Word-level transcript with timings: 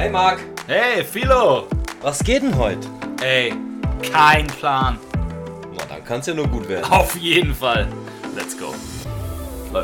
Hey 0.00 0.08
Marc, 0.08 0.38
Hey, 0.66 1.04
Philo! 1.04 1.66
was 2.00 2.24
geht 2.24 2.42
denn 2.42 2.56
heute? 2.56 2.88
Ey, 3.22 3.52
kein 4.10 4.46
Plan. 4.46 4.98
Na, 5.76 5.84
dann 5.90 6.02
kann's 6.06 6.26
ja 6.26 6.32
nur 6.32 6.48
gut 6.48 6.66
werden. 6.70 6.90
Auf 6.90 7.14
jeden 7.18 7.54
Fall. 7.54 7.86
Let's 8.34 8.56
go. 8.58 8.74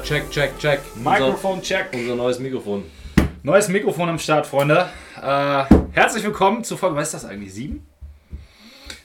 Check, 0.05 0.31
check, 0.31 0.59
check. 0.59 0.81
Mikrofon 0.97 1.61
check. 1.61 1.89
Unser, 1.93 2.15
neues 2.15 2.39
Mikrofon. 2.39 2.85
Neues 3.43 3.69
Mikrofon 3.69 4.09
am 4.09 4.19
Start, 4.19 4.47
Freunde. 4.47 4.89
Äh, 5.23 5.65
herzlich 5.93 6.25
willkommen 6.25 6.65
zu 6.65 6.79
Folge, 6.79 6.97
was 6.97 7.09
ist 7.09 7.23
das 7.23 7.25
eigentlich? 7.27 7.53
Sieben? 7.53 7.87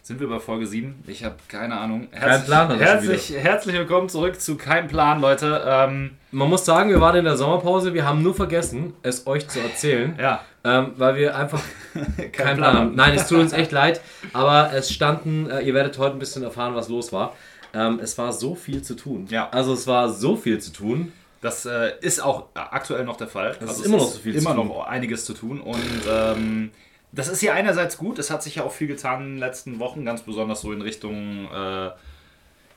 Sind 0.04 0.21
wir 0.21 0.30
bei 0.30 0.39
Folge 0.39 0.66
7? 0.66 1.04
Ich 1.07 1.25
habe 1.25 1.36
keine 1.50 1.78
Ahnung. 1.78 2.07
Herzlich, 2.12 2.46
Plan 2.48 2.70
er 2.70 2.78
schon 2.78 2.86
herzlich, 2.88 3.34
herzlich 3.38 3.75
willkommen 3.75 4.07
zurück 4.07 4.39
zu 4.39 4.55
Kein 4.55 4.88
Plan, 4.88 5.20
Leute. 5.20 5.62
Ähm, 5.68 6.12
Man 6.31 6.48
muss 6.48 6.63
sagen, 6.63 6.89
wir 6.89 7.02
waren 7.02 7.17
in 7.17 7.25
der 7.25 7.35
Sommerpause, 7.35 7.93
wir 7.93 8.05
haben 8.05 8.23
nur 8.23 8.34
vergessen, 8.34 8.93
es 9.03 9.27
euch 9.27 9.49
zu 9.49 9.59
erzählen. 9.59 10.16
ja, 10.17 10.41
Ähm, 10.63 10.93
weil 10.97 11.15
wir 11.15 11.35
einfach 11.35 11.61
kein 11.93 12.31
keinen 12.31 12.57
Plan 12.57 12.77
haben. 12.77 12.95
Nein, 12.95 13.15
es 13.15 13.27
tut 13.27 13.39
uns 13.39 13.53
echt 13.53 13.71
leid, 13.71 14.01
aber 14.33 14.71
es 14.73 14.91
standen, 14.91 15.49
äh, 15.49 15.61
ihr 15.61 15.73
werdet 15.73 15.97
heute 15.97 16.15
ein 16.15 16.20
bisschen 16.20 16.43
erfahren, 16.43 16.75
was 16.75 16.87
los 16.87 17.11
war. 17.11 17.35
Ähm, 17.73 17.99
es 18.01 18.17
war 18.17 18.31
so 18.31 18.53
viel 18.53 18.81
zu 18.84 18.95
tun. 18.95 19.27
Ja. 19.29 19.49
Also 19.49 19.73
es 19.73 19.87
war 19.87 20.09
so 20.09 20.35
viel 20.35 20.59
zu 20.59 20.71
tun. 20.71 21.13
Das 21.41 21.65
äh, 21.65 21.93
ist 22.01 22.21
auch 22.21 22.49
aktuell 22.53 23.03
noch 23.05 23.17
der 23.17 23.27
Fall. 23.27 23.57
Also 23.59 23.81
ist 23.81 23.85
immer 23.85 23.97
noch 23.97 24.11
so 24.11 24.20
viel 24.20 24.34
zu 24.34 24.39
immer 24.39 24.55
tun. 24.55 24.67
noch 24.67 24.85
einiges 24.85 25.25
zu 25.25 25.34
tun. 25.34 25.59
Und 25.59 26.03
ähm, 26.07 26.71
das 27.12 27.27
ist 27.27 27.39
hier 27.39 27.55
einerseits 27.55 27.98
gut. 27.98 28.20
Es 28.20 28.29
hat 28.29 28.43
sich 28.43 28.55
ja 28.55 28.63
auch 28.63 28.71
viel 28.71 28.87
getan 28.87 29.21
in 29.21 29.29
den 29.31 29.39
letzten 29.39 29.79
Wochen, 29.79 30.05
ganz 30.05 30.21
besonders 30.21 30.62
so 30.62 30.71
in 30.71 30.81
Richtung 30.81 31.49
äh, 31.51 31.89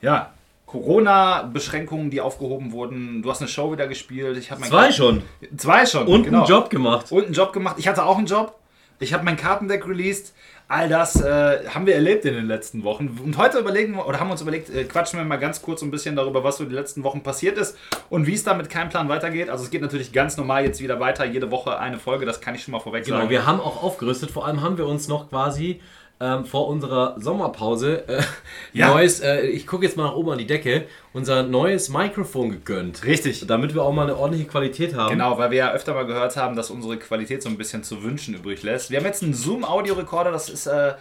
ja, 0.01 0.33
Corona-Beschränkungen, 0.65 2.09
die 2.09 2.21
aufgehoben 2.21 2.71
wurden. 2.71 3.21
Du 3.21 3.29
hast 3.29 3.41
eine 3.41 3.47
Show 3.47 3.71
wieder 3.71 3.87
gespielt. 3.87 4.37
Ich 4.37 4.51
habe 4.51 4.61
mein 4.61 4.69
Zwei 4.69 4.91
schon. 4.91 5.21
Zwei 5.57 5.85
schon. 5.85 6.07
Und 6.07 6.23
genau. 6.23 6.39
einen 6.39 6.47
Job 6.47 6.69
gemacht. 6.69 7.11
Und 7.11 7.25
einen 7.25 7.33
Job 7.33 7.53
gemacht. 7.53 7.75
Ich 7.77 7.87
hatte 7.87 8.03
auch 8.03 8.17
einen 8.17 8.27
Job. 8.27 8.55
Ich 8.99 9.13
habe 9.13 9.23
mein 9.23 9.37
Kartendeck 9.37 9.87
released. 9.87 10.33
All 10.67 10.89
das 10.89 11.21
äh, 11.21 11.67
haben 11.67 11.85
wir 11.85 11.93
erlebt 11.93 12.25
in 12.25 12.33
den 12.33 12.47
letzten 12.47 12.83
Wochen. 12.83 13.19
Und 13.23 13.37
heute 13.37 13.59
überlegen 13.59 13.93
wir, 13.95 14.07
oder 14.07 14.19
haben 14.19 14.29
wir 14.29 14.31
uns 14.31 14.41
überlegt, 14.41 14.71
äh, 14.71 14.85
quatschen 14.85 15.19
wir 15.19 15.23
mal 15.23 15.35
ganz 15.35 15.61
kurz 15.61 15.83
ein 15.83 15.91
bisschen 15.91 16.15
darüber, 16.15 16.43
was 16.43 16.57
so 16.57 16.65
die 16.65 16.73
letzten 16.73 17.03
Wochen 17.03 17.21
passiert 17.21 17.59
ist 17.59 17.77
und 18.09 18.25
wie 18.25 18.33
es 18.33 18.43
da 18.43 18.55
mit 18.55 18.71
keinem 18.71 18.89
Plan 18.89 19.07
weitergeht. 19.07 19.49
Also 19.49 19.63
es 19.63 19.69
geht 19.69 19.83
natürlich 19.83 20.11
ganz 20.11 20.37
normal 20.37 20.63
jetzt 20.63 20.81
wieder 20.81 20.99
weiter, 20.99 21.23
jede 21.23 21.51
Woche 21.51 21.77
eine 21.77 21.99
Folge, 21.99 22.25
das 22.25 22.41
kann 22.41 22.55
ich 22.55 22.63
schon 22.63 22.71
mal 22.71 22.79
vorweg 22.79 23.05
Genau, 23.05 23.17
sagen. 23.17 23.29
wir 23.29 23.45
haben 23.45 23.59
auch 23.59 23.83
aufgerüstet. 23.83 24.31
Vor 24.31 24.47
allem 24.47 24.63
haben 24.63 24.79
wir 24.79 24.87
uns 24.87 25.07
noch 25.07 25.29
quasi 25.29 25.81
ähm, 26.19 26.45
vor 26.45 26.67
unserer 26.67 27.19
Sommerpause 27.19 28.07
äh, 28.07 28.21
Ja. 28.73 28.93
neues, 28.93 29.19
äh, 29.19 29.41
ich 29.47 29.67
gucke 29.67 29.85
jetzt 29.85 29.97
mal 29.97 30.05
nach 30.05 30.15
oben 30.15 30.31
an 30.31 30.37
die 30.37 30.47
Decke, 30.47 30.85
unser 31.13 31.43
neues 31.43 31.89
Mikrofon 31.89 32.51
gegönnt. 32.51 33.03
Richtig. 33.03 33.45
Damit 33.47 33.73
wir 33.73 33.83
auch 33.83 33.93
mal 33.93 34.03
eine 34.03 34.17
ordentliche 34.17 34.47
Qualität 34.47 34.95
haben. 34.95 35.11
Genau, 35.11 35.37
weil 35.37 35.51
wir 35.51 35.57
ja 35.57 35.71
öfter 35.73 35.93
mal 35.93 36.05
gehört 36.05 36.37
haben, 36.37 36.55
dass 36.55 36.71
unsere 36.71 36.97
Qualität 36.97 37.43
so 37.43 37.49
ein 37.49 37.57
bisschen 37.57 37.83
zu 37.83 38.03
wünschen 38.03 38.33
übrig 38.35 38.63
lässt. 38.63 38.91
Wir 38.91 38.99
haben 38.99 39.05
jetzt 39.05 39.23
einen 39.23 39.33
Zoom-Audio-Recorder, 39.33 40.31
das 40.31 40.49
ist 40.49 40.67
äh, 40.67 40.93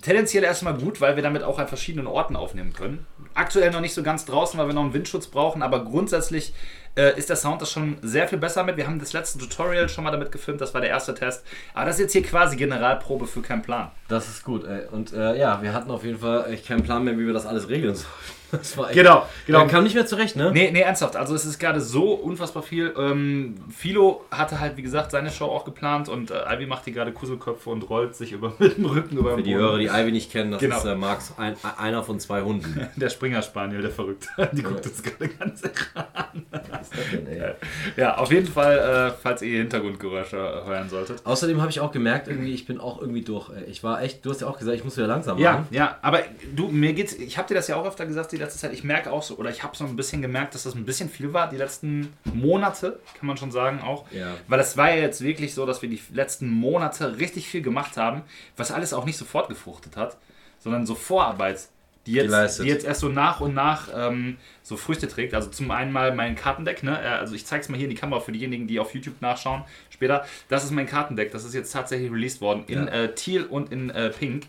tendenziell 0.00 0.44
erstmal 0.44 0.74
gut, 0.74 1.00
weil 1.00 1.16
wir 1.16 1.22
damit 1.22 1.42
auch 1.42 1.58
an 1.58 1.68
verschiedenen 1.68 2.06
Orten 2.06 2.36
aufnehmen 2.36 2.72
können. 2.72 3.06
Aktuell 3.34 3.70
noch 3.70 3.80
nicht 3.80 3.94
so 3.94 4.02
ganz 4.02 4.24
draußen, 4.24 4.58
weil 4.58 4.66
wir 4.66 4.74
noch 4.74 4.82
einen 4.82 4.94
Windschutz 4.94 5.26
brauchen, 5.26 5.62
aber 5.62 5.84
grundsätzlich 5.84 6.52
äh, 6.96 7.18
ist 7.18 7.28
der 7.28 7.36
Sound 7.36 7.62
das 7.62 7.70
schon 7.70 7.96
sehr 8.02 8.28
viel 8.28 8.38
besser 8.38 8.64
mit. 8.64 8.76
Wir 8.76 8.86
haben 8.86 8.98
das 8.98 9.12
letzte 9.12 9.38
Tutorial 9.38 9.88
schon 9.88 10.04
mal 10.04 10.10
damit 10.10 10.32
gefilmt, 10.32 10.60
das 10.60 10.74
war 10.74 10.80
der 10.80 10.90
erste 10.90 11.14
Test. 11.14 11.44
Aber 11.74 11.86
das 11.86 11.96
ist 11.96 12.00
jetzt 12.02 12.12
hier 12.12 12.22
quasi 12.22 12.56
Generalprobe 12.56 13.26
für 13.26 13.42
keinen 13.42 13.62
Plan. 13.62 13.90
Das 14.08 14.28
ist 14.28 14.44
gut, 14.44 14.64
ey. 14.64 14.86
Und 14.90 15.12
äh, 15.12 15.38
ja, 15.38 15.62
wir 15.62 15.72
hatten 15.72 15.90
auf 15.90 16.04
jeden 16.04 16.18
Fall 16.18 16.52
echt 16.52 16.66
keinen 16.66 16.82
Plan 16.82 17.04
mehr, 17.04 17.18
wie 17.18 17.26
wir 17.26 17.32
das 17.32 17.46
alles 17.46 17.68
regeln 17.68 17.94
sollen. 17.94 18.12
Das 18.52 18.76
war 18.76 18.86
echt. 18.90 18.94
Genau, 18.94 19.26
genau. 19.46 19.60
Man 19.60 19.68
kam 19.68 19.82
nicht 19.84 19.94
mehr 19.94 20.06
zurecht, 20.06 20.36
ne? 20.36 20.50
Nee, 20.52 20.70
nee, 20.72 20.80
ernsthaft. 20.82 21.16
Also 21.16 21.34
es 21.34 21.44
ist 21.44 21.58
gerade 21.58 21.80
so 21.80 22.12
unfassbar 22.12 22.62
viel. 22.62 22.92
Ähm, 22.98 23.54
Philo 23.74 24.24
hatte 24.30 24.60
halt, 24.60 24.76
wie 24.76 24.82
gesagt, 24.82 25.10
seine 25.10 25.30
Show 25.30 25.46
auch 25.46 25.64
geplant 25.64 26.08
und 26.08 26.30
äh, 26.30 26.34
Ivy 26.54 26.66
macht 26.66 26.84
hier 26.84 26.92
gerade 26.92 27.12
Kuselköpfe 27.12 27.70
und 27.70 27.88
rollt 27.88 28.14
sich 28.14 28.32
über 28.32 28.52
mit 28.58 28.76
dem 28.76 28.84
Rücken 28.86 29.16
über 29.16 29.30
Für 29.30 29.36
den 29.36 29.44
die 29.44 29.52
Boden. 29.54 29.64
Hörer, 29.64 29.78
die 29.78 29.86
Ivy 29.86 30.12
nicht 30.12 30.30
kennen, 30.30 30.50
das 30.52 30.60
Genau. 30.60 30.76
ist 30.78 30.84
äh, 30.84 30.94
Marx, 30.94 31.32
ein, 31.38 31.56
einer 31.78 32.02
von 32.02 32.20
zwei 32.20 32.42
Hunden. 32.42 32.86
Der 32.96 33.08
Springer 33.08 33.42
Spaniel, 33.42 33.80
der 33.82 33.90
verrückt. 33.90 34.28
Die 34.52 34.62
guckt 34.62 34.84
uns 34.86 35.02
gerade 35.02 35.28
ganz 35.28 35.62
an. 35.94 36.46
Was 36.50 36.60
ist 36.90 36.92
das 36.96 37.10
denn, 37.10 37.26
ey? 37.26 37.52
Ja, 37.96 38.16
auf 38.18 38.30
jeden 38.30 38.46
Fall, 38.46 38.78
äh, 38.78 39.12
falls 39.22 39.40
ihr 39.42 39.58
Hintergrundgeräusche 39.58 40.36
hören 40.36 40.88
solltet. 40.88 41.24
Außerdem 41.24 41.60
habe 41.60 41.70
ich 41.70 41.80
auch 41.80 41.90
gemerkt, 41.92 42.28
irgendwie, 42.28 42.52
ich 42.52 42.66
bin 42.66 42.78
auch 42.80 43.00
irgendwie 43.00 43.22
durch. 43.22 43.50
Ich 43.68 43.82
war 43.82 44.02
echt, 44.02 44.24
du 44.24 44.30
hast 44.30 44.40
ja 44.42 44.46
auch 44.48 44.58
gesagt, 44.58 44.76
ich 44.76 44.84
muss 44.84 44.96
wieder 44.96 45.06
langsam 45.06 45.38
Ja, 45.38 45.52
machen. 45.52 45.66
ja, 45.70 45.96
aber 46.02 46.20
du, 46.54 46.68
mir 46.68 46.92
geht's, 46.92 47.14
ich 47.14 47.38
habe 47.38 47.48
dir 47.48 47.54
das 47.54 47.68
ja 47.68 47.76
auch 47.76 47.86
öfter 47.86 48.04
gesagt 48.06 48.32
die 48.32 48.41
letzte 48.42 48.58
Zeit, 48.58 48.72
ich 48.72 48.84
merke 48.84 49.10
auch 49.10 49.22
so, 49.22 49.36
oder 49.36 49.50
ich 49.50 49.62
habe 49.62 49.76
so 49.76 49.84
ein 49.84 49.96
bisschen 49.96 50.20
gemerkt, 50.22 50.54
dass 50.54 50.64
das 50.64 50.74
ein 50.74 50.84
bisschen 50.84 51.08
viel 51.08 51.32
war, 51.32 51.48
die 51.48 51.56
letzten 51.56 52.12
Monate, 52.24 53.00
kann 53.18 53.26
man 53.26 53.36
schon 53.36 53.50
sagen 53.50 53.80
auch. 53.80 54.04
Ja. 54.10 54.34
Weil 54.48 54.60
es 54.60 54.76
war 54.76 54.90
ja 54.90 54.96
jetzt 55.00 55.22
wirklich 55.22 55.54
so, 55.54 55.64
dass 55.66 55.82
wir 55.82 55.88
die 55.88 56.00
letzten 56.12 56.48
Monate 56.50 57.18
richtig 57.18 57.48
viel 57.48 57.62
gemacht 57.62 57.96
haben, 57.96 58.22
was 58.56 58.70
alles 58.70 58.92
auch 58.92 59.04
nicht 59.04 59.16
sofort 59.16 59.48
gefruchtet 59.48 59.96
hat, 59.96 60.16
sondern 60.58 60.86
so 60.86 60.94
Vorarbeit, 60.94 61.68
die 62.06 62.12
jetzt, 62.14 62.26
Geleistet. 62.26 62.66
die 62.66 62.70
jetzt 62.70 62.84
erst 62.84 63.00
so 63.00 63.08
nach 63.08 63.40
und 63.40 63.54
nach 63.54 63.88
ähm, 63.94 64.36
so 64.64 64.76
Früchte 64.76 65.06
trägt. 65.06 65.34
Also 65.34 65.50
zum 65.50 65.70
einen 65.70 65.92
mal 65.92 66.12
mein 66.12 66.34
Kartendeck, 66.34 66.82
ne? 66.82 67.00
Äh, 67.00 67.06
also 67.06 67.34
ich 67.36 67.46
zeige 67.46 67.62
es 67.62 67.68
mal 67.68 67.76
hier 67.76 67.84
in 67.84 67.90
die 67.90 67.96
Kamera 67.96 68.18
für 68.20 68.32
diejenigen, 68.32 68.66
die 68.66 68.80
auf 68.80 68.92
YouTube 68.92 69.20
nachschauen 69.20 69.62
später. 69.88 70.24
Das 70.48 70.64
ist 70.64 70.72
mein 70.72 70.86
Kartendeck, 70.86 71.30
das 71.30 71.44
ist 71.44 71.54
jetzt 71.54 71.72
tatsächlich 71.72 72.10
released 72.10 72.40
worden 72.40 72.64
in 72.66 72.86
Ja. 72.86 72.92
äh, 72.92 73.14
Teal 73.14 73.44
und 73.44 73.70
in 73.70 73.90
äh, 73.90 74.10
Pink. 74.10 74.46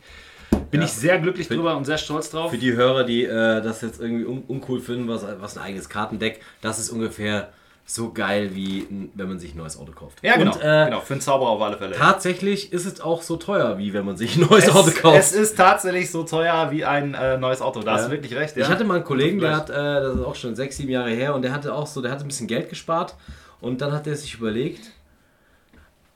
Bin 0.71 0.81
Ja. 0.81 0.85
ich 0.85 0.93
sehr 0.93 1.19
glücklich 1.19 1.47
drüber 1.47 1.77
und 1.77 1.85
sehr 1.85 1.97
stolz 1.97 2.29
drauf. 2.31 2.51
Für 2.51 2.57
die 2.57 2.73
Hörer, 2.73 3.03
die 3.03 3.25
äh, 3.25 3.61
das 3.61 3.81
jetzt 3.81 4.01
irgendwie 4.01 4.25
un 4.25 4.43
uncool 4.47 4.79
finden, 4.79 5.07
was, 5.07 5.25
was 5.39 5.57
ein 5.57 5.63
eigenes 5.63 5.89
Kartendeck, 5.89 6.41
das 6.61 6.79
ist 6.79 6.89
ungefähr 6.89 7.49
so 7.85 8.13
geil, 8.13 8.51
wie 8.53 8.87
wenn 9.13 9.27
man 9.27 9.39
sich 9.39 9.53
ein 9.53 9.57
neues 9.57 9.77
Auto 9.77 9.91
kauft. 9.91 10.19
ja, 10.23 10.37
genau, 10.37 10.53
Und, 10.53 10.61
äh, 10.61 10.85
genau. 10.85 11.01
Für 11.01 11.13
einen 11.15 11.21
Zauberer 11.21 11.49
auf 11.49 11.61
alle 11.61 11.77
Fälle. 11.77 11.95
Tatsächlich 11.95 12.71
ist 12.71 12.85
es 12.85 13.01
auch 13.01 13.21
so 13.21 13.35
teuer, 13.35 13.77
wie 13.77 13.93
wenn 13.93 14.05
man 14.05 14.15
sich 14.15 14.37
ein 14.37 14.47
neues 14.49 14.69
Auto 14.69 14.87
es, 14.87 14.95
kauft. 14.95 15.17
es 15.19 15.31
ist 15.33 15.57
tatsächlich 15.57 16.09
so 16.09 16.23
teuer 16.23 16.71
wie 16.71 16.85
ein 16.85 17.13
äh, 17.13 17.37
neues 17.37 17.61
Auto. 17.61 17.81
Da 17.81 17.91
hast 17.93 18.03
Ja. 18.03 18.07
du 18.07 18.11
wirklich 18.13 18.35
recht. 18.35 18.55
Ja? 18.55 18.63
Ich 18.63 18.69
hatte 18.69 18.85
mal 18.85 18.95
einen 18.95 19.03
Kollegen, 19.03 19.39
der 19.39 19.55
hat, 19.57 19.69
äh, 19.69 19.73
das 19.73 20.15
ist 20.15 20.21
auch 20.23 20.35
schon 20.35 20.55
sechs, 20.55 20.77
sieben 20.77 20.91
Jahre 20.91 21.09
her, 21.11 21.35
und 21.35 21.41
der 21.41 21.51
hatte 21.53 21.73
auch 21.73 21.85
so, 21.87 22.01
der 22.01 22.11
hatte 22.11 22.23
ein 22.23 22.29
bisschen 22.29 22.47
Geld 22.47 22.69
gespart 22.69 23.15
und 23.59 23.81
dann 23.81 23.91
hat 23.91 24.07
er 24.07 24.15
sich 24.15 24.33
überlegt, 24.35 24.91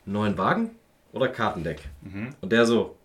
neuen 0.05 0.37
Wagen 0.37 0.71
oder 1.11 1.27
Kartendeck? 1.27 1.81
Mhm. 2.01 2.29
Und 2.41 2.51
der 2.51 2.65
so, 2.65 2.95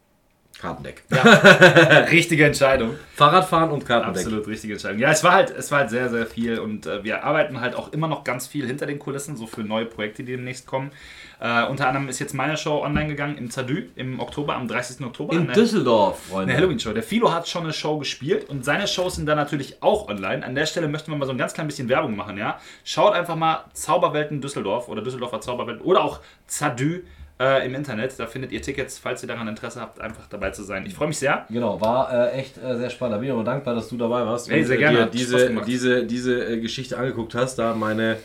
Kartendeck. 0.62 1.02
richtige 2.12 2.46
Entscheidung. 2.46 2.94
Fahrradfahren 3.16 3.72
und 3.72 3.84
Kartendeck. 3.84 4.24
Absolut 4.24 4.46
richtige 4.46 4.74
Entscheidung. 4.74 5.00
Ja, 5.00 5.10
es 5.10 5.24
war 5.24 5.32
halt, 5.32 5.50
es 5.50 5.72
war 5.72 5.80
halt 5.80 5.90
sehr, 5.90 6.08
sehr 6.08 6.24
viel 6.24 6.60
und 6.60 6.86
äh, 6.86 7.02
wir 7.02 7.24
arbeiten 7.24 7.60
halt 7.60 7.74
auch 7.74 7.92
immer 7.92 8.06
noch 8.06 8.22
ganz 8.22 8.46
viel 8.46 8.64
hinter 8.64 8.86
den 8.86 9.00
Kulissen, 9.00 9.36
so 9.36 9.48
für 9.48 9.62
neue 9.62 9.86
Projekte, 9.86 10.22
die 10.22 10.32
demnächst 10.32 10.68
kommen. 10.68 10.92
Äh, 11.40 11.66
unter 11.66 11.88
anderem 11.88 12.08
ist 12.08 12.20
jetzt 12.20 12.32
meine 12.32 12.56
Show 12.56 12.80
online 12.80 13.08
gegangen 13.08 13.36
im 13.38 13.50
Zadü 13.50 13.88
im 13.96 14.20
Oktober, 14.20 14.54
am 14.54 14.68
30. 14.68 15.04
Oktober. 15.04 15.34
In 15.34 15.48
Düsseldorf, 15.48 16.26
Freunde. 16.28 16.52
Eine 16.52 16.62
Halloween-Show. 16.62 16.92
Der 16.92 17.02
Philo 17.02 17.32
hat 17.32 17.48
schon 17.48 17.64
eine 17.64 17.72
Show 17.72 17.98
gespielt 17.98 18.48
und 18.48 18.64
seine 18.64 18.86
Shows 18.86 19.16
sind 19.16 19.26
dann 19.26 19.38
natürlich 19.38 19.82
auch 19.82 20.06
online. 20.06 20.46
An 20.46 20.54
der 20.54 20.66
Stelle 20.66 20.86
möchten 20.86 21.10
wir 21.10 21.18
mal 21.18 21.26
so 21.26 21.32
ein 21.32 21.38
ganz 21.38 21.54
klein 21.54 21.66
bisschen 21.66 21.88
Werbung 21.88 22.14
machen, 22.14 22.38
ja. 22.38 22.60
Schaut 22.84 23.14
einfach 23.14 23.34
mal 23.34 23.64
Zauberwelten 23.72 24.40
Düsseldorf 24.40 24.86
oder 24.86 25.02
Düsseldorfer 25.02 25.40
Zauberwelten 25.40 25.84
oder 25.84 26.04
auch 26.04 26.20
Zadü 26.46 27.02
äh, 27.42 27.66
im 27.66 27.74
Internet. 27.74 28.14
Da 28.18 28.26
findet 28.26 28.52
ihr 28.52 28.62
Tickets, 28.62 28.98
falls 28.98 29.22
ihr 29.22 29.26
daran 29.28 29.48
Interesse 29.48 29.80
habt, 29.80 30.00
einfach 30.00 30.26
dabei 30.28 30.50
zu 30.50 30.62
sein. 30.62 30.84
Ich 30.86 30.94
freue 30.94 31.08
mich 31.08 31.18
sehr. 31.18 31.46
Genau, 31.50 31.80
war 31.80 32.12
äh, 32.12 32.38
echt 32.38 32.58
äh, 32.58 32.76
sehr 32.76 32.90
spannend. 32.90 33.14
Da 33.16 33.18
bin 33.18 33.28
ich 33.28 33.34
auch 33.34 33.42
dankbar, 33.44 33.74
dass 33.74 33.88
du 33.88 33.96
dabei 33.96 34.24
warst 34.24 34.50
Hey, 34.50 34.60
und 34.60 34.66
sehr 34.66 34.76
äh, 34.76 34.80
gerne. 34.80 35.08
diese, 35.12 35.50
diese, 35.66 36.04
diese 36.04 36.44
äh, 36.44 36.60
Geschichte 36.60 36.96
angeguckt 36.98 37.34
hast. 37.34 37.56
Da 37.58 37.74
meine, 37.74 38.16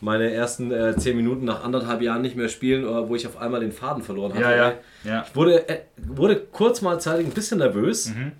meine 0.00 0.32
ersten 0.32 0.70
äh, 0.72 0.96
zehn 0.96 1.16
Minuten 1.16 1.44
nach 1.44 1.62
anderthalb 1.64 2.02
Jahren 2.02 2.22
nicht 2.22 2.36
mehr 2.36 2.48
spielen, 2.48 2.84
äh, 2.84 3.08
wo 3.08 3.14
ich 3.14 3.26
auf 3.26 3.38
einmal 3.40 3.60
den 3.60 3.72
Faden 3.72 4.02
verloren 4.02 4.32
hatte. 4.34 4.42
Ja, 4.42 4.56
ja. 4.56 4.72
ja. 5.04 5.24
Ich 5.28 5.36
wurde, 5.36 5.68
äh, 5.68 5.80
wurde 5.96 6.36
kurz 6.52 6.82
mal 6.82 7.00
zeitig 7.00 7.26
ein 7.26 7.32
bisschen 7.32 7.58
nervös, 7.58 8.10
Mhm. 8.14 8.32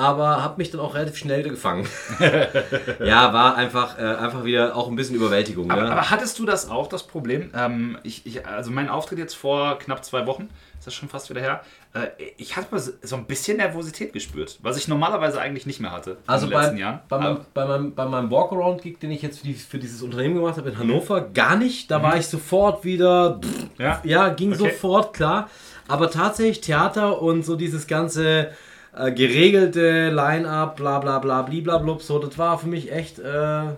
Aber 0.00 0.42
habe 0.42 0.54
mich 0.58 0.70
dann 0.70 0.80
auch 0.80 0.94
relativ 0.94 1.16
schnell 1.16 1.40
wieder 1.40 1.50
gefangen. 1.50 1.86
ja, 3.04 3.32
war 3.32 3.56
einfach, 3.56 3.98
äh, 3.98 4.02
einfach 4.02 4.44
wieder 4.44 4.74
auch 4.76 4.88
ein 4.88 4.96
bisschen 4.96 5.16
Überwältigung. 5.16 5.70
Aber, 5.70 5.82
ne? 5.82 5.92
aber 5.92 6.10
hattest 6.10 6.38
du 6.38 6.46
das 6.46 6.70
auch, 6.70 6.86
das 6.88 7.06
Problem? 7.06 7.50
Ähm, 7.54 7.98
ich, 8.02 8.24
ich, 8.26 8.46
also 8.46 8.70
mein 8.70 8.88
Auftritt 8.88 9.18
jetzt 9.18 9.34
vor 9.34 9.78
knapp 9.78 10.04
zwei 10.04 10.26
Wochen, 10.26 10.48
ist 10.78 10.86
das 10.86 10.94
schon 10.94 11.08
fast 11.10 11.28
wieder 11.28 11.40
her, 11.42 11.60
äh, 11.92 12.06
ich 12.38 12.56
hatte 12.56 12.68
mal 12.70 12.80
so 12.80 13.16
ein 13.16 13.26
bisschen 13.26 13.58
Nervosität 13.58 14.12
gespürt, 14.12 14.58
was 14.62 14.76
ich 14.78 14.88
normalerweise 14.88 15.40
eigentlich 15.40 15.66
nicht 15.66 15.80
mehr 15.80 15.92
hatte 15.92 16.16
Also 16.26 16.46
in 16.46 16.50
den 16.50 16.56
bei, 16.56 16.62
letzten 16.62 16.78
Jahren. 16.78 17.00
bei, 17.08 17.18
meinem, 17.18 17.38
bei, 17.52 17.66
meinem, 17.66 17.94
bei 17.94 18.04
meinem 18.06 18.30
Walkaround-Gig, 18.30 18.98
den 19.00 19.10
ich 19.10 19.20
jetzt 19.22 19.40
für, 19.40 19.46
die, 19.46 19.54
für 19.54 19.78
dieses 19.78 20.02
Unternehmen 20.02 20.34
gemacht 20.36 20.56
habe 20.56 20.70
in 20.70 20.78
Hannover, 20.78 21.20
gar 21.20 21.56
nicht. 21.56 21.90
Da 21.90 22.02
war 22.02 22.16
ich 22.16 22.26
sofort 22.26 22.84
wieder, 22.84 23.38
pff, 23.42 23.50
Mhm. 23.60 23.70
Ja? 23.84 24.00
ja, 24.04 24.28
ging 24.30 24.52
Okay. 24.52 24.58
sofort, 24.70 25.14
klar. 25.14 25.48
Aber 25.88 26.10
tatsächlich 26.10 26.60
Theater 26.60 27.20
und 27.20 27.44
so 27.44 27.56
dieses 27.56 27.86
ganze 27.86 28.50
äh, 28.96 29.12
geregelte 29.12 30.10
Line-Up, 30.10 30.76
bla 30.76 30.98
bla 30.98 31.18
bla, 31.18 31.42
bliblablub, 31.42 32.02
so, 32.02 32.18
das 32.18 32.36
war 32.38 32.58
für 32.58 32.68
mich 32.68 32.92
echt, 32.92 33.18
äh, 33.18 33.24
Ja? 33.24 33.76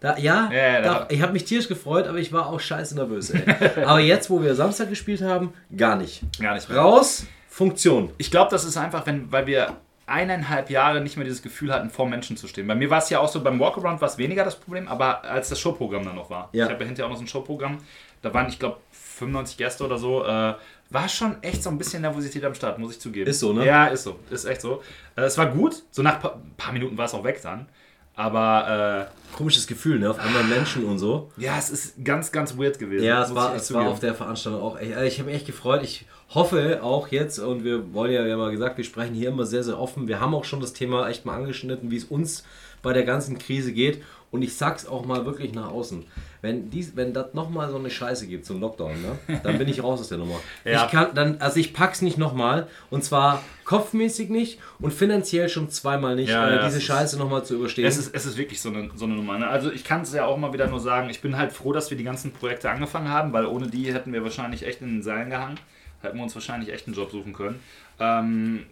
da, 0.00 0.16
ja, 0.16 0.50
Ja, 0.50 0.50
ja, 0.50 0.80
da, 0.80 1.06
ich 1.10 1.20
habe 1.22 1.32
mich 1.32 1.44
tierisch 1.44 1.68
gefreut, 1.68 2.06
aber 2.06 2.18
ich 2.18 2.32
war 2.32 2.46
auch 2.46 2.60
scheiße 2.60 2.94
nervös. 2.94 3.30
Ey. 3.30 3.42
aber 3.84 4.00
jetzt, 4.00 4.30
wo 4.30 4.42
wir 4.42 4.54
Samstag 4.54 4.88
gespielt 4.88 5.22
haben, 5.22 5.52
gar 5.76 5.96
nicht. 5.96 6.22
Gar 6.40 6.54
nicht 6.54 6.68
mehr. 6.68 6.78
Raus, 6.78 7.26
Funktion. 7.48 8.10
Ich 8.18 8.30
glaube, 8.30 8.50
das 8.50 8.64
ist 8.64 8.76
einfach, 8.76 9.06
wenn, 9.06 9.30
weil 9.30 9.46
wir 9.46 9.74
eineinhalb 10.08 10.70
Jahre 10.70 11.00
nicht 11.00 11.16
mehr 11.16 11.24
dieses 11.24 11.42
Gefühl 11.42 11.72
hatten, 11.72 11.90
vor 11.90 12.08
Menschen 12.08 12.36
zu 12.36 12.48
stehen. 12.48 12.66
Bei 12.66 12.74
mir 12.74 12.88
war 12.88 12.98
es 12.98 13.10
ja 13.10 13.20
auch 13.20 13.28
so, 13.28 13.42
beim 13.42 13.60
Walkaround 13.60 14.00
war 14.00 14.08
es 14.08 14.16
weniger 14.16 14.44
das 14.44 14.56
Problem, 14.56 14.88
aber 14.88 15.22
als 15.24 15.50
das 15.50 15.60
Showprogramm 15.60 16.04
dann 16.04 16.16
noch 16.16 16.30
war. 16.30 16.48
Ja. 16.52 16.64
Ich 16.64 16.70
habe 16.72 16.82
ja 16.82 16.86
hinterher 16.86 17.06
auch 17.06 17.10
noch 17.10 17.18
so 17.18 17.24
ein 17.24 17.28
Showprogramm, 17.28 17.78
da 18.22 18.32
waren, 18.32 18.48
ich 18.48 18.58
glaube, 18.58 18.78
95 18.92 19.58
Gäste 19.58 19.84
oder 19.84 19.98
so, 19.98 20.24
äh, 20.24 20.54
war 20.90 21.08
schon 21.08 21.42
echt 21.42 21.62
so 21.62 21.70
ein 21.70 21.78
bisschen 21.78 22.02
Nervosität 22.02 22.44
am 22.44 22.54
Start, 22.54 22.78
muss 22.78 22.92
ich 22.92 23.00
zugeben. 23.00 23.28
Ist 23.28 23.40
so, 23.40 23.52
ne? 23.52 23.66
Ja, 23.66 23.86
ist 23.86 24.04
so. 24.04 24.18
Ist 24.30 24.44
echt 24.44 24.60
so. 24.60 24.82
Äh, 25.16 25.22
es 25.22 25.36
war 25.36 25.46
gut. 25.46 25.82
So 25.90 26.02
nach 26.02 26.14
ein 26.14 26.20
paar, 26.20 26.42
paar 26.56 26.72
Minuten 26.72 26.96
war 26.96 27.04
es 27.06 27.14
auch 27.14 27.24
weg 27.24 27.40
dann. 27.42 27.68
Aber 28.14 29.08
Komisches 29.36 29.68
Gefühl, 29.68 30.00
ne? 30.00 30.10
Auf 30.10 30.18
anderen 30.18 30.48
Menschen 30.48 30.84
und 30.84 30.98
so. 30.98 31.30
äh, 31.38 31.44
ja, 31.44 31.58
es 31.58 31.70
ist 31.70 32.04
ganz, 32.04 32.32
ganz 32.32 32.58
weird 32.58 32.78
gewesen. 32.78 33.04
Ja, 33.04 33.22
es 33.22 33.32
war, 33.34 33.54
es 33.54 33.72
war 33.72 33.86
auf 33.86 34.00
der 34.00 34.14
Veranstaltung 34.14 34.60
auch 34.60 34.78
echt. 34.78 34.94
Also 34.94 35.06
ich 35.06 35.18
habe 35.20 35.26
mich 35.28 35.36
echt 35.36 35.46
gefreut. 35.46 35.82
Ich 35.84 36.06
hoffe 36.30 36.80
auch 36.82 37.08
jetzt, 37.08 37.38
und 37.38 37.62
wir 37.62 37.92
wollen 37.94 38.10
ja, 38.10 38.24
wir 38.24 38.32
haben 38.32 38.40
ja 38.40 38.50
gesagt, 38.50 38.76
wir 38.76 38.84
sprechen 38.84 39.14
hier 39.14 39.28
immer 39.28 39.46
sehr, 39.46 39.62
sehr 39.62 39.78
offen. 39.78 40.08
Wir 40.08 40.20
haben 40.20 40.34
auch 40.34 40.44
schon 40.44 40.60
das 40.60 40.72
Thema 40.72 41.08
echt 41.08 41.24
mal 41.24 41.36
angeschnitten, 41.36 41.90
wie 41.90 41.96
es 41.96 42.04
uns 42.04 42.44
bei 42.82 42.92
der 42.92 43.04
ganzen 43.04 43.38
Krise 43.38 43.72
geht. 43.72 44.02
Und 44.30 44.42
ich 44.42 44.56
sag's 44.56 44.86
auch 44.86 45.06
mal 45.06 45.24
wirklich 45.24 45.54
nach 45.54 45.70
außen. 45.70 46.04
Wenn 46.42 46.68
dies, 46.70 46.94
wenn 46.96 47.14
das 47.14 47.32
nochmal 47.32 47.70
so 47.70 47.76
eine 47.78 47.90
Scheiße 47.90 48.26
gibt, 48.26 48.44
so 48.44 48.54
ein 48.54 48.60
Lockdown, 48.60 48.92
ne, 49.00 49.40
dann 49.42 49.56
bin 49.58 49.68
ich 49.68 49.82
raus 49.82 50.00
aus 50.00 50.08
der 50.08 50.18
Nummer. 50.18 50.38
Ja. 50.64 50.84
Ich 50.84 50.90
kann 50.90 51.14
dann, 51.14 51.40
also 51.40 51.58
ich 51.58 51.72
pack's 51.72 52.02
nicht 52.02 52.18
nochmal. 52.18 52.66
Und 52.90 53.02
zwar 53.04 53.42
kopfmäßig 53.64 54.28
nicht 54.28 54.60
und 54.80 54.92
finanziell 54.92 55.48
schon 55.48 55.70
zweimal 55.70 56.14
nicht, 56.14 56.28
Ja, 56.28 56.48
äh, 56.48 56.56
ja, 56.56 56.64
diese 56.66 56.80
Scheiße 56.80 57.18
nochmal 57.18 57.44
zu 57.44 57.54
überstehen. 57.54 57.86
Es 57.86 57.96
ist, 57.96 58.14
es 58.14 58.26
ist 58.26 58.36
wirklich 58.36 58.60
so 58.60 58.68
eine, 58.68 58.90
so 58.94 59.06
eine 59.06 59.14
Nummer. 59.14 59.38
Ne? 59.38 59.48
Also 59.48 59.72
ich 59.72 59.82
kann 59.84 60.02
es 60.02 60.12
ja 60.12 60.26
auch 60.26 60.36
mal 60.36 60.52
wieder 60.52 60.66
nur 60.66 60.80
sagen, 60.80 61.08
ich 61.08 61.22
bin 61.22 61.36
halt 61.36 61.52
froh, 61.52 61.72
dass 61.72 61.90
wir 61.90 61.96
die 61.96 62.04
ganzen 62.04 62.32
Projekte 62.32 62.70
angefangen 62.70 63.08
haben, 63.08 63.32
weil 63.32 63.46
ohne 63.46 63.68
die 63.68 63.92
hätten 63.94 64.12
wir 64.12 64.22
wahrscheinlich 64.22 64.66
echt 64.66 64.82
in 64.82 64.88
den 64.88 65.02
Seilen 65.02 65.30
gehangen. 65.30 65.58
Hätten 66.02 66.16
wir 66.18 66.22
uns 66.22 66.34
wahrscheinlich 66.34 66.72
echt 66.72 66.86
einen 66.86 66.94
Job 66.94 67.10
suchen 67.10 67.32
können. 67.32 67.60
Ähm, 67.98 68.66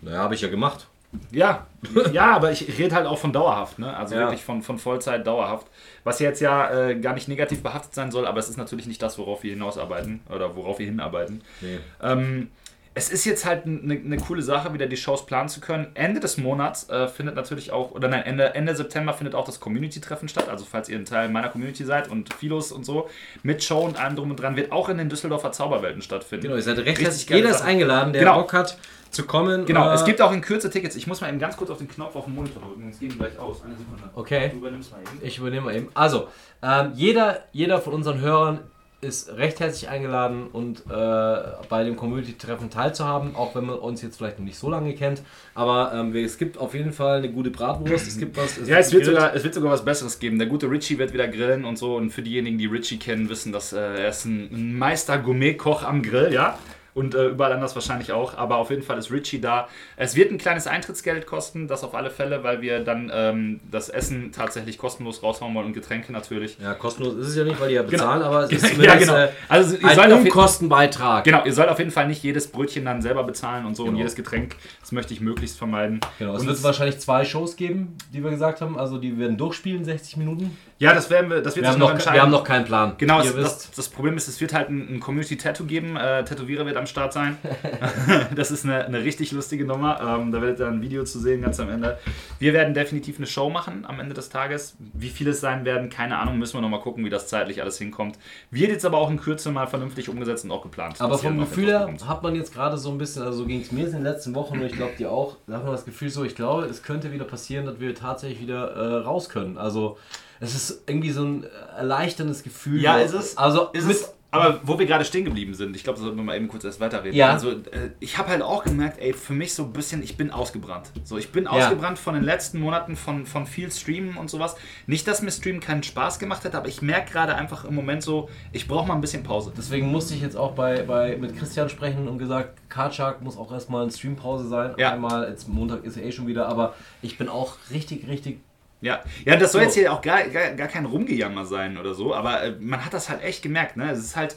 naja, 0.00 0.18
habe 0.18 0.34
ich 0.34 0.40
ja 0.40 0.48
gemacht. 0.48 0.88
Ja, 1.30 1.66
ja, 2.12 2.34
aber 2.34 2.50
ich 2.52 2.78
rede 2.78 2.94
halt 2.94 3.06
auch 3.06 3.18
von 3.18 3.32
dauerhaft, 3.32 3.78
ne? 3.78 3.96
Also 3.96 4.14
Ja. 4.14 4.22
wirklich 4.22 4.42
von, 4.44 4.62
von 4.62 4.78
Vollzeit 4.78 5.26
dauerhaft. 5.26 5.66
Was 6.02 6.18
jetzt 6.18 6.40
ja 6.40 6.88
äh, 6.88 6.94
gar 6.96 7.14
nicht 7.14 7.28
negativ 7.28 7.62
behaftet 7.62 7.94
sein 7.94 8.10
soll, 8.10 8.26
aber 8.26 8.38
es 8.38 8.48
ist 8.48 8.56
natürlich 8.56 8.86
nicht 8.86 9.02
das, 9.02 9.18
worauf 9.18 9.42
wir 9.42 9.52
hinausarbeiten 9.52 10.20
oder 10.34 10.54
worauf 10.56 10.78
wir 10.78 10.86
hinarbeiten. 10.86 11.42
Nee. 11.60 11.78
Ähm, 12.02 12.50
es 12.96 13.10
ist 13.10 13.24
jetzt 13.24 13.44
halt 13.44 13.66
eine 13.66 13.76
ne 13.96 14.16
coole 14.18 14.40
Sache, 14.42 14.72
wieder 14.72 14.86
die 14.86 14.96
Shows 14.96 15.26
planen 15.26 15.48
zu 15.48 15.60
können. 15.60 15.88
Ende 15.94 16.20
des 16.20 16.38
Monats 16.38 16.88
äh, 16.88 17.08
findet 17.08 17.34
natürlich 17.34 17.72
auch, 17.72 17.90
oder 17.90 18.06
nein, 18.06 18.22
Ende, 18.22 18.54
Ende 18.54 18.76
September 18.76 19.12
findet 19.12 19.34
auch 19.34 19.44
das 19.44 19.58
Community-Treffen 19.58 20.28
statt. 20.28 20.48
Also 20.48 20.64
falls 20.64 20.88
ihr 20.88 20.96
ein 20.96 21.04
Teil 21.04 21.28
meiner 21.28 21.48
Community 21.48 21.84
seid 21.84 22.08
und 22.08 22.32
Philos 22.32 22.70
und 22.70 22.84
so, 22.86 23.08
mit 23.42 23.64
Show 23.64 23.80
und 23.80 23.98
allem 23.98 24.14
drum 24.14 24.30
und 24.30 24.36
dran, 24.36 24.54
wird 24.54 24.70
auch 24.70 24.88
in 24.88 24.98
den 24.98 25.08
Düsseldorfer 25.08 25.50
Zauberwelten 25.50 26.02
stattfinden. 26.02 26.44
Genau, 26.44 26.56
ihr 26.56 26.62
seid 26.62 26.78
recht 26.78 27.00
herzlich. 27.00 27.28
Jeder 27.28 27.50
ist 27.50 27.62
eingeladen, 27.62 28.12
der 28.12 28.22
Genau. 28.22 28.40
Bock 28.42 28.52
hat 28.52 28.78
zu 29.10 29.24
kommen. 29.26 29.64
Genau, 29.66 29.90
Äh, 29.90 29.94
es 29.94 30.04
gibt 30.04 30.20
auch 30.22 30.32
in 30.32 30.40
Kürze 30.40 30.70
Tickets. 30.70 30.94
Ich 30.94 31.08
muss 31.08 31.20
mal 31.20 31.28
eben 31.28 31.38
ganz 31.40 31.56
kurz 31.56 31.70
auf 31.70 31.78
den 31.78 31.88
Knopf 31.88 32.14
auf 32.14 32.24
dem 32.26 32.34
Monitor 32.36 32.62
drücken, 32.62 32.82
sonst 32.82 33.00
gehen 33.00 33.10
die 33.10 33.18
gleich 33.18 33.36
aus. 33.40 33.62
Eine 33.64 33.76
Sekunde. 33.76 34.02
Okay. 34.14 34.50
Du 34.50 34.58
übernimmst 34.58 34.92
mal 34.92 35.00
eben. 35.00 35.18
Ich 35.20 35.38
übernehme 35.38 35.66
mal 35.66 35.74
eben. 35.76 35.88
Also, 35.94 36.28
ähm, 36.62 36.92
jeder, 36.94 37.40
jeder 37.52 37.80
von 37.80 37.92
unseren 37.92 38.20
Hörern 38.20 38.60
ist 39.04 39.36
recht 39.36 39.60
herzlich 39.60 39.88
eingeladen 39.88 40.48
und 40.52 40.80
äh, 40.80 41.36
bei 41.68 41.84
dem 41.84 41.96
Community-Treffen 41.96 42.70
teilzuhaben, 42.70 43.36
auch 43.36 43.54
wenn 43.54 43.66
man 43.66 43.78
uns 43.78 44.02
jetzt 44.02 44.16
vielleicht 44.16 44.38
noch 44.38 44.44
nicht 44.44 44.58
so 44.58 44.70
lange 44.70 44.94
kennt. 44.94 45.22
Aber 45.54 45.92
ähm, 45.94 46.14
es 46.16 46.38
gibt 46.38 46.58
auf 46.58 46.74
jeden 46.74 46.92
Fall 46.92 47.18
eine 47.18 47.30
gute 47.30 47.50
Bratwurst, 47.50 48.08
es 48.08 48.18
gibt 48.18 48.36
was. 48.36 48.58
Ja, 48.66 48.78
es 48.78 48.92
wird, 48.92 49.04
sogar, 49.04 49.34
es 49.34 49.44
wird 49.44 49.54
sogar 49.54 49.72
was 49.72 49.84
Besseres 49.84 50.18
geben. 50.18 50.38
Der 50.38 50.48
gute 50.48 50.70
Richie 50.70 50.98
wird 50.98 51.12
wieder 51.12 51.28
grillen 51.28 51.64
und 51.64 51.78
so. 51.78 51.96
Und 51.96 52.10
für 52.10 52.22
diejenigen, 52.22 52.58
die 52.58 52.66
Richie 52.66 52.98
kennen, 52.98 53.28
wissen, 53.28 53.52
dass 53.52 53.72
äh, 53.72 53.78
er 53.78 54.08
ist 54.08 54.24
ein, 54.24 54.48
ein 54.52 54.78
Meister-Gourmet-Koch 54.78 55.84
am 55.84 56.02
Grill, 56.02 56.32
ja. 56.32 56.58
Und 56.94 57.16
äh, 57.16 57.26
überall 57.26 57.52
anders 57.52 57.74
wahrscheinlich 57.74 58.12
auch. 58.12 58.36
Aber 58.38 58.58
auf 58.58 58.70
jeden 58.70 58.82
Fall 58.82 58.96
ist 58.98 59.10
Richie 59.10 59.40
da. 59.40 59.68
Es 59.96 60.14
wird 60.14 60.30
ein 60.30 60.38
kleines 60.38 60.68
Eintrittsgeld 60.68 61.26
kosten, 61.26 61.66
das 61.66 61.82
auf 61.82 61.92
alle 61.94 62.08
Fälle, 62.08 62.44
weil 62.44 62.60
wir 62.62 62.80
dann 62.84 63.10
ähm, 63.12 63.60
das 63.68 63.88
Essen 63.88 64.30
tatsächlich 64.30 64.78
kostenlos 64.78 65.22
raushauen 65.24 65.52
wollen 65.56 65.66
und 65.66 65.72
Getränke 65.72 66.12
natürlich. 66.12 66.56
Ja, 66.62 66.74
kostenlos 66.74 67.14
ist 67.16 67.26
es 67.28 67.36
ja 67.36 67.42
nicht, 67.42 67.60
weil 67.60 67.68
die 67.70 67.74
ja 67.74 67.82
bezahlen, 67.82 68.22
aber 68.22 68.44
es 68.44 68.52
ist 68.52 68.76
ja, 68.80 68.94
genau. 68.94 69.16
äh, 69.16 69.28
Also 69.48 69.76
ihr 69.76 69.88
ein 70.02 70.12
Unkostenbeitrag. 70.12 71.24
genau, 71.24 71.44
ihr 71.44 71.52
sollt 71.52 71.68
auf 71.68 71.78
jeden 71.78 71.90
Fall 71.90 72.06
nicht 72.06 72.22
jedes 72.22 72.46
Brötchen 72.46 72.84
dann 72.84 73.02
selber 73.02 73.24
bezahlen 73.24 73.66
und 73.66 73.74
so 73.74 73.82
und 73.82 73.88
Genau. 73.90 73.98
jedes 73.98 74.14
Getränk. 74.14 74.54
Das 74.80 74.92
möchte 74.92 75.12
ich 75.14 75.20
möglichst 75.20 75.58
vermeiden. 75.58 76.00
Genau, 76.18 76.34
es 76.34 76.40
und 76.42 76.46
wird 76.46 76.58
es- 76.58 76.62
wahrscheinlich 76.62 76.98
zwei 77.00 77.24
Shows 77.24 77.56
geben, 77.56 77.96
die 78.12 78.22
wir 78.22 78.30
gesagt 78.30 78.60
haben. 78.60 78.78
Also 78.78 78.98
die 78.98 79.18
werden 79.18 79.36
durchspielen, 79.36 79.84
60 79.84 80.16
Minuten. 80.16 80.56
Ja, 80.78 80.92
das 80.92 81.08
werden 81.08 81.30
wir, 81.30 81.40
das 81.40 81.54
wird 81.54 81.64
Wir 81.64 81.72
sich 81.72 81.80
haben, 81.80 81.80
noch, 81.80 81.90
entscheiden. 81.90 82.14
wir 82.14 82.22
haben 82.22 82.30
noch 82.30 82.44
keinen 82.44 82.64
Plan. 82.64 82.94
Genau, 82.98 83.20
es, 83.20 83.34
das, 83.34 83.70
das 83.70 83.88
Problem 83.88 84.16
ist, 84.16 84.26
es 84.26 84.40
wird 84.40 84.52
halt 84.52 84.70
ein, 84.70 84.96
ein 84.96 85.00
Community-Tattoo 85.00 85.64
geben. 85.64 85.96
Äh, 85.96 86.24
Tätowierer 86.24 86.66
wird 86.66 86.76
am 86.76 86.86
Start 86.86 87.12
sein. 87.12 87.38
das 88.34 88.50
ist 88.50 88.64
eine, 88.64 88.84
eine 88.84 89.04
richtig 89.04 89.32
lustige 89.32 89.64
Nummer. 89.64 90.00
Ähm, 90.00 90.32
da 90.32 90.42
werdet 90.42 90.60
ihr 90.60 90.66
ein 90.66 90.82
Video 90.82 91.04
zu 91.04 91.20
sehen, 91.20 91.42
ganz 91.42 91.60
am 91.60 91.70
Ende. 91.70 91.98
Wir 92.38 92.52
werden 92.52 92.74
definitiv 92.74 93.18
eine 93.18 93.26
Show 93.26 93.50
machen 93.50 93.84
am 93.86 94.00
Ende 94.00 94.14
des 94.14 94.28
Tages. 94.30 94.76
Wie 94.78 95.10
viele 95.10 95.30
es 95.30 95.40
sein 95.40 95.64
werden, 95.64 95.90
keine 95.90 96.18
Ahnung. 96.18 96.38
Müssen 96.38 96.56
wir 96.56 96.62
nochmal 96.62 96.80
gucken, 96.80 97.04
wie 97.04 97.10
das 97.10 97.28
zeitlich 97.28 97.62
alles 97.62 97.78
hinkommt. 97.78 98.18
Wird 98.50 98.70
jetzt 98.70 98.84
aber 98.84 98.98
auch 98.98 99.10
in 99.10 99.18
Kürze 99.18 99.52
mal 99.52 99.66
vernünftig 99.66 100.08
umgesetzt 100.08 100.44
und 100.44 100.50
auch 100.50 100.62
geplant. 100.62 101.00
Aber 101.00 101.18
vom 101.18 101.36
noch 101.36 101.48
Gefühl 101.48 101.68
her 101.68 101.88
hat 102.06 102.22
man 102.22 102.34
jetzt 102.34 102.52
gerade 102.52 102.78
so 102.78 102.90
ein 102.90 102.98
bisschen, 102.98 103.22
also 103.22 103.38
so 103.38 103.46
ging 103.46 103.60
es 103.60 103.70
mir 103.70 103.86
in 103.86 103.92
den 103.92 104.02
letzten 104.02 104.34
Wochen 104.34 104.58
und 104.58 104.64
ich 104.64 104.72
glaube 104.72 104.94
dir 104.98 105.10
auch, 105.10 105.36
da 105.46 105.54
hat 105.54 105.64
man 105.64 105.72
das 105.72 105.84
Gefühl 105.84 106.10
so, 106.10 106.24
ich 106.24 106.34
glaube, 106.34 106.64
es 106.64 106.82
könnte 106.82 107.12
wieder 107.12 107.24
passieren, 107.24 107.66
dass 107.66 107.78
wir 107.78 107.94
tatsächlich 107.94 108.40
wieder 108.40 108.70
äh, 108.74 108.94
raus 109.04 109.28
können. 109.28 109.56
Also 109.56 109.98
es 110.40 110.54
ist 110.54 110.82
irgendwie 110.88 111.10
so 111.10 111.24
ein 111.24 111.46
erleichterndes 111.76 112.42
Gefühl. 112.42 112.80
Ja, 112.80 112.98
ist 112.98 113.14
es. 113.14 113.36
Also 113.38 113.68
Ist 113.72 113.88
es, 113.88 114.14
aber 114.30 114.60
wo 114.64 114.76
wir 114.80 114.86
gerade 114.86 115.04
stehen 115.04 115.24
geblieben 115.24 115.54
sind, 115.54 115.76
ich 115.76 115.84
glaube, 115.84 115.96
da 115.98 116.02
sollten 116.02 116.18
wir 116.18 116.24
mal 116.24 116.36
eben 116.36 116.48
kurz 116.48 116.64
erst 116.64 116.80
weiterreden. 116.80 117.16
Ja. 117.16 117.30
Also, 117.30 117.52
äh, 117.52 117.90
ich 118.00 118.18
habe 118.18 118.30
halt 118.30 118.42
auch 118.42 118.64
gemerkt, 118.64 118.98
ey, 119.00 119.12
für 119.12 119.32
mich 119.32 119.54
so 119.54 119.62
ein 119.62 119.72
bisschen, 119.72 120.02
ich 120.02 120.16
bin 120.16 120.32
ausgebrannt. 120.32 120.90
So, 121.04 121.16
ich 121.18 121.30
bin 121.30 121.44
Ja. 121.44 121.50
ausgebrannt 121.50 122.00
von 122.00 122.14
den 122.14 122.24
letzten 122.24 122.58
Monaten 122.58 122.96
von, 122.96 123.26
von 123.26 123.46
viel 123.46 123.70
Streamen 123.70 124.16
und 124.16 124.28
sowas. 124.28 124.56
Nicht, 124.88 125.06
dass 125.06 125.22
mir 125.22 125.30
Streamen 125.30 125.60
keinen 125.60 125.84
Spaß 125.84 126.18
gemacht 126.18 126.44
hat, 126.44 126.56
aber 126.56 126.66
ich 126.66 126.82
merke 126.82 127.12
gerade 127.12 127.36
einfach 127.36 127.64
im 127.64 127.76
Moment 127.76 128.02
so, 128.02 128.28
ich 128.50 128.66
brauche 128.66 128.88
mal 128.88 128.94
ein 128.96 129.00
bisschen 129.00 129.22
Pause. 129.22 129.52
deswegen 129.56 129.86
musste 129.92 130.14
ich 130.14 130.20
jetzt 130.20 130.36
auch 130.36 130.52
bei, 130.56 130.82
bei 130.82 131.16
mit 131.16 131.36
Christian 131.38 131.68
sprechen 131.68 132.08
und 132.08 132.18
gesagt, 132.18 132.58
Karchak 132.68 133.22
muss 133.22 133.36
auch 133.36 133.52
erstmal 133.52 133.82
eine 133.84 133.92
Streampause 133.92 134.48
sein. 134.48 134.74
Ja. 134.78 134.92
Einmal, 134.94 135.28
jetzt 135.28 135.48
Montag 135.48 135.84
ist 135.84 135.96
er 135.96 136.02
eh 136.04 136.10
schon 136.10 136.26
wieder, 136.26 136.48
aber 136.48 136.74
ich 137.02 137.18
bin 137.18 137.28
auch 137.28 137.56
richtig, 137.70 138.08
richtig 138.08 138.40
Ja, 138.84 139.02
ja 139.24 139.36
das 139.36 139.52
soll 139.52 139.62
So. 139.62 139.64
jetzt 139.66 139.74
hier 139.74 139.92
auch 139.92 140.02
gar, 140.02 140.22
gar, 140.24 140.50
gar 140.50 140.68
kein 140.68 140.84
Rumgejammer 140.84 141.44
sein 141.46 141.78
oder 141.78 141.94
so, 141.94 142.14
aber 142.14 142.42
äh, 142.42 142.52
man 142.60 142.84
hat 142.84 142.92
das 142.92 143.08
halt 143.08 143.22
echt 143.22 143.42
gemerkt. 143.42 143.76
Ne? 143.76 143.90
Es 143.90 143.98
ist 143.98 144.16
halt 144.16 144.36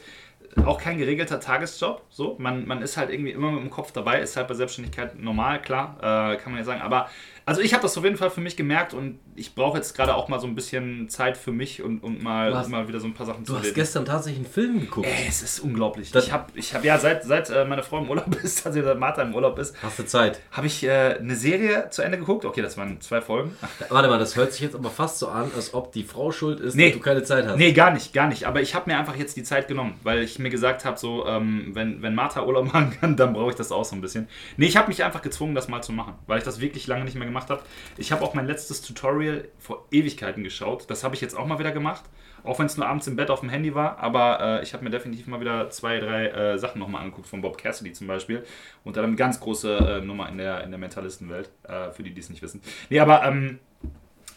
auch 0.66 0.80
kein 0.82 0.98
geregelter 0.98 1.40
Tagesjob. 1.40 2.04
So. 2.10 2.36
Man, 2.40 2.66
man 2.66 2.82
ist 2.82 2.98
halt 2.98 3.12
irgendwie 3.12 3.32
immer 3.32 3.52
mit 3.52 3.62
dem 3.62 3.70
Kopf 3.70 3.92
dabei, 3.92 4.22
ist 4.22 4.38
halt 4.38 4.48
bei 4.48 4.54
Selbstständigkeit 4.54 5.20
normal, 5.20 5.62
klar, 5.62 5.98
äh, 6.00 6.38
kann 6.38 6.52
man 6.52 6.60
ja 6.60 6.64
sagen. 6.64 6.82
Aber 6.82 7.10
also 7.46 7.62
ich 7.62 7.74
habe 7.74 7.84
das 7.84 7.98
auf 7.98 8.04
jeden 8.04 8.18
Fall 8.18 8.30
für 8.30 8.42
mich 8.42 8.56
gemerkt 8.56 8.94
und 8.94 9.20
ich 9.38 9.56
brauche 9.56 9.78
jetzt 9.78 9.96
gerade 9.96 10.16
auch 10.16 10.28
mal 10.30 10.40
so 10.40 10.48
ein 10.48 10.56
bisschen 10.56 11.08
Zeit 11.10 11.38
für 11.38 11.52
mich 11.52 11.82
und, 11.84 12.04
und 12.04 12.22
mal, 12.24 12.52
Du 12.52 12.58
hast- 12.58 12.70
mal 12.70 12.88
wieder 12.88 13.00
so 13.00 13.08
ein 13.08 13.14
paar 13.14 13.26
Sachen 13.26 13.44
Du 13.46 13.52
zu 13.54 13.58
hast 13.60 13.66
reden. 13.66 13.76
gestern 13.76 14.06
tatsächlich 14.06 14.44
einen 14.46 14.52
Film 14.54 14.80
geguckt. 14.82 15.08
Ey, 15.08 15.28
es 15.30 15.42
ist 15.44 15.60
unglaublich. 15.60 16.12
Das- 16.12 16.26
ich 16.26 16.32
habe 16.34 16.46
ich 16.56 16.74
hab, 16.74 16.84
ja 16.84 16.98
seit, 16.98 17.24
seit 17.24 17.50
äh, 17.50 17.64
meine 17.66 17.84
Frau 17.84 18.00
im 18.00 18.10
Urlaub 18.10 18.36
ist, 18.44 18.66
also 18.66 18.82
seit 18.82 18.98
Martha 19.00 19.22
im 19.22 19.34
Urlaub 19.36 19.58
ist, 19.60 19.76
Hast 19.84 20.00
du 20.00 20.06
Zeit? 20.06 20.42
habe 20.52 20.68
ich 20.68 20.84
äh, 20.84 21.18
eine 21.20 21.36
Serie 21.36 21.90
zu 21.92 22.02
Ende 22.02 22.18
geguckt. 22.18 22.46
Okay, 22.46 22.62
das 22.62 22.78
waren 22.78 23.00
zwei 23.02 23.22
Folgen. 23.22 23.56
Warte 23.90 24.08
mal, 24.10 24.18
das 24.20 24.36
hört 24.36 24.52
sich 24.54 24.62
jetzt 24.62 24.76
aber 24.76 24.90
fast 24.90 25.20
so 25.20 25.28
an, 25.28 25.52
als 25.56 25.74
ob 25.74 25.92
die 25.92 26.04
Frau 26.04 26.32
schuld 26.32 26.60
ist, 26.60 26.76
Nee. 26.76 26.88
dass 26.90 26.98
du 26.98 27.04
keine 27.04 27.24
Zeit 27.24 27.46
hast. 27.48 27.58
Nee, 27.58 27.74
gar 27.74 27.92
nicht, 27.92 28.14
gar 28.14 28.28
nicht. 28.28 28.46
Aber 28.46 28.62
ich 28.62 28.74
habe 28.76 28.90
mir 28.90 28.98
einfach 28.98 29.16
jetzt 29.16 29.38
die 29.38 29.44
Zeit 29.44 29.68
genommen, 29.68 29.94
weil 30.04 30.24
ich 30.24 30.40
mir 30.40 30.50
gesagt 30.50 30.84
habe, 30.84 30.98
so, 30.98 31.28
ähm, 31.28 31.72
wenn, 31.74 32.02
wenn 32.02 32.16
Martha 32.16 32.44
Urlaub 32.44 32.66
machen 32.74 32.98
kann, 33.00 33.16
dann 33.16 33.34
brauche 33.34 33.52
ich 33.52 33.56
das 33.56 33.72
auch 33.72 33.86
so 33.86 33.96
ein 33.96 34.02
bisschen. 34.02 34.28
Nee, 34.58 34.66
ich 34.66 34.78
habe 34.78 34.88
mich 34.88 35.04
einfach 35.04 35.22
gezwungen, 35.22 35.54
das 35.54 35.68
mal 35.68 35.82
zu 35.84 35.92
machen, 35.94 36.16
weil 36.26 36.40
ich 36.40 36.44
das 36.44 36.60
wirklich 36.60 36.88
lange 36.88 37.06
nicht 37.06 37.16
mehr 37.16 37.28
gemacht 37.28 37.50
habe. 37.50 37.62
Ich 37.98 38.12
habe 38.12 38.24
auch 38.24 38.34
mein 38.34 38.48
letztes 38.48 38.82
Tutorial 38.82 39.27
vor 39.58 39.86
Ewigkeiten 39.92 40.44
geschaut. 40.44 40.90
Das 40.90 41.04
habe 41.04 41.16
ich 41.16 41.22
jetzt 41.22 41.36
auch 41.36 41.46
mal 41.46 41.60
wieder 41.60 41.72
gemacht. 41.72 42.04
Auch 42.44 42.60
wenn 42.60 42.68
es 42.68 42.78
nur 42.78 42.88
abends 42.88 43.08
im 43.08 43.16
Bett 43.16 43.30
auf 43.30 43.42
dem 43.42 43.50
Handy 43.50 43.76
war, 43.76 43.98
aber 43.98 44.40
äh, 44.40 44.64
ich 44.64 44.74
habe 44.74 44.84
mir 44.84 44.90
definitiv 44.90 45.28
mal 45.28 45.42
wieder 45.42 45.70
zwei, 45.70 46.00
drei 46.00 46.28
äh, 46.28 46.58
Sachen 46.58 46.80
nochmal 46.80 47.02
angeguckt, 47.02 47.28
von 47.28 47.42
Bob 47.42 47.58
Cassidy 47.58 47.92
zum 47.94 48.08
Beispiel. 48.08 48.46
Und 48.84 48.96
dann 48.96 49.06
eine 49.06 49.16
ganz 49.16 49.40
große 49.40 49.76
äh, 49.76 50.02
Nummer 50.06 50.30
in 50.30 50.38
der, 50.38 50.64
in 50.64 50.70
der 50.70 50.78
Mentalistenwelt, 50.80 51.50
äh, 51.64 51.92
für 51.92 52.04
die, 52.04 52.14
die 52.14 52.22
es 52.22 52.30
nicht 52.30 52.42
wissen. 52.42 52.62
Nee, 52.90 53.00
aber 53.00 53.24
ähm, 53.26 53.60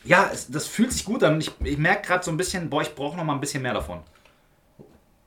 ja, 0.04 0.30
es, 0.32 0.50
das 0.50 0.66
fühlt 0.66 0.92
sich 0.92 1.04
gut 1.04 1.22
an. 1.22 1.40
Ich, 1.40 1.52
ich 1.62 1.78
merke 1.78 2.08
gerade 2.08 2.24
so 2.24 2.30
ein 2.30 2.36
bisschen, 2.36 2.70
boah, 2.70 2.82
ich 2.82 2.94
brauche 2.94 3.16
noch 3.16 3.24
mal 3.24 3.34
ein 3.34 3.40
bisschen 3.40 3.62
mehr 3.62 3.74
davon. 3.74 4.00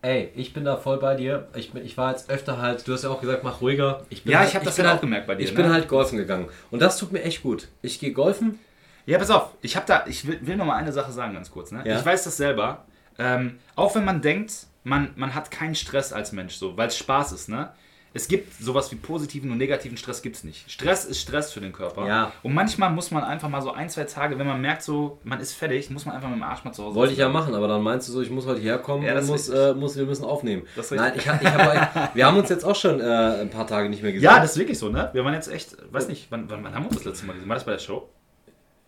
Ey, 0.01 0.31
ich 0.35 0.51
bin 0.51 0.65
da 0.65 0.75
voll 0.75 0.97
bei 0.97 1.15
dir. 1.15 1.47
Ich, 1.55 1.73
ich 1.75 1.97
war 1.97 2.11
jetzt 2.11 2.29
öfter 2.29 2.57
halt, 2.57 2.85
du 2.85 2.93
hast 2.93 3.03
ja 3.03 3.09
auch 3.09 3.21
gesagt, 3.21 3.43
mach 3.43 3.61
ruhiger. 3.61 4.05
Ich 4.09 4.23
bin 4.23 4.33
Ja, 4.33 4.39
halt, 4.39 4.49
ich 4.49 4.55
habe 4.55 4.65
das 4.65 4.75
bin 4.75 4.83
ja 4.83 4.89
auch 4.89 4.93
halt, 4.95 5.01
gemerkt 5.01 5.27
bei 5.27 5.35
dir. 5.35 5.43
Ich 5.43 5.51
ne? 5.51 5.63
bin 5.63 5.71
halt 5.71 5.87
golfen 5.87 6.17
gegangen. 6.17 6.49
Und 6.71 6.81
das 6.81 6.97
tut 6.97 7.13
mir 7.13 7.21
echt 7.23 7.41
gut. 7.41 7.69
Ich 7.81 7.99
gehe 8.01 8.11
golfen. 8.11 8.59
Ja, 9.05 9.17
pass 9.17 9.29
auf, 9.29 9.49
ich 9.61 9.75
habe 9.75 9.85
da, 9.85 10.05
ich 10.07 10.25
will, 10.27 10.39
will 10.41 10.55
noch 10.55 10.65
mal 10.65 10.75
eine 10.75 10.91
Sache 10.93 11.11
sagen, 11.11 11.33
ganz 11.33 11.51
kurz. 11.51 11.71
Ne? 11.71 11.81
Ja. 11.85 11.99
Ich 11.99 12.05
weiß 12.05 12.23
das 12.23 12.37
selber. 12.37 12.85
Ähm, 13.19 13.59
auch 13.75 13.93
wenn 13.95 14.05
man 14.05 14.21
denkt, 14.21 14.53
man, 14.83 15.09
man 15.15 15.35
hat 15.35 15.51
keinen 15.51 15.75
Stress 15.75 16.13
als 16.13 16.31
Mensch, 16.31 16.55
so, 16.55 16.77
weil 16.77 16.87
es 16.87 16.97
Spaß 16.97 17.31
ist, 17.33 17.49
ne? 17.49 17.69
Es 18.15 18.27
gibt 18.27 18.53
sowas 18.61 18.91
wie 18.91 18.95
positiven 18.95 19.49
und 19.49 19.57
negativen 19.57 19.97
Stress 19.97 20.21
gibt's 20.21 20.43
nicht. 20.43 20.69
Stress 20.71 21.03
ist 21.03 21.19
Stress 21.19 21.51
für 21.51 21.61
den 21.61 21.73
Körper. 21.73 22.05
Ja. 22.05 22.31
Und 22.43 22.53
manchmal 22.53 22.91
muss 22.91 23.09
man 23.09 23.23
einfach 23.23 23.49
mal 23.49 23.59
so 23.63 23.71
ein, 23.71 23.89
zwei 23.89 24.03
Tage, 24.03 24.37
wenn 24.37 24.45
man 24.45 24.61
merkt, 24.61 24.83
so, 24.83 25.17
man 25.23 25.39
ist 25.39 25.53
fertig, 25.53 25.89
muss 25.89 26.05
man 26.05 26.13
einfach 26.15 26.29
mit 26.29 26.37
dem 26.37 26.43
Arsch 26.43 26.63
mal 26.63 26.71
zu 26.71 26.83
Hause 26.83 26.95
Wollte 26.95 27.13
ich 27.13 27.17
ja 27.19 27.27
machen, 27.27 27.55
aber 27.55 27.67
dann 27.67 27.81
meinst 27.81 28.07
du 28.07 28.11
so, 28.11 28.21
ich 28.21 28.29
muss 28.29 28.45
heute 28.45 28.61
herkommen 28.61 29.03
Ja, 29.03 29.17
und 29.17 29.25
muss, 29.25 29.49
äh, 29.49 29.73
muss, 29.73 29.97
wir 29.97 30.05
müssen 30.05 30.25
aufnehmen. 30.25 30.61
Nein, 30.91 31.13
ich, 31.15 31.27
hab- 31.27 31.41
ich 31.41 31.47
hab, 31.47 32.13
wir 32.15 32.25
haben 32.27 32.37
uns 32.37 32.49
jetzt 32.49 32.63
auch 32.63 32.75
schon 32.75 32.99
äh, 33.01 33.41
ein 33.41 33.49
paar 33.49 33.65
Tage 33.65 33.89
nicht 33.89 34.03
mehr 34.03 34.11
gesehen. 34.11 34.25
Ja, 34.29 34.39
das 34.39 34.51
ist 34.51 34.57
wirklich 34.59 34.77
so, 34.77 34.89
ne? 34.89 35.09
Wir 35.13 35.25
waren 35.25 35.33
jetzt 35.33 35.51
echt, 35.51 35.75
weiß 35.91 36.07
nicht, 36.07 36.27
wann, 36.29 36.47
wann, 36.51 36.63
wann 36.63 36.75
haben 36.75 36.83
wir 36.83 36.89
uns 36.89 36.97
das 36.97 37.05
letzte 37.05 37.25
Mal 37.25 37.33
gesehen? 37.33 37.49
War 37.49 37.55
das 37.55 37.65
bei 37.65 37.71
der 37.71 37.79
Show? 37.79 38.09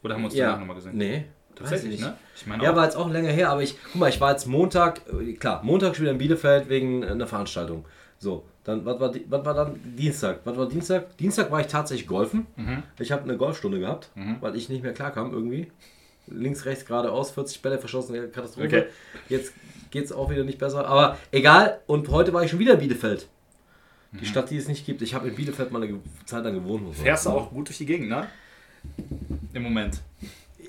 Oder 0.06 0.14
haben 0.14 0.22
wir 0.22 0.26
uns 0.26 0.36
ja. 0.36 0.46
danach 0.46 0.60
nochmal 0.60 0.76
gesehen? 0.76 0.96
Nee. 0.96 1.26
Tatsächlich, 1.56 2.02
ne? 2.02 2.16
Ich 2.36 2.46
meine 2.46 2.64
Ja, 2.64 2.76
war 2.76 2.84
jetzt 2.84 2.96
auch 2.96 3.10
länger 3.10 3.32
her, 3.32 3.50
aber 3.50 3.64
ich, 3.64 3.76
guck 3.82 3.96
mal, 3.96 4.10
ich 4.10 4.22
war 4.22 4.32
jetzt 4.32 4.46
Montag, 4.46 5.02
äh, 5.08 5.34
klar, 5.34 5.64
Montag 5.64 5.96
schon 5.96 6.04
wieder 6.04 6.12
in 6.12 6.18
Bielefeld 6.18 6.70
wegen 6.70 7.04
einer 7.04 7.26
Veranstaltung. 7.28 7.86
So, 8.20 8.44
dann, 8.64 8.86
was 8.86 9.00
war, 9.00 9.14
was 9.30 9.46
war 9.46 9.54
dann 9.54 9.80
Dienstag? 9.98 10.42
Was 10.44 10.58
war 10.58 10.68
Dienstag? 10.68 11.18
Dienstag 11.18 11.50
war 11.50 11.62
ich 11.62 11.68
tatsächlich 11.68 12.08
golfen. 12.08 12.46
Mhm. 12.56 12.84
Ich 13.00 13.12
habe 13.12 13.24
eine 13.24 13.38
Golfstunde 13.38 13.80
gehabt, 13.80 14.12
weil 14.42 14.56
ich 14.56 14.70
nicht 14.70 14.84
mehr 14.84 14.94
klarkam 14.94 15.32
irgendwie. 15.32 15.72
Links, 16.28 16.66
rechts, 16.66 16.86
geradeaus, 16.86 17.32
40 17.32 17.62
Bälle 17.62 17.80
verschossen, 17.80 18.16
Katastrophe. 18.32 18.68
Okay. 18.68 18.84
Jetzt 19.30 19.54
geht 19.92 20.06
es 20.06 20.12
auch 20.12 20.30
wieder 20.30 20.44
nicht 20.44 20.58
besser. 20.58 20.88
Aber 20.88 21.18
egal, 21.32 21.80
und 21.88 22.10
heute 22.10 22.34
war 22.34 22.44
ich 22.44 22.52
schon 22.52 22.60
wieder 22.60 22.74
in 22.74 22.80
Bielefeld. 22.80 23.28
Die 24.12 24.26
Stadt, 24.26 24.50
die 24.50 24.58
es 24.58 24.68
nicht 24.68 24.86
gibt. 24.86 25.02
Ich 25.02 25.14
habe 25.14 25.28
in 25.28 25.36
Bielefeld 25.36 25.72
mal 25.72 25.84
eine 25.84 26.00
Zeit 26.26 26.44
lang 26.44 26.54
gewohnt. 26.54 26.84
Mhm. 26.84 26.94
Fährst 26.94 27.26
du 27.26 27.32
auch 27.32 27.50
gut 27.50 27.68
durch 27.68 27.78
die 27.78 27.86
Gegend, 27.86 28.10
ne? 28.10 28.28
Im 29.54 29.64
Moment. 29.64 30.00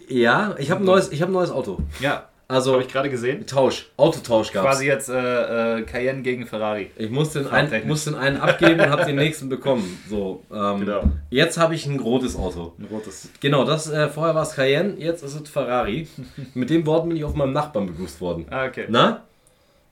Ja, 0.09 0.55
ich 0.59 0.71
habe 0.71 0.83
ein, 0.83 0.87
neues- 0.87 1.11
ich 1.11 1.21
hab 1.23 1.29
ein 1.29 1.33
neues 1.33 1.51
Auto. 1.51 1.79
Ja. 2.01 2.29
Also 2.49 2.75
Habe 2.75 2.83
ich 2.85 2.89
gerade 2.89 3.11
gesehen. 3.11 3.45
Tausch, 3.45 3.87
Autotausch 3.97 4.53
gab 4.53 4.63
Quasi 4.67 4.87
jetzt 4.87 5.09
äh, 5.09 5.79
äh, 5.79 5.83
Cayenne 5.83 6.23
gegen 6.23 6.47
Ferrari. 6.47 6.93
Ich 6.97 7.11
musste 7.11 7.41
den, 7.41 7.49
einen, 7.51 7.67
Fahrtechnisch. 7.67 7.89
musste 7.89 8.11
den 8.13 8.21
einen 8.21 8.37
abgeben 8.37 8.79
und 8.83 8.89
habe 8.89 9.05
den 9.05 9.17
nächsten 9.25 9.49
bekommen. 9.49 9.99
So, 10.09 10.45
ähm, 10.55 10.79
Genau. 10.79 11.03
Jetzt 11.31 11.59
habe 11.59 11.75
ich 11.75 11.87
ein 11.87 11.99
rotes 11.99 12.37
Auto. 12.37 12.75
Ein 12.79 12.85
rotes. 12.85 13.31
Genau, 13.41 13.65
das 13.65 13.91
äh, 13.91 14.09
vorher 14.09 14.37
war 14.37 14.45
es 14.45 14.53
Cayenne, 14.55 14.95
jetzt 14.99 15.25
ist 15.25 15.35
es 15.35 15.51
Ferrari. 15.51 16.07
Mit 16.55 16.71
dem 16.71 16.87
Worten 16.87 17.09
bin 17.09 17.17
ich 17.19 17.25
auf 17.25 17.35
meinem 17.35 17.53
Nachbarn 17.53 17.87
begrüßt 17.89 18.21
worden. 18.21 18.47
Ah, 18.49 18.67
okay. 18.67 18.85
Na? 18.89 19.25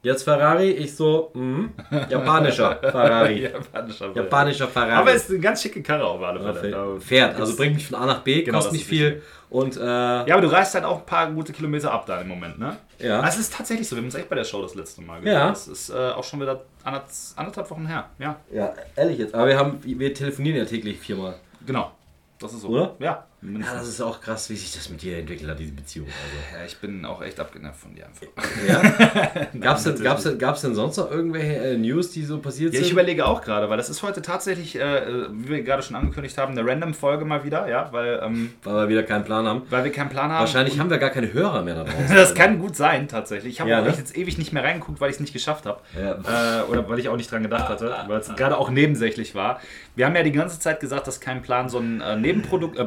Jetzt 0.05 0.23
Ferrari, 0.23 0.71
ich 0.71 0.95
so, 0.95 1.31
mhm. 1.35 1.73
japanischer 2.11 2.77
Ferrari. 2.81 3.43
Japanischer. 3.43 4.13
Japanischer 4.15 4.69
Ferrari. 4.69 4.93
Aber 4.93 5.13
ist 5.13 5.31
eine 5.31 5.41
ganz 5.41 5.63
schicke 5.63 5.83
Karre 5.83 6.05
auf 6.05 6.23
alle 6.23 6.55
Fälle. 6.55 7.01
Fährt, 7.01 7.41
also 7.41 7.57
bringt 7.57 7.75
mich 7.75 7.89
von 7.89 7.97
A 7.99 8.07
nach 8.07 8.21
B, 8.21 8.43
Genau, 8.43 8.59
kostet 8.59 8.75
nicht 8.75 8.87
viel. 8.87 9.23
Und 9.51 9.77
äh, 9.77 9.81
Ja, 9.81 10.27
aber 10.31 10.43
du 10.43 10.49
reißt 10.53 10.75
halt 10.75 10.85
auch 10.85 10.99
ein 11.01 11.07
paar 11.07 11.31
gute 11.33 11.53
Kilometer 11.53 11.91
ab 11.91 12.07
da 12.07 12.21
im 12.21 12.29
Moment, 12.29 12.59
ne? 12.59 12.77
Ja. 12.99 13.23
Das 13.23 13.39
ist 13.39 13.53
tatsächlich 13.55 13.89
so. 13.89 13.97
Wir 13.97 14.01
haben 14.01 14.07
uns 14.07 14.15
echt 14.15 14.29
bei 14.29 14.37
der 14.37 14.45
Show 14.45 14.63
das 14.63 14.75
letzte 14.75 15.01
Mal 15.03 15.21
gesehen. 15.21 15.33
Ja. 15.35 15.49
Das 15.49 15.67
ist 15.69 15.91
äh, 15.91 15.95
auch 15.95 16.23
schon 16.25 16.41
wieder 16.41 16.63
anderth- 16.85 17.33
anderthalb 17.37 17.71
Wochen 17.71 17.87
her. 17.87 18.09
Ja, 18.19 18.37
ja, 18.53 18.73
ehrlich 18.97 19.19
jetzt. 19.19 19.35
Aber 19.35 19.47
wir 19.47 19.57
haben, 19.59 19.79
wir 19.83 20.13
telefonieren 20.15 20.59
ja 20.59 20.65
täglich 20.65 20.99
viermal. 21.01 21.35
genau. 21.67 21.93
Das 22.41 22.53
ist 22.53 22.61
so. 22.63 22.69
Oder? 22.69 22.95
Ja. 22.99 23.25
Ja, 23.47 23.75
das 23.75 23.89
ist 23.89 24.01
auch 24.01 24.21
krass, 24.23 24.49
wie 24.49 24.57
sich 24.57 24.73
das 24.75 24.89
mit 24.89 25.03
dir 25.03 25.19
entwickelt 25.19 25.51
hat, 25.51 25.59
diese 25.59 25.73
Beziehung. 25.73 26.07
Also. 26.07 26.59
ja, 26.61 26.67
ich 26.67 26.79
bin 26.79 27.05
auch 27.05 27.21
echt 27.23 27.39
abgenervt 27.39 27.79
von 27.81 27.95
dir 27.95 28.07
einfach. 28.07 28.23
Ja? 28.67 28.81
Gab's 29.61 29.83
denn, 29.85 29.93
natürlich 29.93 30.03
gab's, 30.03 30.23
denn, 30.23 30.39
gab's 30.39 30.61
denn 30.63 30.75
sonst 30.75 30.97
noch 30.97 31.11
irgendwelche 31.11 31.55
äh, 31.57 31.77
News, 31.77 32.11
die 32.13 32.23
so 32.25 32.39
passiert 32.39 32.73
Ja, 32.73 32.81
ich 32.81 32.87
sind? 32.87 32.95
überlege 32.95 33.27
auch 33.27 33.43
gerade, 33.43 33.69
weil 33.69 33.77
das 33.77 33.91
ist 33.91 34.03
heute 34.03 34.23
tatsächlich, 34.23 34.77
äh, 34.81 35.03
wie 35.33 35.49
wir 35.49 35.63
gerade 35.63 35.83
schon 35.83 35.95
angekündigt 35.97 36.39
haben, 36.39 36.57
eine 36.57 36.67
Random-Folge 36.69 37.25
mal 37.27 37.45
wieder, 37.45 37.69
ja, 37.69 37.89
weil, 37.93 38.21
ähm, 38.25 38.53
Weil 38.63 38.75
wir 38.75 38.89
wieder 38.89 39.03
keinen 39.03 39.25
Plan 39.25 39.47
haben. 39.47 39.63
weil 39.69 39.85
wir 39.85 39.93
keinen 39.93 40.09
Plan 40.09 40.31
haben. 40.33 40.41
Wahrscheinlich 40.41 40.79
haben 40.79 40.89
wir 40.89 40.99
gar 40.99 41.11
keine 41.11 41.33
Hörer 41.33 41.63
mehr 41.63 41.75
da 41.75 41.85
draußen. 41.85 42.15
Das 42.17 42.35
kann 42.35 42.59
gut 42.59 42.77
sein, 42.77 43.09
tatsächlich. 43.09 43.55
Ich 43.55 43.61
habe 43.61 43.69
Ja, 43.71 43.81
auch 43.81 43.85
ne? 43.85 43.91
echt 43.91 43.99
jetzt 43.99 44.17
ewig 44.17 44.39
nicht 44.39 44.53
mehr 44.55 44.65
reingeguckt, 44.65 45.01
weil 45.01 45.11
ich 45.11 45.17
es 45.17 45.21
nicht 45.21 45.33
geschafft 45.35 45.67
habe. 45.67 45.81
Ja. 46.01 46.61
Äh, 46.61 46.63
oder 46.71 46.89
weil 46.89 46.99
ich 46.99 47.09
auch 47.11 47.17
nicht 47.17 47.31
dran 47.31 47.43
gedacht 47.43 47.69
hatte, 47.69 47.95
weil 48.07 48.21
es 48.21 48.29
gerade 48.37 48.57
auch 48.57 48.71
nebensächlich 48.71 49.35
war. 49.35 49.61
Wir 49.97 50.07
haben 50.07 50.17
ja 50.17 50.23
die 50.23 50.33
ganze 50.33 50.59
Zeit 50.59 50.81
gesagt, 50.81 51.07
dass 51.07 51.21
kein 51.21 51.43
Plan 51.43 51.69
so 51.69 51.79
ein 51.79 52.01
äh, 52.01 52.17
Nebenprodukt, 52.17 52.79
äh, 52.79 52.85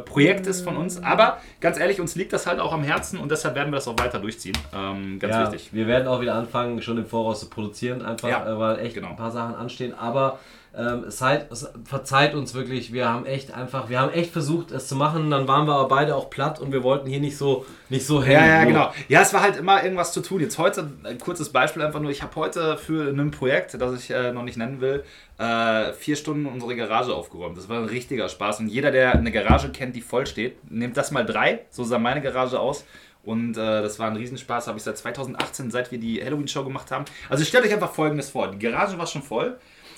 Ist 0.48 0.62
von 0.64 0.78
uns. 0.78 1.04
Aber 1.04 1.38
ganz 1.60 1.80
ehrlich, 1.80 2.00
uns 2.00 2.16
liegt 2.16 2.34
das 2.34 2.48
halt 2.48 2.60
auch 2.60 2.74
am 2.74 2.84
Herzen 2.84 3.20
und 3.20 3.30
deshalb 3.32 3.56
werden 3.56 3.70
wir 3.72 3.76
das 3.78 3.88
auch 3.88 4.00
weiter 4.00 4.20
durchziehen. 4.20 4.58
Ähm, 4.74 5.20
ganz 5.20 5.34
ja, 5.34 5.52
wichtig. 5.52 5.70
wir 5.74 5.88
werden 5.88 6.08
auch 6.08 6.22
wieder 6.22 6.36
anfangen, 6.36 6.82
schon 6.82 6.98
im 6.98 7.06
Voraus 7.06 7.40
zu 7.42 7.50
produzieren, 7.50 8.02
einfach, 8.02 8.30
Ja, 8.30 8.48
äh, 8.48 8.58
weil 8.58 8.80
echt 8.80 8.96
genau. 8.96 9.10
ein 9.10 9.16
paar 9.16 9.32
Sachen 9.32 9.56
anstehen. 9.56 9.94
Aber 9.94 10.40
ähm, 10.78 11.06
seid, 11.08 11.48
verzeiht 11.86 12.36
uns 12.36 12.54
wirklich, 12.54 12.94
wir 12.94 13.10
haben 13.10 13.26
echt 13.26 13.52
einfach, 13.52 13.90
wir 13.90 14.00
haben 14.00 14.12
echt 14.14 14.32
versucht, 14.32 14.70
es 14.70 14.88
zu 14.88 14.96
machen. 14.96 15.32
Dann 15.32 15.48
waren 15.48 15.66
wir 15.66 15.74
aber 15.74 15.88
beide 15.88 16.16
auch 16.16 16.30
platt 16.30 16.60
und 16.60 16.72
wir 16.72 16.84
wollten 16.84 17.10
hier 17.10 17.20
nicht 17.20 17.36
so, 17.36 17.66
nicht 17.90 18.06
so 18.06 18.22
hängen. 18.22 18.46
Ja, 18.46 18.60
ja, 18.60 18.64
genau. 18.64 18.92
Ja, 19.08 19.22
es 19.22 19.34
war 19.34 19.42
halt 19.42 19.58
immer 19.58 19.84
irgendwas 19.84 20.14
zu 20.14 20.22
tun. 20.22 20.40
Jetzt 20.40 20.60
heute, 20.60 20.92
ein 21.04 21.18
kurzes 21.18 21.50
Beispiel 21.50 21.82
einfach 21.82 22.00
nur, 22.00 22.12
ich 22.12 22.22
habe 22.22 22.36
heute 22.36 22.78
für 22.78 23.10
ein 23.10 23.32
Projekt, 23.32 23.82
das 23.82 24.00
ich 24.00 24.12
äh, 24.12 24.32
noch 24.32 24.44
nicht 24.44 24.58
nennen 24.58 24.80
will, 24.80 25.04
äh, 25.40 25.94
vier 25.94 26.16
Stunden 26.16 26.46
unsere 26.46 26.76
Garage 26.76 27.14
aufgeräumt. 27.14 27.58
Das 27.58 27.70
war 27.70 27.80
ein 27.80 27.86
richtiger 27.86 28.30
Spaß. 28.30 28.60
Und 28.60 28.68
jeder, 28.68 28.92
der 28.92 29.14
eine 29.14 29.32
Garage 29.32 29.70
kennt, 29.70 29.96
die 29.96 30.02
voll 30.02 30.28
steht, 30.28 30.72
nimmt 30.72 30.96
das 30.96 31.10
mal 31.10 31.26
drei. 31.26 31.66
So 31.72 31.86
sah 31.86 31.98
meine 31.98 32.22
Garage 32.22 32.60
aus. 32.60 32.86
Und 33.24 33.58
äh, 33.58 33.82
das 33.82 33.98
war 34.00 34.08
ein 34.08 34.16
Riesenspaß, 34.16 34.68
habe 34.68 34.78
ich 34.78 34.84
seit 34.84 34.98
2018, 34.98 35.70
seit 35.70 35.92
wir 35.92 35.98
die 35.98 36.24
Halloween-Show 36.24 36.64
gemacht 36.64 36.92
haben. 36.92 37.04
Also 37.30 37.44
stellt 37.44 37.66
euch 37.66 37.74
einfach 37.74 37.92
Folgendes 37.92 38.30
vor. 38.30 38.52
Die 38.52 38.60
Garage 38.60 38.98
war 38.98 39.08
schon 39.08 39.22
voll. 39.24 39.58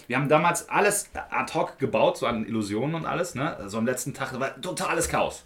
Wir 0.09 0.17
haben 0.17 0.27
damals 0.27 0.67
alles 0.69 1.11
ad 1.29 1.53
hoc 1.53 1.77
gebaut, 1.77 2.17
so 2.17 2.25
an 2.25 2.43
Illusionen 2.43 2.95
und 2.95 3.05
alles. 3.05 3.35
Ne? 3.35 3.55
So 3.67 3.77
am 3.77 3.85
letzten 3.85 4.15
Tag 4.15 4.37
war 4.39 4.59
totales 4.59 5.07
Chaos. 5.07 5.45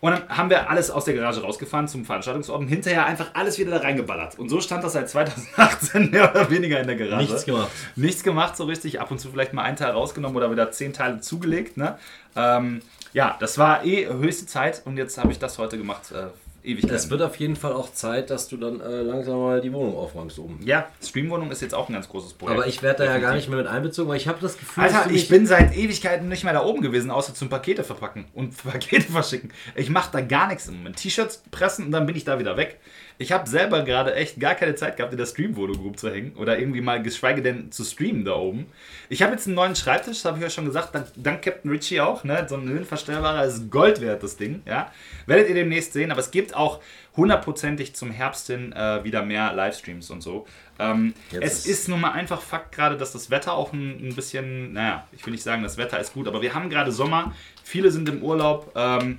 Und 0.00 0.12
dann 0.12 0.28
haben 0.28 0.50
wir 0.50 0.68
alles 0.68 0.90
aus 0.90 1.06
der 1.06 1.14
Garage 1.14 1.40
rausgefahren 1.40 1.88
zum 1.88 2.04
Veranstaltungsort 2.04 2.60
und 2.60 2.68
hinterher 2.68 3.06
einfach 3.06 3.30
alles 3.32 3.58
wieder 3.58 3.70
da 3.70 3.78
reingeballert. 3.78 4.38
Und 4.38 4.50
so 4.50 4.60
stand 4.60 4.84
das 4.84 4.92
seit 4.92 5.08
2018 5.08 6.10
mehr 6.10 6.30
oder 6.30 6.50
weniger 6.50 6.78
in 6.78 6.86
der 6.86 6.96
Garage. 6.96 7.24
Nichts 7.24 7.46
gemacht. 7.46 7.70
Nichts 7.96 8.22
gemacht 8.22 8.54
so 8.54 8.64
richtig. 8.64 9.00
Ab 9.00 9.10
und 9.10 9.18
zu 9.18 9.30
vielleicht 9.30 9.54
mal 9.54 9.62
einen 9.62 9.78
Teil 9.78 9.92
rausgenommen 9.92 10.36
oder 10.36 10.50
wieder 10.50 10.70
zehn 10.70 10.92
Teile 10.92 11.20
zugelegt. 11.20 11.78
Ne? 11.78 11.96
Ähm, 12.36 12.82
ja, 13.14 13.34
das 13.40 13.56
war 13.56 13.82
eh 13.86 14.06
höchste 14.08 14.44
Zeit 14.44 14.82
und 14.84 14.98
jetzt 14.98 15.16
habe 15.16 15.32
ich 15.32 15.38
das 15.38 15.56
heute 15.56 15.78
gemacht. 15.78 16.12
Äh, 16.12 16.26
ewig. 16.64 16.84
Es 16.84 17.10
wird 17.10 17.22
auf 17.22 17.36
jeden 17.36 17.56
Fall 17.56 17.72
auch 17.72 17.92
Zeit, 17.92 18.30
dass 18.30 18.48
du 18.48 18.56
dann 18.56 18.80
äh, 18.80 19.02
langsam 19.02 19.38
mal 19.38 19.60
die 19.60 19.72
Wohnung 19.72 19.96
aufräumst 19.96 20.38
oben. 20.38 20.60
ja, 20.64 20.88
Streamwohnung 21.02 21.50
ist 21.50 21.62
jetzt 21.62 21.74
auch 21.74 21.88
ein 21.88 21.92
ganz 21.92 22.08
großes 22.08 22.34
Projekt. 22.34 22.58
Aber 22.58 22.66
ich 22.68 22.82
werde 22.82 23.04
da 23.04 23.10
ja 23.12 23.18
gar 23.18 23.34
nicht 23.34 23.48
mehr 23.48 23.58
mit 23.58 23.66
einbezogen, 23.66 24.08
weil 24.08 24.16
ich 24.16 24.28
habe 24.28 24.38
das 24.40 24.58
Gefühl, 24.58 24.84
dass 24.84 24.94
Alter, 24.94 25.10
ich 25.10 25.28
bin 25.28 25.46
seit 25.46 25.76
Ewigkeiten 25.76 26.28
nicht 26.28 26.44
mehr 26.44 26.52
da 26.52 26.64
oben 26.64 26.80
gewesen, 26.80 27.10
außer 27.10 27.34
zum 27.34 27.48
Pakete 27.48 27.84
verpacken 27.84 28.26
und 28.34 28.56
Pakete 28.64 29.12
verschicken. 29.12 29.52
Ich 29.74 29.90
mache 29.90 30.10
da 30.12 30.20
gar 30.20 30.48
nichts 30.48 30.68
im 30.68 30.78
Moment. 30.78 30.96
T-Shirts 30.96 31.42
pressen 31.50 31.86
und 31.86 31.92
dann 31.92 32.06
bin 32.06 32.16
ich 32.16 32.24
da 32.24 32.38
wieder 32.38 32.56
weg. 32.56 32.80
Ich 33.16 33.30
habe 33.30 33.48
selber 33.48 33.82
gerade 33.84 34.14
echt 34.14 34.40
gar 34.40 34.54
keine 34.56 34.74
Zeit 34.74 34.96
gehabt, 34.96 35.12
in 35.12 35.18
der 35.18 35.26
Stream-Wohnung 35.26 35.76
rumzuhängen 35.76 36.34
oder 36.36 36.58
irgendwie 36.58 36.80
mal 36.80 37.00
geschweige 37.02 37.42
denn 37.42 37.70
zu 37.70 37.84
streamen 37.84 38.24
da 38.24 38.34
oben. 38.34 38.66
Ich 39.08 39.22
habe 39.22 39.32
jetzt 39.32 39.46
einen 39.46 39.54
neuen 39.54 39.76
Schreibtisch, 39.76 40.22
das 40.22 40.24
habe 40.24 40.38
ich 40.40 40.44
euch 40.44 40.52
schon 40.54 40.64
gesagt, 40.64 40.94
dank, 40.94 41.06
dank 41.16 41.42
Captain 41.42 41.70
Richie 41.70 42.00
auch. 42.00 42.24
Ne? 42.24 42.44
So 42.48 42.56
ein 42.56 42.68
höhenverstellbarer 42.68 43.44
ist 43.44 43.70
Gold 43.70 44.00
wert, 44.00 44.22
das 44.24 44.36
Ding. 44.36 44.62
Ja? 44.66 44.90
Werdet 45.26 45.48
ihr 45.48 45.54
demnächst 45.54 45.92
sehen, 45.92 46.10
aber 46.10 46.20
es 46.20 46.32
gibt 46.32 46.56
auch 46.56 46.80
hundertprozentig 47.16 47.94
zum 47.94 48.10
Herbst 48.10 48.48
hin 48.48 48.72
äh, 48.72 49.04
wieder 49.04 49.22
mehr 49.22 49.52
Livestreams 49.52 50.10
und 50.10 50.20
so. 50.20 50.46
Ähm, 50.80 51.14
es 51.30 51.60
ist- 51.60 51.66
ist 51.68 51.88
nun 51.88 52.00
mal 52.00 52.10
einfach 52.10 52.42
Fakt 52.42 52.72
gerade, 52.74 52.96
dass 52.96 53.12
das 53.12 53.30
Wetter 53.30 53.52
auch 53.52 53.72
ein, 53.72 54.08
ein 54.08 54.14
bisschen, 54.16 54.72
naja, 54.72 55.06
ich 55.12 55.24
will 55.24 55.30
nicht 55.32 55.44
sagen, 55.44 55.62
das 55.62 55.76
Wetter 55.78 56.00
ist 56.00 56.12
gut, 56.14 56.26
aber 56.26 56.42
wir 56.42 56.52
haben 56.54 56.68
gerade 56.68 56.90
Sommer, 56.90 57.32
viele 57.62 57.92
sind 57.92 58.08
im 58.08 58.22
Urlaub. 58.22 58.72
Ähm, 58.74 59.18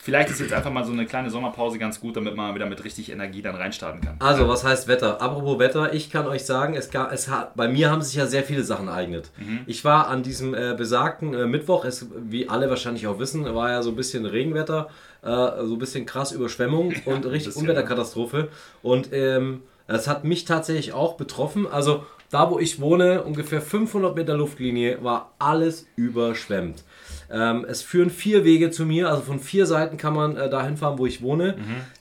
vielleicht 0.00 0.30
ist 0.30 0.40
jetzt 0.40 0.52
einfach 0.52 0.72
mal 0.72 0.84
so 0.84 0.92
eine 0.92 1.06
kleine 1.06 1.30
Sommerpause 1.30 1.78
ganz 1.78 2.00
gut, 2.00 2.16
damit 2.16 2.34
man 2.34 2.54
wieder 2.54 2.66
mit 2.66 2.82
richtig 2.84 3.12
Energie 3.12 3.42
dann 3.42 3.54
reinstarten 3.54 4.00
kann. 4.00 4.16
Also, 4.18 4.48
was 4.48 4.64
heißt 4.64 4.88
Wetter? 4.88 5.20
Apropos 5.20 5.58
Wetter, 5.58 5.92
ich 5.92 6.10
kann 6.10 6.26
euch 6.26 6.44
sagen, 6.44 6.74
es 6.74 6.90
gab, 6.90 7.12
es 7.12 7.28
hat, 7.28 7.54
bei 7.54 7.68
mir 7.68 7.90
haben 7.90 8.00
sich 8.00 8.14
ja 8.14 8.26
sehr 8.26 8.42
viele 8.42 8.64
Sachen 8.64 8.88
ereignet. 8.88 9.30
Mhm. 9.38 9.60
Ich 9.66 9.84
war 9.84 10.08
an 10.08 10.22
diesem 10.22 10.54
äh, 10.54 10.74
besagten 10.76 11.34
äh, 11.34 11.46
Mittwoch, 11.46 11.84
es, 11.84 12.06
wie 12.16 12.48
alle 12.48 12.70
wahrscheinlich 12.70 13.06
auch 13.06 13.18
wissen, 13.18 13.44
war 13.54 13.70
ja 13.70 13.82
so 13.82 13.90
ein 13.90 13.96
bisschen 13.96 14.24
Regenwetter, 14.24 14.88
äh, 15.22 15.26
so 15.26 15.74
ein 15.74 15.78
bisschen 15.78 16.06
krass 16.06 16.32
Überschwemmung 16.32 16.94
und 17.04 17.26
richtig 17.26 17.54
Unwetterkatastrophe. 17.56 18.48
Und 18.82 19.12
ähm, 19.12 19.62
es 19.86 20.08
hat 20.08 20.24
mich 20.24 20.46
tatsächlich 20.46 20.92
auch 20.94 21.14
betroffen. 21.16 21.66
Also, 21.70 22.06
da 22.30 22.50
wo 22.50 22.58
ich 22.58 22.80
wohne, 22.80 23.22
ungefähr 23.24 23.60
500 23.60 24.14
Meter 24.14 24.36
Luftlinie, 24.36 24.98
war 25.02 25.32
alles 25.38 25.86
überschwemmt. 25.96 26.84
Ähm, 27.30 27.64
es 27.68 27.82
führen 27.82 28.10
vier 28.10 28.44
Wege 28.44 28.70
zu 28.70 28.84
mir, 28.86 29.08
also 29.08 29.22
von 29.22 29.38
vier 29.40 29.66
Seiten 29.66 29.96
kann 29.96 30.14
man 30.14 30.36
äh, 30.36 30.48
dahin 30.50 30.76
fahren, 30.76 30.98
wo 30.98 31.06
ich 31.06 31.22
wohne. 31.22 31.56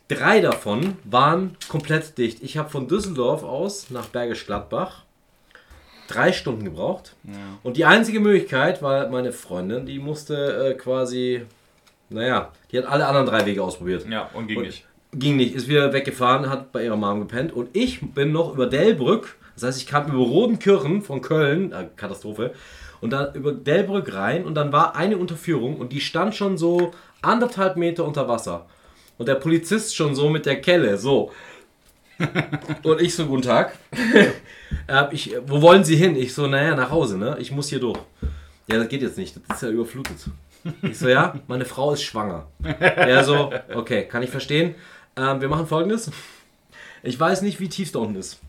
Drei 0.08 0.40
davon 0.42 0.96
waren 1.04 1.56
komplett 1.68 2.18
dicht. 2.18 2.42
Ich 2.42 2.58
habe 2.58 2.70
von 2.70 2.88
Düsseldorf 2.88 3.44
aus 3.44 3.90
nach 3.92 4.08
Bergisch 4.08 4.46
Gladbach 4.46 5.04
drei 6.08 6.32
Stunden 6.34 6.66
gebraucht. 6.66 7.16
Und 7.64 7.78
die 7.78 7.86
einzige 7.86 8.20
Möglichkeit 8.20 8.82
war 8.82 9.08
meine 9.10 9.32
Freundin, 9.32 9.86
die 9.86 10.00
musste 10.00 10.72
äh, 10.72 10.74
quasi, 10.74 11.44
naja, 12.10 12.52
die 12.72 12.80
hat 12.80 12.86
alle 12.88 13.06
anderen 13.06 13.28
drei 13.28 13.46
Wege 13.46 13.64
ausprobiert. 13.64 14.08
Ja, 14.10 14.30
und 14.34 14.48
ging 14.48 14.58
Und- 14.58 14.66
nicht. 14.66 14.86
Ging 15.12 15.38
nicht, 15.38 15.56
ist 15.56 15.68
wieder 15.68 15.92
weggefahren, 15.92 16.52
hat 16.52 16.72
bei 16.72 16.84
ihrer 16.86 16.96
Mom 16.96 17.20
gepennt 17.22 17.52
und 17.52 17.76
ich 17.76 18.00
bin 18.14 18.32
noch 18.32 18.54
über 18.54 18.68
Delbrück, 18.68 19.38
das 19.62 19.76
heißt, 19.76 19.82
ich 19.82 19.88
kam 19.88 20.08
über 20.08 20.18
Rodenkirchen 20.18 21.02
von 21.02 21.22
Köln, 21.22 21.72
äh, 21.72 21.88
Katastrophe, 21.96 22.54
und 23.02 23.12
dann 23.12 23.34
über 23.34 23.54
Delbrück 23.54 24.14
rein 24.14 24.46
und 24.46 24.56
dann 24.56 24.72
war 24.72 24.96
eine 24.96 25.18
Unterführung 25.18 25.78
und 25.78 25.94
die 25.94 26.02
stand 26.02 26.36
schon 26.36 26.58
so 26.58 26.92
anderthalb 27.22 27.78
Meter 27.78 28.06
unter 28.06 28.28
Wasser. 28.28 28.66
Und 29.18 29.28
der 29.28 29.36
Polizist 29.36 29.96
schon 29.96 30.16
so 30.16 30.30
mit 30.30 30.46
der 30.46 30.62
Kelle, 30.62 30.98
so. 30.98 31.32
Und 32.84 33.02
ich 33.02 33.16
so, 33.16 33.26
guten 33.26 33.44
Tag. 33.44 33.78
äh, 34.88 35.06
ich, 35.12 35.36
wo 35.46 35.62
wollen 35.62 35.86
Sie 35.86 35.96
hin? 35.96 36.18
Ich 36.18 36.34
so, 36.34 36.48
naja, 36.48 36.76
nach 36.76 36.90
Hause, 36.90 37.18
ne? 37.18 37.38
Ich 37.40 37.52
muss 37.52 37.70
hier 37.70 37.80
durch. 37.80 38.00
Ja, 38.68 38.78
das 38.78 38.90
geht 38.90 39.02
jetzt 39.02 39.18
nicht, 39.18 39.38
das 39.48 39.58
ist 39.58 39.64
ja 39.64 39.70
überflutet. 39.70 40.18
Ich 40.82 41.00
so, 41.00 41.08
ja, 41.08 41.36
meine 41.48 41.66
Frau 41.66 41.94
ist 41.94 42.04
schwanger. 42.04 42.48
Er 42.62 43.24
so, 43.24 43.52
okay, 43.74 44.06
kann 44.06 44.22
ich 44.22 44.30
verstehen. 44.30 44.76
Ähm, 45.16 45.42
wir 45.42 45.48
machen 45.48 45.66
folgendes. 45.66 46.12
Ich 47.04 47.20
weiß 47.20 47.42
nicht, 47.42 47.60
wie 47.60 47.70
tief 47.70 47.88
es 47.88 47.92
da 47.94 48.00
unten 48.00 48.16
ist. 48.16 48.40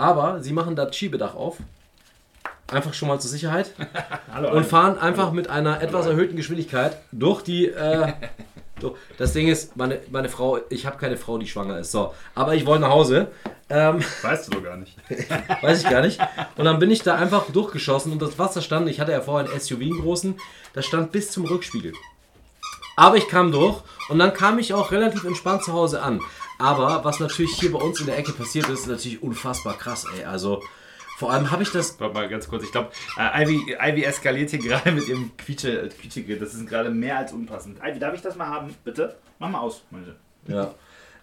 Aber 0.00 0.42
sie 0.42 0.54
machen 0.54 0.76
das 0.76 0.96
Schiebedach 0.96 1.34
auf. 1.34 1.58
Einfach 2.72 2.94
schon 2.94 3.08
mal 3.08 3.20
zur 3.20 3.30
Sicherheit. 3.30 3.72
Hallo, 4.32 4.50
Und 4.56 4.64
fahren 4.64 4.98
einfach 4.98 5.30
mit 5.32 5.50
einer 5.50 5.82
etwas 5.82 6.06
erhöhten 6.06 6.36
Geschwindigkeit 6.36 6.96
durch 7.12 7.42
die, 7.42 7.66
äh, 7.66 8.14
So, 8.80 8.96
das 9.18 9.34
Ding 9.34 9.48
ist, 9.48 9.76
meine, 9.76 10.00
meine 10.10 10.30
Frau, 10.30 10.58
ich 10.70 10.86
habe 10.86 10.96
keine 10.96 11.18
Frau, 11.18 11.36
die 11.36 11.46
schwanger 11.46 11.80
ist. 11.80 11.92
So, 11.92 12.14
aber 12.34 12.54
ich 12.54 12.64
wollte 12.64 12.84
nach 12.84 12.90
Hause. 12.90 13.28
Ähm, 13.68 14.02
Weißt 14.22 14.46
du 14.46 14.52
doch 14.52 14.64
gar 14.64 14.78
nicht. 14.78 14.96
weiß 15.62 15.82
ich 15.82 15.90
gar 15.90 16.00
nicht. 16.00 16.18
Und 16.56 16.64
dann 16.64 16.78
bin 16.78 16.90
ich 16.90 17.02
da 17.02 17.16
einfach 17.16 17.50
durchgeschossen 17.50 18.10
und 18.10 18.22
das 18.22 18.38
Wasser 18.38 18.62
stand, 18.62 18.88
ich 18.88 18.98
hatte 18.98 19.12
ja 19.12 19.20
vorher 19.20 19.50
einen 19.50 19.60
SUV, 19.60 19.82
einen 19.82 20.00
großen, 20.00 20.40
das 20.72 20.86
stand 20.86 21.12
bis 21.12 21.30
zum 21.30 21.44
Rückspiegel. 21.44 21.92
Aber 22.96 23.16
ich 23.16 23.28
kam 23.28 23.52
durch 23.52 23.82
und 24.08 24.18
dann 24.18 24.32
kam 24.32 24.58
ich 24.58 24.72
auch 24.72 24.92
relativ 24.92 25.24
entspannt 25.24 25.62
zu 25.62 25.74
Hause 25.74 26.02
an. 26.02 26.20
Aber 26.60 27.04
was 27.04 27.20
natürlich 27.20 27.52
hier 27.52 27.72
bei 27.72 27.78
uns 27.78 28.00
in 28.00 28.06
der 28.06 28.18
Ecke 28.18 28.32
passiert 28.32 28.68
ist, 28.68 28.80
ist 28.80 28.86
natürlich 28.86 29.22
unfassbar 29.22 29.76
krass, 29.78 30.04
ey. 30.16 30.24
Also 30.24 30.62
vor 31.16 31.32
allem 31.32 31.50
habe 31.50 31.62
ich 31.62 31.70
das. 31.70 31.98
Warte 32.00 32.14
mal 32.14 32.28
ganz 32.28 32.48
kurz. 32.48 32.64
Ich 32.64 32.72
glaube, 32.72 32.90
äh, 33.18 33.42
Ivy, 33.42 33.76
Ivy 33.80 34.04
eskaliert 34.04 34.50
hier 34.50 34.58
gerade 34.62 34.92
mit 34.92 35.08
ihrem 35.08 35.36
Quietsche, 35.36 35.88
Quietschegerät. 35.88 36.40
Das 36.40 36.54
ist 36.54 36.66
gerade 36.66 36.90
mehr 36.90 37.18
als 37.18 37.32
unpassend. 37.32 37.78
Ivy, 37.82 37.98
darf 37.98 38.14
ich 38.14 38.22
das 38.22 38.36
mal 38.36 38.46
haben? 38.46 38.74
Bitte? 38.84 39.16
Mach 39.38 39.48
mal 39.48 39.60
aus, 39.60 39.82
meine. 39.90 40.16
Ja. 40.46 40.74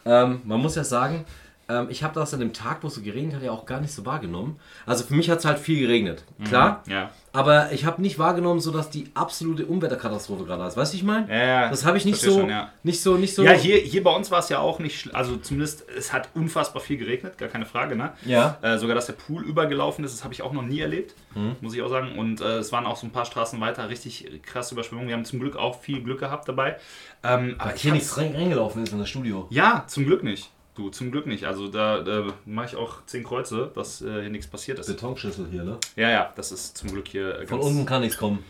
Ähm, 0.05 0.41
man 0.43 0.59
muss 0.59 0.75
ja 0.75 0.83
sagen, 0.83 1.25
ähm, 1.69 1.87
ich 1.89 2.03
habe 2.03 2.13
das 2.13 2.33
an 2.33 2.39
dem 2.39 2.53
Tag, 2.53 2.83
wo 2.83 2.87
es 2.87 2.95
so 2.95 3.01
geregnet 3.01 3.35
hat, 3.35 3.43
ja 3.43 3.51
auch 3.51 3.65
gar 3.65 3.81
nicht 3.81 3.93
so 3.93 4.05
wahrgenommen. 4.05 4.59
Also 4.85 5.03
für 5.03 5.13
mich 5.15 5.29
hat 5.29 5.39
es 5.39 5.45
halt 5.45 5.59
viel 5.59 5.79
geregnet, 5.79 6.23
klar. 6.45 6.83
Ja. 6.87 7.11
Aber 7.33 7.71
ich 7.71 7.85
habe 7.85 8.01
nicht 8.01 8.17
wahrgenommen, 8.17 8.59
so 8.61 8.71
dass 8.71 8.89
die 8.89 9.09
absolute 9.13 9.65
Unwetterkatastrophe 9.65 10.45
gerade 10.45 10.65
ist. 10.65 10.75
Weißt 10.77 10.93
du, 10.93 10.97
ich 10.97 11.03
meine? 11.03 11.27
Ja, 11.29 11.45
ja. 11.45 11.69
Das 11.69 11.85
habe 11.85 11.97
ich 11.97 12.05
nicht 12.05 12.19
so, 12.19 12.39
schon, 12.39 12.49
ja. 12.49 12.71
nicht 12.83 13.01
so, 13.01 13.15
nicht 13.15 13.35
so. 13.35 13.43
Ja, 13.43 13.51
hier, 13.51 13.77
hier 13.77 14.03
bei 14.03 14.15
uns 14.15 14.31
war 14.31 14.39
es 14.39 14.49
ja 14.49 14.59
auch 14.59 14.79
nicht, 14.79 15.13
also 15.13 15.37
zumindest, 15.37 15.85
es 15.95 16.13
hat 16.13 16.29
unfassbar 16.33 16.81
viel 16.81 16.97
geregnet, 16.97 17.37
gar 17.37 17.49
keine 17.49 17.65
Frage, 17.65 17.95
ne? 17.95 18.13
Ja. 18.25 18.57
Äh, 18.61 18.77
sogar, 18.79 18.95
dass 18.95 19.05
der 19.05 19.13
Pool 19.13 19.43
übergelaufen 19.43 20.03
ist, 20.03 20.13
das 20.15 20.23
habe 20.23 20.33
ich 20.33 20.41
auch 20.41 20.53
noch 20.53 20.63
nie 20.63 20.79
erlebt, 20.79 21.13
Mhm. 21.35 21.55
muss 21.61 21.75
ich 21.75 21.81
auch 21.83 21.89
sagen. 21.89 22.17
Und 22.17 22.41
äh, 22.41 22.57
es 22.57 22.71
waren 22.71 22.85
auch 22.85 22.97
so 22.97 23.05
ein 23.05 23.11
paar 23.11 23.25
Straßen 23.25 23.59
weiter 23.61 23.89
richtig 23.89 24.41
krasse 24.43 24.73
Überschwemmungen. 24.73 25.07
Wir 25.09 25.15
haben 25.15 25.25
zum 25.25 25.39
Glück 25.39 25.55
auch 25.55 25.79
viel 25.79 26.01
Glück 26.01 26.19
gehabt 26.19 26.47
dabei. 26.47 26.77
Ähm, 27.23 27.55
aber 27.59 27.73
hier 27.73 27.91
nichts 27.91 28.17
rein, 28.17 28.33
reingelaufen 28.33 28.83
ist 28.83 28.93
in 28.93 28.99
das 28.99 29.09
Studio. 29.09 29.45
Ja, 29.51 29.83
zum 29.87 30.05
Glück 30.05 30.23
nicht. 30.23 30.49
Du, 30.77 30.91
zum 30.91 31.11
Glück 31.11 31.25
nicht. 31.25 31.45
Also 31.45 31.67
da, 31.67 32.01
da 32.01 32.27
mache 32.45 32.67
ich 32.67 32.75
auch 32.75 33.03
zehn 33.07 33.23
Kreuze, 33.23 33.71
dass 33.73 34.03
äh, 34.03 34.21
hier 34.21 34.29
nichts 34.29 34.45
passiert 34.45 34.77
ist. 34.77 34.85
Betonschüssel 34.85 35.47
hier, 35.49 35.63
ne? 35.63 35.79
Ja, 35.95 36.11
ja, 36.11 36.31
das 36.35 36.51
ist 36.51 36.77
zum 36.77 36.91
Glück 36.91 37.07
hier 37.07 37.39
äh, 37.39 37.47
Von 37.47 37.59
ganz... 37.59 37.71
unten 37.71 37.85
kann 37.87 38.01
nichts 38.01 38.17
kommen. 38.17 38.43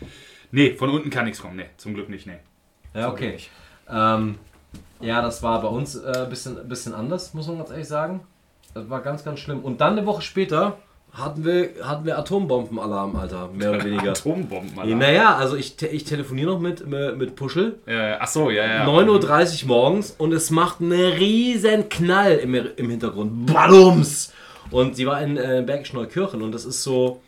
Nee, 0.50 0.74
von 0.74 0.90
unten 0.90 1.08
kann 1.08 1.24
nichts 1.24 1.40
kommen. 1.40 1.56
Nee, 1.56 1.70
zum 1.78 1.94
Glück 1.94 2.10
nicht, 2.10 2.26
nee. 2.26 2.36
Ja, 2.92 3.10
okay. 3.10 3.38
Ähm, 3.88 4.38
ja, 5.00 5.22
das 5.22 5.42
war 5.42 5.62
bei 5.62 5.68
uns 5.68 5.96
ein 5.96 6.26
äh, 6.26 6.28
bisschen, 6.28 6.68
bisschen 6.68 6.94
anders, 6.94 7.32
muss 7.32 7.46
man 7.46 7.56
ganz 7.56 7.70
ehrlich 7.70 7.88
sagen. 7.88 8.20
Das 8.74 8.90
war 8.90 9.00
ganz, 9.00 9.24
ganz 9.24 9.40
schlimm. 9.40 9.60
Und 9.64 9.80
dann 9.80 9.96
eine 9.96 10.04
Woche 10.04 10.20
später 10.20 10.76
hatten 11.18 11.44
wir, 11.44 11.70
hatten 11.82 12.04
wir 12.06 12.18
Atombombenalarm, 12.18 13.16
Alter, 13.16 13.48
mehr 13.52 13.70
oder 13.70 13.84
weniger. 13.84 14.10
Atombomben, 14.10 14.76
Ja, 14.76 14.82
Alter. 14.82 14.94
naja, 14.96 15.36
also 15.36 15.56
ich, 15.56 15.76
te- 15.76 15.88
ich 15.88 16.04
telefoniere 16.04 16.50
noch 16.52 16.60
mit, 16.60 16.86
mit, 16.86 17.36
Puschel. 17.36 17.78
Ja, 17.86 18.18
ach 18.20 18.28
so, 18.28 18.50
ja, 18.50 18.64
ja. 18.66 18.86
9.30 18.86 19.62
Uhr 19.62 19.68
morgens 19.68 20.14
und 20.18 20.32
es 20.32 20.50
macht 20.50 20.80
einen 20.80 20.92
riesen 21.12 21.88
Knall 21.88 22.36
im, 22.36 22.54
im 22.54 22.90
Hintergrund. 22.90 23.46
Ballums! 23.46 24.32
Und 24.70 24.96
sie 24.96 25.06
war 25.06 25.22
in 25.22 25.36
äh, 25.36 25.62
Bergisch 25.66 25.92
Neukirchen 25.92 26.42
und 26.42 26.52
das 26.52 26.64
ist 26.64 26.82
so. 26.82 27.20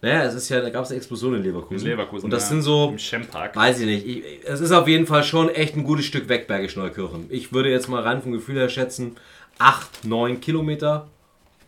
Naja, 0.00 0.24
es 0.24 0.34
ist 0.34 0.50
ja, 0.50 0.60
da 0.60 0.68
gab 0.68 0.84
es 0.84 0.90
eine 0.90 0.98
Explosion 0.98 1.34
in 1.34 1.42
Leverkusen. 1.42 1.86
In 1.86 1.92
Leverkusen, 1.92 2.24
Und 2.26 2.30
das 2.30 2.42
ja. 2.42 2.48
sind 2.50 2.62
so, 2.62 2.90
Im 2.90 2.98
Schempark. 2.98 3.56
weiß 3.56 3.80
ich 3.80 3.86
nicht, 3.86 4.06
ich, 4.06 4.22
es 4.44 4.60
ist 4.60 4.70
auf 4.70 4.86
jeden 4.86 5.06
Fall 5.06 5.24
schon 5.24 5.48
echt 5.48 5.76
ein 5.76 5.82
gutes 5.84 6.04
Stück 6.04 6.28
weg, 6.28 6.46
Bergisch 6.46 6.76
Neukirchen. 6.76 7.24
Ich 7.30 7.54
würde 7.54 7.70
jetzt 7.70 7.88
mal 7.88 8.02
rein 8.02 8.20
vom 8.20 8.32
Gefühl 8.32 8.56
her 8.56 8.68
schätzen, 8.68 9.16
8, 9.58 10.04
9 10.04 10.40
Kilometer. 10.42 11.08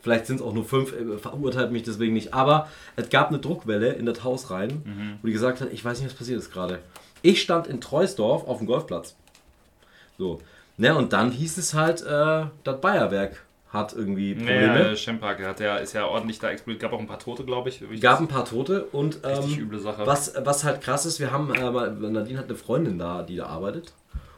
Vielleicht 0.06 0.26
sind 0.26 0.36
es 0.36 0.42
auch 0.42 0.52
nur 0.54 0.64
5, 0.64 1.20
verurteilt 1.20 1.72
mich 1.72 1.82
deswegen 1.82 2.14
nicht. 2.14 2.32
Aber 2.32 2.68
es 2.94 3.08
gab 3.10 3.30
eine 3.30 3.40
Druckwelle 3.40 3.88
in 3.94 4.06
das 4.06 4.22
Haus 4.22 4.52
rein, 4.52 4.82
Mhm. 4.84 5.18
wo 5.20 5.26
die 5.26 5.32
gesagt 5.32 5.60
hat, 5.60 5.72
ich 5.72 5.84
weiß 5.84 5.98
nicht, 5.98 6.08
was 6.12 6.14
passiert 6.16 6.38
ist 6.38 6.52
gerade. 6.52 6.78
Ich 7.22 7.42
stand 7.42 7.66
in 7.66 7.80
Treusdorf 7.80 8.46
auf 8.46 8.58
dem 8.58 8.68
Golfplatz. 8.68 9.16
So. 10.16 10.40
Ne, 10.76 10.94
und 10.94 11.12
dann 11.12 11.32
hieß 11.32 11.58
es 11.58 11.74
halt, 11.74 12.02
äh, 12.02 12.44
das 12.62 12.80
Bayerwerk 12.80 13.42
hat 13.72 13.94
irgendwie 13.94 14.34
Probleme. 14.36 14.90
ja, 14.90 14.94
Schempark 14.96 15.42
hat 15.44 15.58
ja, 15.58 15.78
ist 15.78 15.92
ja 15.92 16.06
ordentlich 16.06 16.38
da 16.38 16.50
explodiert. 16.50 16.82
Gab 16.82 16.92
auch 16.92 17.00
ein 17.00 17.08
paar 17.08 17.18
Tote, 17.18 17.42
glaube 17.44 17.68
ich. 17.68 17.82
ich 17.82 18.00
Gab 18.00 18.20
ein 18.20 18.28
paar 18.28 18.44
Tote 18.44 18.84
und 18.92 19.24
Richtig 19.26 19.56
ähm, 19.58 19.64
üble 19.64 19.80
Sache. 19.80 20.06
was, 20.06 20.34
was 20.44 20.62
halt 20.62 20.82
krass 20.82 21.04
ist, 21.04 21.18
wir 21.18 21.32
haben, 21.32 21.52
äh, 21.52 21.60
Nadine 22.10 22.38
hat 22.38 22.44
eine 22.46 22.54
Freundin 22.54 22.96
da, 22.98 23.22
die 23.22 23.34
da 23.36 23.46
arbeitet. 23.46 23.92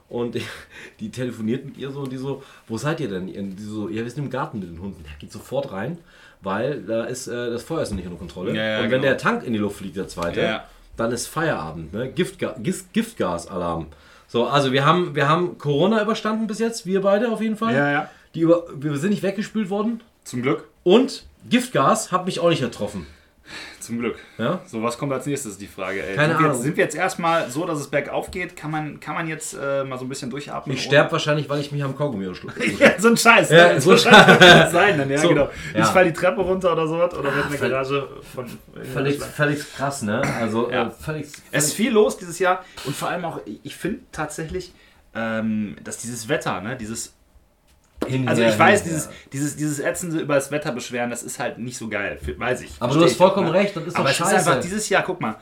Und 0.08 0.34
die, 0.34 0.42
die 1.00 1.10
telefoniert 1.10 1.64
mit 1.64 1.76
ihr 1.76 1.90
so 1.90 2.00
und 2.00 2.12
die 2.12 2.16
so, 2.16 2.42
wo 2.66 2.78
seid 2.78 3.00
ihr 3.00 3.08
denn? 3.08 3.28
Und 3.28 3.56
die 3.56 3.62
so, 3.62 3.88
ja, 3.88 4.02
wir 4.02 4.10
sind 4.10 4.24
im 4.24 4.30
Garten 4.30 4.58
mit 4.60 4.68
den 4.68 4.80
Hunden. 4.80 5.04
Ja, 5.04 5.10
geht 5.18 5.32
sofort 5.32 5.72
rein, 5.72 5.98
weil 6.40 6.82
da 6.82 7.04
ist 7.04 7.28
äh, 7.28 7.50
das 7.50 7.62
Feuer 7.62 7.82
ist 7.82 7.90
noch 7.90 7.96
nicht 7.96 8.06
unter 8.06 8.18
Kontrolle. 8.18 8.54
Ja, 8.54 8.62
ja, 8.62 8.76
und 8.78 8.84
wenn 8.84 8.90
genau. 8.90 9.02
der 9.02 9.18
Tank 9.18 9.44
in 9.44 9.52
die 9.52 9.58
Luft 9.58 9.78
fliegt, 9.78 9.96
der 9.96 10.08
zweite, 10.08 10.40
Ja. 10.40 10.64
dann 10.96 11.12
ist 11.12 11.26
Feierabend, 11.26 11.92
ne? 11.92 12.10
Giftga 12.10 12.56
Giftgasalarm. 12.58 13.86
So, 14.28 14.46
also 14.46 14.72
wir 14.72 14.84
haben, 14.84 15.14
wir 15.14 15.28
haben 15.28 15.56
Corona 15.56 16.02
überstanden 16.02 16.46
bis 16.46 16.58
jetzt, 16.58 16.84
wir 16.84 17.00
beide 17.00 17.30
auf 17.30 17.40
jeden 17.40 17.56
Fall. 17.56 17.74
Ja, 17.74 17.90
ja. 17.90 18.10
Die 18.34 18.40
über, 18.40 18.64
wir 18.74 18.96
sind 18.98 19.10
nicht 19.10 19.22
weggespült 19.22 19.70
worden. 19.70 20.02
Zum 20.24 20.42
Glück. 20.42 20.68
Und 20.84 21.24
Giftgas 21.48 22.12
hat 22.12 22.26
mich 22.26 22.40
auch 22.40 22.50
nicht 22.50 22.60
getroffen. 22.60 23.06
Zum 23.88 23.98
Glück. 24.00 24.16
Ja? 24.36 24.60
So, 24.66 24.82
was 24.82 24.98
kommt 24.98 25.12
als 25.14 25.24
nächstes, 25.24 25.52
ist 25.52 25.60
die 25.62 25.66
Frage. 25.66 26.02
Ey. 26.06 26.14
Keine 26.14 26.28
sind, 26.34 26.38
wir 26.40 26.44
Ahnung. 26.44 26.52
jetzt, 26.52 26.62
sind 26.62 26.76
wir 26.76 26.84
jetzt 26.84 26.94
erstmal 26.94 27.50
so, 27.50 27.64
dass 27.66 27.80
es 27.80 27.86
bergauf 27.88 28.30
geht? 28.30 28.54
Kann 28.54 28.70
man, 28.70 29.00
kann 29.00 29.14
man 29.14 29.26
jetzt 29.28 29.54
äh, 29.54 29.82
mal 29.84 29.98
so 29.98 30.04
ein 30.04 30.10
bisschen 30.10 30.28
durchatmen? 30.28 30.76
Ich 30.76 30.82
sterbe 30.82 31.10
wahrscheinlich, 31.12 31.48
weil 31.48 31.60
ich 31.60 31.72
mich 31.72 31.82
am 31.82 31.96
Kaugummi 31.96 32.26
erschlucke. 32.26 32.62
Ja, 32.78 32.90
so 32.98 33.08
ein 33.08 33.16
Scheiß. 33.16 33.48
Ja, 33.50 33.72
ne? 33.72 33.80
so 33.80 33.96
so 33.96 33.96
Scheiß 34.10 34.26
kann 34.26 34.38
das 34.38 34.72
sein 34.72 34.98
dann, 34.98 35.08
ja, 35.10 35.18
So, 35.18 35.28
genau. 35.30 35.48
ja. 35.74 35.80
Ich 35.80 35.86
fall 35.86 36.04
die 36.04 36.12
Treppe 36.12 36.42
runter 36.42 36.72
oder 36.72 36.86
sowas 36.86 37.14
oder 37.14 37.34
wird 37.34 37.46
völlig- 37.46 37.60
Garage 37.60 38.08
von. 38.34 38.46
Völlig, 38.92 39.20
völlig 39.22 39.72
krass, 39.74 40.02
ne? 40.02 40.20
Also 40.38 40.70
Ja. 40.70 40.88
äh, 40.88 40.90
völlig, 40.90 41.26
Es 41.50 41.64
ist 41.64 41.72
viel 41.74 41.90
los 41.92 42.18
dieses 42.18 42.38
Jahr 42.38 42.62
und 42.84 42.94
vor 42.94 43.08
allem 43.08 43.24
auch, 43.24 43.40
ich 43.62 43.74
finde 43.74 44.00
tatsächlich, 44.12 44.72
ähm, 45.14 45.76
dass 45.82 45.96
dieses 45.98 46.28
Wetter, 46.28 46.60
ne, 46.60 46.76
dieses 46.76 47.14
hin, 48.06 48.28
Also 48.28 48.42
ich 48.42 48.58
weiß, 48.58 48.82
hin, 48.82 48.90
dieses, 48.90 49.06
her. 49.06 49.14
dieses, 49.32 49.56
dieses 49.56 49.78
ätzende 49.80 50.20
über 50.20 50.34
das 50.34 50.50
Wetter 50.50 50.72
beschweren, 50.72 51.10
das 51.10 51.22
ist 51.22 51.38
halt 51.38 51.58
nicht 51.58 51.76
so 51.76 51.88
geil, 51.88 52.18
weiß 52.36 52.62
ich. 52.62 52.70
Aber 52.80 52.94
du 52.94 53.02
hast 53.04 53.16
vollkommen 53.16 53.48
recht, 53.48 53.76
das 53.76 53.84
ist 53.84 53.96
Aber 53.96 54.04
doch 54.04 54.10
es 54.10 54.16
scheiße. 54.16 54.36
ist 54.36 54.46
einfach 54.48 54.60
dieses 54.60 54.88
Jahr, 54.88 55.02
guck 55.02 55.20
mal, 55.20 55.36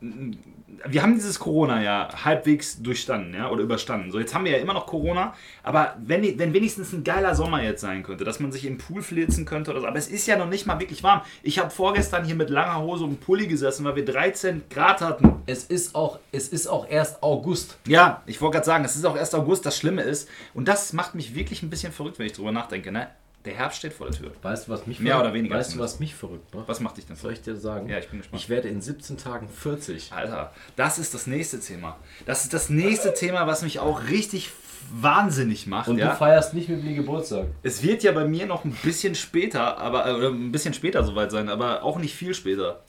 wir 0.00 1.02
haben 1.02 1.14
dieses 1.14 1.38
Corona-Jahr 1.38 2.24
halbwegs 2.24 2.82
durchstanden, 2.82 3.34
ja, 3.34 3.50
oder 3.50 3.62
überstanden. 3.62 4.10
So, 4.10 4.18
jetzt 4.18 4.34
haben 4.34 4.44
wir 4.44 4.52
ja 4.52 4.58
immer 4.58 4.74
noch 4.74 4.86
Corona, 4.86 5.34
aber 5.62 5.96
wenn, 5.98 6.38
wenn 6.38 6.52
wenigstens 6.52 6.92
ein 6.92 7.04
geiler 7.04 7.34
Sommer 7.34 7.62
jetzt 7.62 7.80
sein 7.80 8.02
könnte, 8.02 8.24
dass 8.24 8.40
man 8.40 8.50
sich 8.50 8.64
im 8.64 8.78
Pool 8.78 9.02
flitzen 9.02 9.44
könnte 9.44 9.70
oder 9.70 9.80
so, 9.80 9.86
aber 9.86 9.98
es 9.98 10.08
ist 10.08 10.26
ja 10.26 10.36
noch 10.36 10.48
nicht 10.48 10.66
mal 10.66 10.80
wirklich 10.80 11.02
warm. 11.02 11.22
Ich 11.42 11.58
habe 11.58 11.70
vorgestern 11.70 12.24
hier 12.24 12.34
mit 12.34 12.50
langer 12.50 12.80
Hose 12.80 13.04
und 13.04 13.20
Pulli 13.20 13.46
gesessen, 13.46 13.84
weil 13.84 13.96
wir 13.96 14.04
13 14.04 14.62
Grad 14.70 15.00
hatten. 15.00 15.42
es 15.46 15.64
ist 15.64 15.94
auch, 15.94 16.18
es 16.32 16.48
ist 16.48 16.66
auch 16.66 16.88
erst 16.88 17.22
August. 17.22 17.78
Ja, 17.86 18.22
ich 18.26 18.40
wollte 18.40 18.54
gerade 18.54 18.66
sagen, 18.66 18.84
es 18.84 18.96
ist 18.96 19.04
auch 19.04 19.16
erst 19.16 19.34
August, 19.34 19.66
das 19.66 19.76
Schlimme 19.76 20.02
ist, 20.02 20.28
und 20.54 20.68
das 20.68 20.92
macht 20.92 21.14
mich 21.14 21.34
wirklich 21.34 21.62
ein 21.62 21.70
bisschen 21.70 21.92
verrückt, 21.92 22.18
wenn 22.18 22.26
ich 22.26 22.32
drüber 22.32 22.52
nachdenke, 22.52 22.90
ne? 22.90 23.08
Der 23.44 23.54
Herbst 23.54 23.78
steht 23.78 23.92
vor 23.92 24.08
der 24.08 24.16
Tür. 24.18 24.30
Weißt 24.40 24.68
du, 24.68 24.72
was 24.72 24.86
mich 24.86 25.00
Mehr 25.00 25.12
verrückt- 25.12 25.26
oder 25.26 25.34
weniger 25.34 25.56
Weißt 25.56 25.74
du, 25.74 25.78
was 25.78 26.00
mich 26.00 26.14
verrückt 26.14 26.54
macht? 26.54 26.66
Was 26.66 26.80
macht 26.80 26.96
dich 26.96 27.06
denn 27.06 27.16
soll 27.16 27.30
verrückt? 27.32 27.46
ich 27.46 27.54
dir 27.54 27.60
sagen? 27.60 27.88
Ja, 27.90 27.98
ich 27.98 28.08
bin 28.08 28.20
gespannt. 28.20 28.42
Ich 28.42 28.48
werde 28.48 28.68
in 28.68 28.80
17 28.80 29.18
Tagen 29.18 29.48
40. 29.48 30.12
Alter, 30.14 30.52
das 30.76 30.98
ist 30.98 31.12
das 31.12 31.26
nächste 31.26 31.60
Thema. 31.60 31.96
Das 32.24 32.44
ist 32.44 32.54
das 32.54 32.70
nächste 32.70 33.12
Thema, 33.12 33.46
was 33.46 33.62
mich 33.62 33.80
auch 33.80 34.08
richtig 34.08 34.50
wahnsinnig 34.92 35.66
macht. 35.66 35.88
Und 35.88 35.98
ja? 35.98 36.10
du 36.10 36.16
feierst 36.16 36.54
nicht 36.54 36.68
mit 36.68 36.84
mir 36.84 36.94
Geburtstag. 36.94 37.46
Es 37.62 37.82
wird 37.82 38.02
ja 38.02 38.12
bei 38.12 38.24
mir 38.24 38.46
noch 38.46 38.64
ein 38.64 38.76
bisschen 38.82 39.14
später, 39.14 39.76
aber 39.78 40.06
äh, 40.06 40.26
ein 40.26 40.50
bisschen 40.52 40.72
später 40.74 41.04
soweit 41.04 41.30
sein, 41.30 41.48
aber 41.50 41.82
auch 41.82 41.98
nicht 41.98 42.14
viel 42.14 42.34
später. 42.34 42.80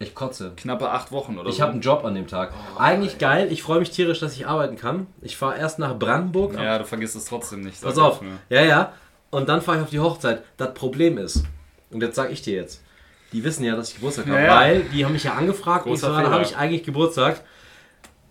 Ich 0.00 0.16
kotze. 0.16 0.52
Knappe 0.56 0.90
acht 0.90 1.12
Wochen 1.12 1.38
oder 1.38 1.48
Ich 1.48 1.56
so. 1.56 1.62
habe 1.62 1.72
einen 1.72 1.80
Job 1.80 2.04
an 2.04 2.16
dem 2.16 2.26
Tag. 2.26 2.52
Eigentlich 2.76 3.18
geil. 3.18 3.52
Ich 3.52 3.62
freue 3.62 3.78
mich 3.78 3.90
tierisch, 3.92 4.18
dass 4.18 4.34
ich 4.34 4.48
arbeiten 4.48 4.76
kann. 4.76 5.06
Ich 5.20 5.36
fahre 5.36 5.56
erst 5.56 5.78
nach 5.78 5.96
Brandenburg. 5.96 6.54
ja, 6.54 6.78
du 6.78 6.84
vergisst 6.84 7.14
es 7.14 7.26
trotzdem 7.26 7.60
nicht. 7.60 7.78
sag 7.78 7.90
Pass 7.90 7.98
auf. 7.98 8.16
ich 8.16 8.22
mir. 8.22 8.38
Ja, 8.48 8.62
ja. 8.64 8.92
Und 9.32 9.48
dann 9.48 9.60
fahre 9.62 9.78
ich 9.78 9.82
auf 9.84 9.90
die 9.90 9.98
Hochzeit. 9.98 10.44
Das 10.58 10.74
Problem 10.74 11.18
ist, 11.18 11.42
und 11.90 12.02
jetzt 12.02 12.14
sage 12.14 12.32
ich 12.32 12.42
dir 12.42 12.54
jetzt, 12.54 12.82
die 13.32 13.42
wissen 13.42 13.64
ja, 13.64 13.74
dass 13.74 13.88
ich 13.88 13.94
Geburtstag 13.96 14.26
habe, 14.26 14.40
Ja, 14.42 14.56
weil 14.60 14.82
die 14.84 15.04
haben 15.04 15.12
mich 15.14 15.24
ja 15.24 15.32
angefragt 15.34 15.86
und 15.86 15.94
ich 15.94 16.00
Großer 16.00 16.12
so, 16.12 16.12
da 16.18 16.22
Fehler. 16.22 16.34
habe 16.34 16.44
ich 16.44 16.56
eigentlich 16.56 16.84
Geburtstag. 16.84 17.40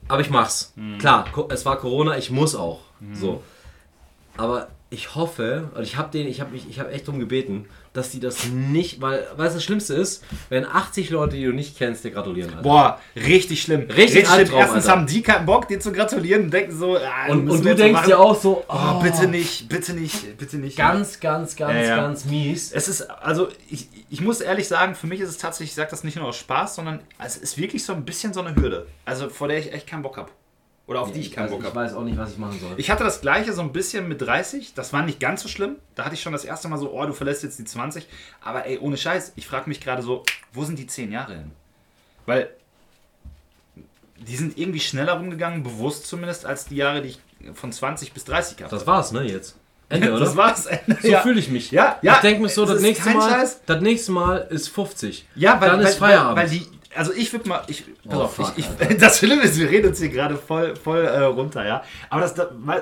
Aber 0.08 0.22
ich 0.22 0.30
mach's. 0.30 0.74
Mhm. 0.76 1.00
Klar, 1.00 1.26
es 1.50 1.66
war 1.66 1.78
Corona, 1.78 2.18
ich 2.18 2.30
muss 2.32 2.54
auch. 2.56 2.82
So. 3.14 3.42
Aber 4.38 4.68
ich 4.94 5.16
hoffe, 5.16 5.70
und 5.74 5.84
ich 5.84 5.96
habe 5.96 6.12
den, 6.12 6.28
ich 6.28 6.42
habe 6.42 6.52
mich, 6.52 6.70
ich 6.70 6.78
habe 6.78 6.92
echt 6.92 7.08
drum 7.08 7.18
gebeten, 7.18 7.66
dass 7.94 8.12
die 8.12 8.20
das 8.20 8.48
nicht, 8.48 9.02
weil, 9.02 9.26
weißt 9.38 9.54
du, 9.54 9.58
das 9.58 9.64
Schlimmste 9.64 9.94
ist, 9.94 10.22
wenn 10.50 10.66
80 10.66 11.10
Leute, 11.12 11.38
die 11.38 11.46
du 11.46 11.54
nicht 11.54 11.78
kennst, 11.78 12.04
dir 12.04 12.12
gratulieren. 12.12 12.50
Alter. 12.50 12.62
Boah, 12.62 13.00
richtig 13.16 13.62
schlimm. 13.62 13.90
Richtig 13.90 14.30
Albtraum, 14.30 14.60
Erstens 14.60 14.88
Alter. 14.88 15.00
haben 15.00 15.08
die 15.08 15.22
keinen 15.22 15.46
Bock, 15.46 15.70
dir 15.70 15.80
zu 15.80 15.94
gratulieren 15.94 16.44
und 16.44 16.54
denken 16.54 16.78
so, 16.78 16.98
ah, 16.98 17.32
und, 17.32 17.50
und 17.50 17.64
du 17.64 17.74
denkst 17.74 18.04
dir 18.06 18.20
auch 18.20 18.36
so, 18.38 18.66
oh, 18.68 18.74
oh, 18.76 19.02
bitte 19.02 19.28
nicht, 19.30 19.70
bitte 19.70 19.94
nicht, 19.94 20.38
bitte 20.38 20.58
nicht. 20.58 20.76
ganz, 20.76 21.22
ganz, 21.22 21.56
ganz, 21.56 21.74
Ja, 21.74 21.82
ja. 21.84 21.96
ganz 21.96 22.26
mies. 22.26 22.74
Es 22.74 22.90
ist, 22.90 23.04
also 23.04 23.48
ich, 23.70 23.88
ich 24.10 24.20
muss 24.20 24.42
ehrlich 24.42 24.68
sagen, 24.68 24.96
für 24.96 25.08
mich 25.08 25.22
ist 25.22 25.30
es 25.30 25.38
tatsächlich, 25.38 25.70
ich 25.70 25.76
sage 25.76 25.90
das 25.90 26.04
nicht 26.04 26.18
nur 26.18 26.26
aus 26.26 26.36
Spaß, 26.38 26.76
sondern 26.76 27.00
es 27.18 27.38
ist 27.38 27.58
wirklich 27.58 27.86
so 27.86 27.94
ein 27.94 28.04
bisschen 28.04 28.34
so 28.34 28.42
eine 28.42 28.58
Hürde. 28.58 28.88
Also 29.06 29.30
vor 29.30 29.48
der 29.48 29.58
ich 29.58 29.72
echt 29.72 29.88
keinen 29.88 30.02
Bock 30.02 30.18
habe. 30.18 30.32
Oder 30.92 31.04
auf 31.04 31.14
die 31.14 31.22
ich 31.22 31.32
keinen 31.32 31.50
Bock 31.50 31.62
ich 31.62 31.66
habe. 31.68 31.76
weiß 31.76 31.94
auch 31.94 32.04
nicht, 32.04 32.18
was 32.18 32.34
ich 32.34 32.38
machen 32.38 32.60
soll. 32.60 32.74
Ich 32.76 32.92
hatte 32.92 33.06
das 33.06 33.22
gleiche 33.22 33.54
so 33.54 33.62
ein 33.62 33.72
bisschen 33.72 34.10
mit 34.10 34.22
30. 34.22 34.74
Das 34.74 34.92
war 34.92 35.04
nicht 35.04 35.22
ganz 35.22 35.42
so 35.42 35.48
schlimm. 35.48 35.78
Da 35.96 36.04
hatte 36.04 36.16
ich 36.16 36.22
schon 36.22 36.34
das 36.34 36.44
erste 36.44 36.68
Mal 36.68 36.78
so, 36.78 36.92
oh, 36.92 37.06
du 37.06 37.14
verlässt 37.14 37.44
jetzt 37.44 37.58
die 37.60 37.64
20. 37.64 38.06
Aber 38.42 38.66
ey, 38.66 38.78
ohne 38.78 38.98
Scheiß, 38.98 39.32
ich 39.38 39.48
frage 39.48 39.70
mich 39.70 39.80
gerade 39.80 40.02
so, 40.02 40.24
wo 40.52 40.66
sind 40.66 40.78
die 40.78 40.88
10 40.88 41.14
Jahre 41.14 41.36
hin? 41.36 41.52
Weil 42.26 42.50
die 44.18 44.36
sind 44.36 44.58
irgendwie 44.58 44.82
schneller 44.82 45.14
rumgegangen, 45.14 45.64
bewusst 45.64 46.08
zumindest, 46.08 46.46
als 46.46 46.66
die 46.66 46.76
Jahre, 46.76 47.02
die 47.02 47.08
ich 47.08 47.20
von 47.54 47.72
20 47.72 48.12
bis 48.12 48.26
30 48.26 48.58
gehabt 48.58 48.74
Das 48.74 48.86
war's, 48.86 49.14
ne, 49.14 49.24
jetzt. 49.24 49.56
Ende, 49.88 50.12
oder? 50.14 50.26
Das 50.26 50.36
war's. 50.36 50.66
Ende. 50.66 50.98
So 51.02 51.16
fühle 51.20 51.40
ich 51.40 51.48
mich. 51.48 51.72
Ja, 51.72 52.00
ja. 52.02 52.16
Ich 52.16 52.20
denke 52.20 52.42
mir 52.42 52.50
so, 52.50 52.66
das 52.66 52.82
nächste, 52.82 53.12
Mal, 53.12 53.30
Scheiß. 53.30 53.62
das 53.66 53.82
nächste 53.82 54.12
Mal 54.12 54.40
ist 54.50 54.68
50. 54.68 55.26
Ja, 55.36 55.62
weil, 55.62 55.70
Dann 55.70 55.80
weil, 55.80 55.86
ist 55.88 55.96
Feierabend. 56.00 56.36
Weil, 56.36 56.50
weil 56.52 56.58
die, 56.58 56.68
also 56.96 57.14
ich 57.14 57.32
würde 57.32 57.48
mal, 57.50 57.64
ich, 57.68 57.84
pass 58.08 58.20
Oh, 58.20 58.24
auf, 58.24 58.36
fuck, 58.36 58.54
ich, 58.58 58.66
ich, 58.90 58.98
das 58.98 59.20
Schlimme 59.20 59.44
ist, 59.44 59.58
wir 59.60 59.70
reden 59.70 59.90
uns 59.90 60.00
hier 60.00 60.10
gerade 60.10 60.36
voll, 60.36 60.76
voll 60.76 61.04
äh, 61.06 61.24
runter, 61.24 61.66
ja. 61.66 61.84
Aber 62.10 62.22
das, 62.22 62.36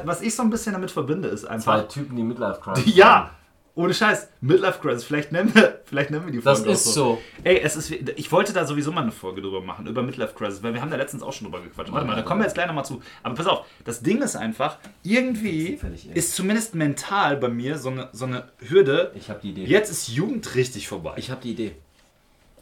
was 0.06 0.22
ich 0.22 0.36
so 0.36 0.44
ein 0.44 0.50
bisschen 0.50 0.74
damit 0.74 0.92
verbinde, 0.92 1.28
ist 1.30 1.46
einfach, 1.46 1.88
Typen, 1.88 2.16
die 2.16 2.24
Midlife 2.24 2.60
Crisis 2.62 2.84
ja, 2.96 3.32
ohne 3.76 3.94
Scheiß, 3.94 4.28
Midlife 4.42 4.80
Crisis, 4.82 5.04
vielleicht 5.06 5.32
nennen 5.32 5.54
wir, 5.56 5.80
vielleicht 5.86 6.10
nennen 6.12 6.26
wir 6.26 6.32
die 6.34 6.42
Das 6.42 6.58
Folge 6.60 6.72
auch 6.72 6.74
ist 6.74 6.84
so. 6.94 7.22
Ey, 7.44 7.60
es 7.62 7.76
ist, 7.78 7.92
ich 7.92 8.32
wollte 8.32 8.52
da 8.52 8.66
sowieso 8.66 8.92
mal 8.92 9.04
eine 9.04 9.12
Folge 9.12 9.42
drüber 9.42 9.62
machen, 9.62 9.88
über 9.88 10.02
Midlife 10.02 10.34
Crisis, 10.34 10.62
weil 10.64 10.74
wir 10.74 10.82
haben 10.82 10.92
da 10.92 10.98
letztens 10.98 11.24
auch 11.24 11.32
schon 11.32 11.46
drüber 11.46 11.62
gequatscht. 11.62 11.94
Warte 11.94 12.06
mal, 12.06 12.16
da 12.16 12.24
kommen 12.24 12.42
wir 12.42 12.46
jetzt 12.46 12.56
gleich 12.56 12.68
nochmal 12.68 12.84
zu. 12.86 13.02
Aber 13.24 13.36
pass 13.36 13.48
auf, 13.48 13.66
das 13.86 14.02
Ding 14.02 14.22
ist 14.22 14.36
einfach, 14.36 14.80
irgendwie 15.04 15.80
ey. 15.82 16.14
ist 16.14 16.36
zumindest 16.36 16.76
mental 16.76 17.38
bei 17.38 17.48
mir 17.48 17.78
so 17.78 17.90
eine, 17.90 18.10
so 18.12 18.26
eine 18.26 18.50
Hürde, 18.60 19.12
Ich 19.16 19.30
habe 19.30 19.40
die 19.42 19.52
Idee. 19.52 19.64
jetzt 19.66 19.90
ist 19.92 20.10
Jugend 20.10 20.56
richtig 20.56 20.88
vorbei. 20.90 21.14
Ich 21.18 21.32
habe 21.32 21.40
die 21.42 21.52
Idee. 21.52 21.76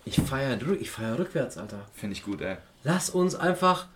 Ich 0.07 0.21
feiere 0.21 0.57
ich 0.79 0.89
feier 0.89 1.19
rückwärts, 1.19 1.57
Alter. 1.57 1.79
Finde 1.93 2.13
ich 2.15 2.23
gut, 2.23 2.41
ey. 2.41 2.55
Lass 2.83 3.09
uns 3.09 3.35
einfach. 3.35 3.87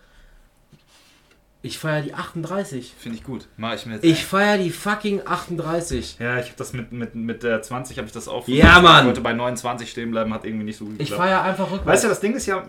Ich 1.64 1.78
feiere 1.78 2.02
die 2.02 2.12
38. 2.12 2.92
Finde 2.98 3.16
ich 3.18 3.24
gut. 3.24 3.46
Mach 3.56 3.72
ich 3.74 3.86
mir 3.86 3.94
jetzt. 3.94 4.04
Ich 4.04 4.26
feiere 4.26 4.58
die 4.58 4.70
fucking 4.70 5.22
38. 5.24 6.16
Ja, 6.18 6.38
ich 6.38 6.46
habe 6.46 6.56
das 6.58 6.72
mit, 6.72 6.90
mit, 6.90 7.14
mit 7.14 7.44
der 7.44 7.62
20 7.62 7.96
habe 7.98 8.06
ich 8.08 8.12
das 8.12 8.26
auch. 8.26 8.46
Ja, 8.48 8.80
Mann! 8.80 9.02
Ich 9.02 9.06
wollte 9.06 9.20
bei 9.20 9.32
29 9.32 9.88
stehen 9.88 10.10
bleiben, 10.10 10.34
hat 10.34 10.44
irgendwie 10.44 10.64
nicht 10.64 10.76
so 10.76 10.84
gut 10.86 10.94
Ich 10.98 11.10
geklappt. 11.10 11.22
feiere 11.22 11.42
einfach 11.42 11.66
rückwärts. 11.70 11.86
Weißt 11.86 12.04
du, 12.04 12.08
das 12.08 12.18
Ding 12.20 12.34
ist 12.34 12.46
ja, 12.46 12.58
äh, 12.58 12.64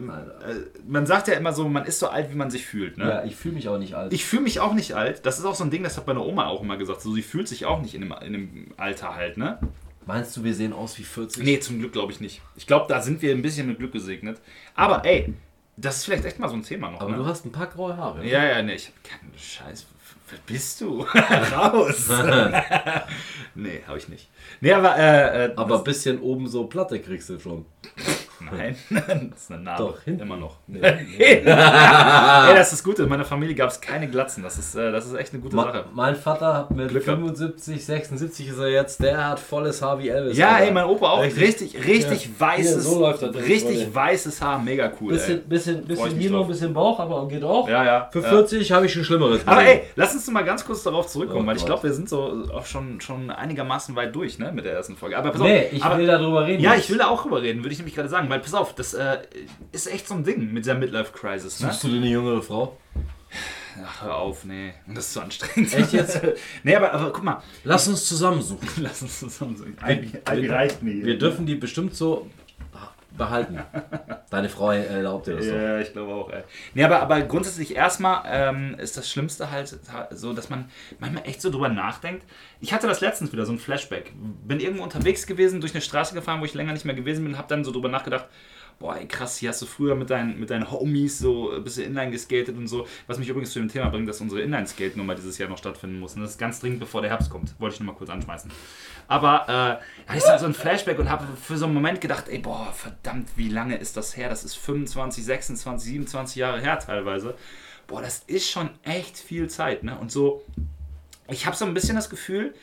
man 0.88 1.08
sagt 1.08 1.28
ja 1.28 1.34
immer 1.34 1.52
so, 1.54 1.68
man 1.68 1.86
ist 1.86 1.98
so 2.00 2.08
alt, 2.08 2.30
wie 2.32 2.36
man 2.36 2.52
sich 2.52 2.66
fühlt. 2.68 2.98
Ne? 3.00 3.10
Ja, 3.10 3.24
ich 3.26 3.36
fühle 3.36 3.56
mich 3.56 3.68
auch 3.68 3.80
nicht 3.80 3.96
alt. 3.96 4.14
Ich 4.14 4.24
fühle 4.26 4.44
mich 4.44 4.60
auch 4.60 4.74
nicht 4.74 4.94
alt. 4.94 5.26
Das 5.26 5.40
ist 5.40 5.46
auch 5.46 5.56
so 5.56 5.64
ein 5.64 5.72
Ding, 5.72 5.82
das 5.84 5.98
hat 5.98 6.06
meine 6.06 6.22
Oma 6.22 6.46
auch 6.48 6.62
immer 6.62 6.78
gesagt. 6.78 7.02
So, 7.02 7.14
sie 7.16 7.24
fühlt 7.24 7.48
sich 7.48 7.66
auch 7.66 7.82
nicht 7.82 7.96
in 7.96 8.02
dem, 8.02 8.14
in 8.24 8.34
dem 8.34 8.74
Alter 8.78 9.16
halt, 9.16 9.38
ne? 9.38 9.58
Meinst 10.06 10.36
du, 10.36 10.44
wir 10.44 10.54
sehen 10.54 10.74
aus 10.74 10.98
wie 10.98 11.04
40? 11.04 11.44
Nee, 11.44 11.60
zum 11.60 11.80
Glück 11.80 11.94
glaube 11.94 12.12
ich 12.12 12.20
nicht. 12.20 12.42
Ich 12.56 12.68
glaube, 12.68 12.86
da 12.90 13.02
sind 13.02 13.22
wir 13.22 13.32
ein 13.32 13.42
bisschen 13.42 13.68
mit 13.68 13.80
Glück 13.80 13.94
gesegnet. 13.94 14.40
Aber 14.76 15.06
ey, 15.06 15.34
das 15.78 15.98
ist 15.98 16.06
vielleicht 16.06 16.26
echt 16.26 16.40
mal 16.40 16.50
so 16.50 16.56
ein 16.56 16.64
Thema 16.64 16.92
noch. 16.92 17.02
Aber 17.02 17.12
ne? 17.12 17.18
du 17.18 17.26
hast 17.26 17.46
ein 17.46 17.52
paar 17.52 17.68
graue 17.68 17.96
Haare. 17.96 18.26
Ja, 18.26 18.44
ja, 18.44 18.62
nee, 18.62 18.76
ich 18.76 18.88
hab 18.88 19.04
keinen 19.04 19.32
Scheiß. 19.38 19.86
Wer 20.30 20.40
bist 20.46 20.82
du? 20.82 21.02
Raus! 21.56 22.10
nee, 23.56 23.82
habe 23.88 23.98
ich 23.98 24.08
nicht. 24.10 24.30
Nee, 24.62 24.74
aber, 24.74 24.98
äh, 24.98 25.46
äh, 25.46 25.54
Aber 25.56 25.78
ein 25.80 25.84
bisschen 25.84 26.20
oben 26.20 26.48
so 26.48 26.66
Platte 26.66 27.00
kriegst 27.00 27.30
du 27.30 27.40
schon. 27.40 27.66
Nein, 28.58 28.76
das 29.32 29.42
ist 29.44 29.52
eine 29.52 29.62
Narbe. 29.64 29.84
Doch, 29.84 30.02
hinten. 30.02 30.22
Immer 30.22 30.38
noch. 30.38 30.58
Nee. 30.68 30.80
Ey, 31.20 31.44
das 32.56 32.68
ist 32.68 32.74
das 32.74 32.84
Gute. 32.84 33.04
In 33.04 33.10
meiner 33.10 33.26
Familie 33.26 33.56
gab 33.56 33.70
es 33.70 33.80
keine 33.82 34.08
Glatzen. 34.10 34.44
Das 34.44 34.58
ist, 34.58 34.76
äh, 34.76 34.92
das 34.92 35.06
ist 35.06 35.14
echt 35.16 35.34
eine 35.34 35.42
gute 35.42 35.56
Ma 35.56 35.64
Sache. 35.64 35.86
mein 35.94 36.16
Vater 36.16 36.54
hat 36.54 36.72
mit 36.72 36.90
Glück 36.90 37.06
gehabt. 37.06 37.20
75, 37.22 37.86
76 37.86 38.48
ist 38.50 38.58
er 38.58 38.70
jetzt, 38.70 39.02
der 39.02 39.30
hat 39.30 39.40
volles 39.40 39.82
Haar 39.82 40.00
wie 40.00 40.10
Elvis. 40.10 40.38
Ja, 40.38 40.50
Alter. 40.54 40.66
ey, 40.66 40.72
mein 40.72 40.86
Opa 40.86 41.10
auch. 41.10 41.22
Richtig. 41.24 41.42
Richtig, 41.44 41.88
richtig 41.88 42.26
Ja. 42.26 42.32
weißes, 42.48 42.72
Hier, 42.74 42.82
so 42.82 43.00
läuft 43.00 43.22
das 43.22 43.36
richtig 43.36 43.80
Leute. 43.80 43.96
weißes 43.96 44.42
Haar. 44.42 44.60
Mega 44.60 44.92
cool, 45.00 45.14
ey. 45.14 45.18
Bisschen, 45.18 45.44
bisschen, 45.48 45.80
ich 45.90 46.00
bisschen 46.00 46.48
bisschen 46.48 46.74
Bauch, 46.74 47.00
aber 47.00 47.28
geht 47.28 47.44
auch. 47.44 47.68
Ja, 47.68 47.84
ja. 47.84 48.10
Für 48.12 48.22
ja. 48.22 48.30
40 48.30 48.72
habe 48.72 48.86
ich 48.86 48.94
schon 48.94 49.04
Schlimmeres 49.04 49.42
Aber 49.46 49.62
gesehen. 49.62 49.80
ey, 49.80 49.84
lass 49.96 50.14
uns 50.14 50.30
mal 50.30 50.44
ganz 50.44 50.66
kurz 50.66 50.84
darauf 50.84 51.08
zurückkommen, 51.08 51.44
Oh 51.46 51.48
weil 51.48 51.58
ich 51.58 51.66
glaube, 51.66 51.84
wir 51.84 51.94
sind 51.94 52.10
so 52.10 52.44
auch 52.54 52.66
schon, 52.66 53.02
schon 53.02 53.30
einigermaßen 53.30 53.96
weit 53.96 54.16
durch 54.16 54.40
ne, 54.40 54.52
mit 54.52 54.66
der 54.66 54.74
ersten 54.74 54.96
Folge. 54.96 55.18
Aber 55.18 55.32
pass 55.32 55.42
Nee, 55.42 55.66
auf, 55.68 55.74
ich 55.74 55.84
aber, 55.84 55.98
will 55.98 56.08
darüber 56.08 56.46
reden. 56.46 56.62
Ja, 56.64 56.76
ich 56.76 56.90
will 56.90 56.98
da 56.98 57.08
auch 57.08 57.22
drüber 57.24 57.42
reden, 57.42 57.64
würde 57.64 57.72
ich 57.74 57.78
nämlich 57.80 57.96
gerade 57.96 58.10
sagen, 58.10 58.30
weil 58.34 58.40
pass 58.40 58.56
auf, 58.56 58.74
das 58.74 58.96
äh, 58.96 59.20
ist 59.72 59.86
echt 59.86 60.08
so 60.08 60.16
ein 60.16 60.24
Ding 60.24 60.52
mit 60.52 60.66
der 60.66 60.74
Midlife-Crisis. 60.74 61.60
Ne? 61.60 61.68
Suchst 61.68 61.84
du 61.84 61.90
dir 61.90 61.98
eine 61.98 62.08
jüngere 62.08 62.42
Frau? 62.42 62.80
Ach, 63.86 64.02
hör 64.02 64.16
auf, 64.16 64.44
nee, 64.44 64.74
das 64.88 65.06
ist 65.08 65.14
zu 65.14 65.22
anstrengend. 65.22 65.72
Echt 65.72 65.94
jetzt? 65.94 66.20
nee, 66.64 66.76
aber, 66.76 66.94
aber 66.94 67.14
guck 67.14 67.24
mal, 67.24 67.44
Lass 67.64 67.88
uns 67.88 68.06
zusammensuchen. 68.06 68.68
lass 68.78 69.04
uns 69.04 69.20
zusammen 69.20 69.56
so. 69.56 69.66
Ivy, 69.88 70.48
reicht 70.48 70.82
mir. 70.82 71.06
Wir 71.06 71.20
dürfen 71.20 71.46
die 71.46 71.54
bestimmt 71.54 71.96
so 71.96 72.28
behalten. 73.18 73.60
Deine 74.30 74.50
Frau 74.50 74.72
erlaubt 74.72 75.28
dir 75.28 75.36
das 75.36 75.46
so. 75.46 75.54
Ja, 75.54 75.80
ich 75.80 75.94
glaube 75.94 76.14
auch, 76.14 76.30
ey. 76.32 76.44
Nee, 76.74 76.84
aber, 76.84 77.02
aber 77.02 77.22
grundsätzlich 77.22 77.76
erstmal 77.76 78.24
ähm, 78.26 78.76
ist 78.80 78.98
das 78.98 79.10
Schlimmste 79.10 79.52
halt 79.52 79.78
so, 80.12 80.34
dass 80.34 80.50
man 80.50 80.66
manchmal 81.00 81.28
echt 81.28 81.42
so 81.42 81.50
drüber 81.50 81.70
nachdenkt. 81.70 82.26
Ich 82.60 82.74
hatte 82.74 82.88
das 82.88 83.02
letztens 83.02 83.32
wieder, 83.32 83.46
so 83.46 83.52
ein 83.52 83.60
Flashback. 83.60 84.14
Bin 84.16 84.60
irgendwo 84.60 84.84
unterwegs 84.84 85.28
gewesen, 85.28 85.62
durch 85.62 85.74
eine 85.74 85.82
Straße 85.82 86.16
gefahren, 86.16 86.42
wo 86.42 86.46
ich 86.46 86.54
länger 86.54 86.74
nicht 86.74 86.86
mehr 86.86 86.96
gewesen 86.96 87.26
bin, 87.26 87.38
hab 87.38 87.48
dann 87.48 87.64
so 87.64 87.72
drüber 87.72 87.90
nachgedacht, 87.90 88.28
boah, 88.84 88.98
ey, 88.98 89.08
krass, 89.08 89.38
hier 89.38 89.48
hast 89.48 89.62
du 89.62 89.66
früher 89.66 89.96
mit 89.96 90.10
deinen, 90.10 90.38
mit 90.38 90.50
deinen 90.50 90.70
Homies 90.70 91.18
so 91.18 91.54
ein 91.54 91.64
bisschen 91.64 91.86
Inline 91.86 92.12
geskatet 92.12 92.58
und 92.58 92.68
so. 92.68 92.86
Was 93.08 93.18
mich 93.18 93.30
übrigens 93.30 93.52
zu 93.52 93.60
dem 93.60 93.70
Thema 93.70 93.88
bringt, 93.88 94.10
dass 94.10 94.20
unsere 94.20 94.42
Inline-Skate-Nummer 94.42 95.16
dieses 95.16 95.38
Jahr 95.38 95.48
noch 95.48 95.58
stattfinden 95.58 96.02
muss. 96.02 96.16
Und 96.16 96.22
das 96.22 96.32
ist 96.32 96.38
ganz 96.38 96.60
dringend, 96.60 96.82
bevor 96.82 97.00
der 97.00 97.10
Herbst 97.10 97.30
kommt. 97.30 97.58
Wollte 97.62 97.76
ich 97.76 97.80
nur 97.80 97.94
mal 97.94 97.98
kurz 97.98 98.10
anschmeißen. 98.10 98.52
Aber 99.08 99.46
äh, 99.48 100.12
hatte 100.12 100.18
ich 100.18 100.24
so 100.24 100.46
ein 100.46 100.54
Flashback 100.54 101.00
und 101.00 101.10
habe 101.10 101.26
für 101.42 101.58
so 101.58 101.64
einen 101.64 101.74
Moment 101.74 102.02
gedacht, 102.02 102.28
ey, 102.28 102.40
boah, 102.40 102.74
verdammt, 102.74 103.30
wie 103.38 103.48
lange 103.48 103.78
ist 103.78 103.96
das 103.96 104.18
her? 104.18 104.28
Das 104.28 104.44
ist 104.44 104.56
25, 104.56 105.24
26, 105.24 105.90
27 105.90 106.36
Jahre 106.36 106.60
her 106.60 106.78
teilweise. 106.78 107.36
Boah, 107.88 108.02
das 108.02 108.24
ist 108.28 108.52
schon 108.52 108.70
echt 108.84 109.18
viel 109.18 109.50
Zeit, 109.50 109.84
ne? 109.86 109.98
Und 109.98 110.12
so, 110.12 110.44
ich 111.30 111.46
habe 111.46 111.56
so 111.56 111.64
ein 111.64 111.74
bisschen 111.74 111.96
das 111.96 112.10
Gefühl, 112.10 112.54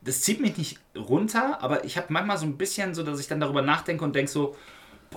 das 0.00 0.22
zieht 0.22 0.40
mich 0.40 0.56
nicht 0.56 0.78
runter, 0.96 1.58
aber 1.60 1.84
ich 1.84 1.98
habe 1.98 2.06
manchmal 2.08 2.38
so 2.38 2.46
ein 2.46 2.56
bisschen 2.56 2.94
so, 2.94 3.02
dass 3.02 3.20
ich 3.20 3.28
dann 3.28 3.40
darüber 3.40 3.60
nachdenke 3.60 4.04
und 4.04 4.14
denke 4.14 4.30
so, 4.30 4.56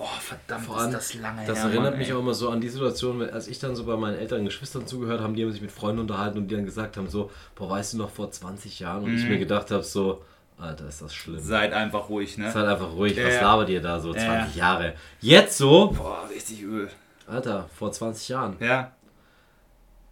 boah, 0.00 0.08
verdammt, 0.20 0.64
Vor 0.64 0.78
allem, 0.78 0.90
ist 0.94 0.96
das 0.96 1.14
lange 1.20 1.44
Das 1.46 1.58
her. 1.58 1.64
erinnert 1.66 1.90
Mann, 1.90 1.98
mich 1.98 2.08
ey. 2.08 2.14
auch 2.14 2.20
immer 2.20 2.32
so 2.34 2.48
an 2.48 2.60
die 2.60 2.68
Situation, 2.70 3.22
als 3.28 3.48
ich 3.48 3.58
dann 3.58 3.76
so 3.76 3.84
bei 3.84 3.96
meinen 3.96 4.16
älteren 4.16 4.44
Geschwistern 4.46 4.86
zugehört 4.86 5.20
haben, 5.20 5.34
die 5.34 5.44
haben 5.44 5.52
sich 5.52 5.60
mit 5.60 5.70
Freunden 5.72 6.00
unterhalten 6.00 6.38
und 6.38 6.48
die 6.48 6.54
dann 6.54 6.64
gesagt 6.64 6.96
haben 6.96 7.08
so, 7.10 7.30
boah, 7.54 7.68
weißt 7.70 7.92
du 7.92 7.98
noch, 7.98 8.10
vor 8.10 8.30
20 8.30 8.80
Jahren? 8.80 9.04
Und 9.04 9.14
ich 9.14 9.24
Mhm. 9.24 9.28
mir 9.28 9.38
gedacht 9.38 9.70
habe 9.70 9.82
so, 9.82 10.22
Alter, 10.58 10.88
ist 10.88 11.02
das 11.02 11.14
schlimm. 11.14 11.38
Seid 11.40 11.72
einfach 11.74 12.08
ruhig, 12.08 12.36
ne? 12.38 12.50
Seid 12.50 12.66
einfach 12.66 12.92
ruhig, 12.92 13.16
Ja, 13.16 13.26
was 13.26 13.40
labert 13.40 13.68
ihr 13.68 13.80
da 13.82 14.00
so, 14.00 14.14
Ja, 14.14 14.20
20 14.44 14.56
Jahre? 14.56 14.94
Jetzt 15.20 15.58
so, 15.58 15.90
Boah, 15.90 16.28
richtig 16.30 16.62
übel. 16.62 16.90
Alter, 17.26 17.68
vor 17.78 17.92
20 17.92 18.28
Jahren. 18.30 18.56
Ja. 18.60 18.92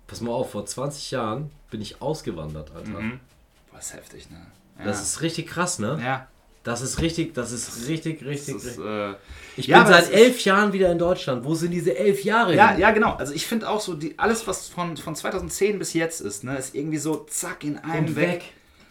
Pass 0.07 0.21
mal 0.21 0.33
auf, 0.33 0.51
vor 0.53 0.65
20 0.65 1.11
Jahren 1.11 1.51
bin 1.71 1.81
ich 1.83 2.01
ausgewandert, 2.01 2.71
Alter. 2.75 3.01
Mhm. 3.01 3.21
Boah, 3.71 3.79
ist 3.79 3.95
heftig, 3.95 4.31
ne? 4.31 4.37
Ja. 4.79 4.85
Das 4.85 5.03
ist 5.03 5.21
richtig 5.23 5.47
krass, 5.49 5.79
ne? 5.79 5.99
ja, 6.03 6.27
Das 6.65 6.83
ist 6.83 7.01
richtig, 7.01 7.35
das 7.35 7.53
ist 7.53 7.89
richtig, 7.89 8.25
richtig, 8.25 8.57
ist, 8.57 8.79
äh, 8.79 9.15
Ich 9.57 9.69
ja, 9.69 9.83
bin 9.83 9.93
seit 9.93 10.13
elf 10.13 10.45
Jahren 10.45 10.73
wieder 10.73 10.91
in 10.93 10.99
Deutschland. 10.99 11.45
Wo 11.45 11.55
sind 11.55 11.71
diese 11.71 11.97
elf 11.97 12.25
Jahre 12.25 12.55
Ja, 12.55 12.71
hin? 12.73 12.81
ja, 12.81 12.91
genau. 12.91 13.15
Also 13.15 13.33
ich 13.33 13.47
finde 13.47 13.69
auch 13.69 13.81
so, 13.81 13.95
die, 13.95 14.19
alles, 14.19 14.47
was 14.47 14.69
von, 14.69 14.97
von 14.97 15.15
2010 15.15 15.79
bis 15.79 15.95
jetzt 15.95 16.21
ist, 16.21 16.45
ne, 16.45 16.57
ist 16.59 16.75
irgendwie 16.75 16.99
so 16.99 17.25
zack 17.31 17.65
in 17.65 17.79
einem 17.79 18.07
Und 18.07 18.17
weg. 18.17 18.29
weg. 18.29 18.43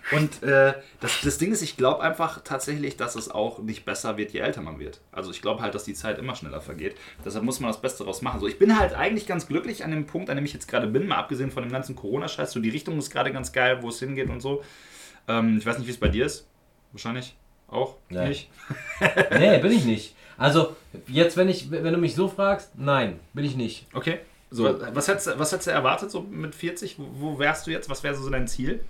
Und 0.09 0.41
äh, 0.41 0.73
das, 1.01 1.19
das 1.21 1.37
Ding 1.37 1.51
ist, 1.51 1.61
ich 1.61 1.75
glaube 1.75 2.01
einfach 2.01 2.41
tatsächlich, 2.41 2.95
dass 2.95 3.15
es 3.15 3.29
auch 3.29 3.59
nicht 3.59 3.83
besser 3.83 4.15
wird, 4.15 4.31
je 4.31 4.39
älter 4.39 4.61
man 4.61 4.79
wird. 4.79 5.01
Also 5.11 5.31
ich 5.31 5.41
glaube 5.41 5.61
halt, 5.61 5.75
dass 5.75 5.83
die 5.83 5.93
Zeit 5.93 6.17
immer 6.17 6.33
schneller 6.33 6.61
vergeht. 6.61 6.95
Deshalb 7.25 7.43
muss 7.43 7.59
man 7.59 7.69
das 7.69 7.81
Beste 7.81 7.99
daraus 8.05 8.21
machen. 8.21 8.39
So, 8.39 8.47
ich 8.47 8.57
bin 8.57 8.79
halt 8.79 8.93
eigentlich 8.93 9.27
ganz 9.27 9.47
glücklich 9.47 9.83
an 9.83 9.91
dem 9.91 10.05
Punkt, 10.05 10.29
an 10.29 10.37
dem 10.37 10.45
ich 10.45 10.53
jetzt 10.53 10.69
gerade 10.69 10.87
bin, 10.87 11.07
mal 11.07 11.17
abgesehen 11.17 11.51
von 11.51 11.61
dem 11.63 11.71
ganzen 11.73 11.97
Corona-Scheiß. 11.97 12.53
So 12.53 12.61
die 12.61 12.69
Richtung 12.69 12.97
ist 12.97 13.11
gerade 13.11 13.33
ganz 13.33 13.51
geil, 13.51 13.79
wo 13.81 13.89
es 13.89 13.99
hingeht 13.99 14.29
und 14.29 14.39
so. 14.39 14.63
Ähm, 15.27 15.57
ich 15.59 15.65
weiß 15.65 15.77
nicht, 15.77 15.87
wie 15.87 15.91
es 15.91 15.99
bei 15.99 16.07
dir 16.07 16.25
ist. 16.25 16.47
Wahrscheinlich 16.93 17.35
auch 17.67 17.95
Nee. 18.09 18.29
nicht. 18.29 18.49
Nee, 19.31 19.57
bin 19.59 19.71
ich 19.71 19.85
nicht. 19.85 20.15
Also, 20.37 20.75
jetzt, 21.07 21.35
wenn, 21.37 21.49
ich, 21.49 21.71
wenn 21.71 21.83
du 21.93 21.97
mich 21.99 22.15
so 22.15 22.27
fragst, 22.27 22.71
nein, 22.75 23.19
bin 23.33 23.43
ich 23.45 23.55
nicht. 23.55 23.85
Okay. 23.93 24.19
So. 24.51 24.63
Was, 24.65 24.95
was, 24.95 25.07
hättest, 25.07 25.27
du- 25.27 25.39
was 25.39 25.51
hättest 25.51 25.67
du 25.67 25.71
erwartet 25.71 26.11
so 26.11 26.21
mit 26.21 26.55
40? 26.55 26.97
Wo, 26.99 27.05
wo 27.13 27.39
wärst 27.39 27.67
du 27.67 27.71
jetzt? 27.71 27.89
Was 27.89 28.03
wäre 28.03 28.15
so 28.15 28.29
dein 28.29 28.47
Ziel? 28.47 28.83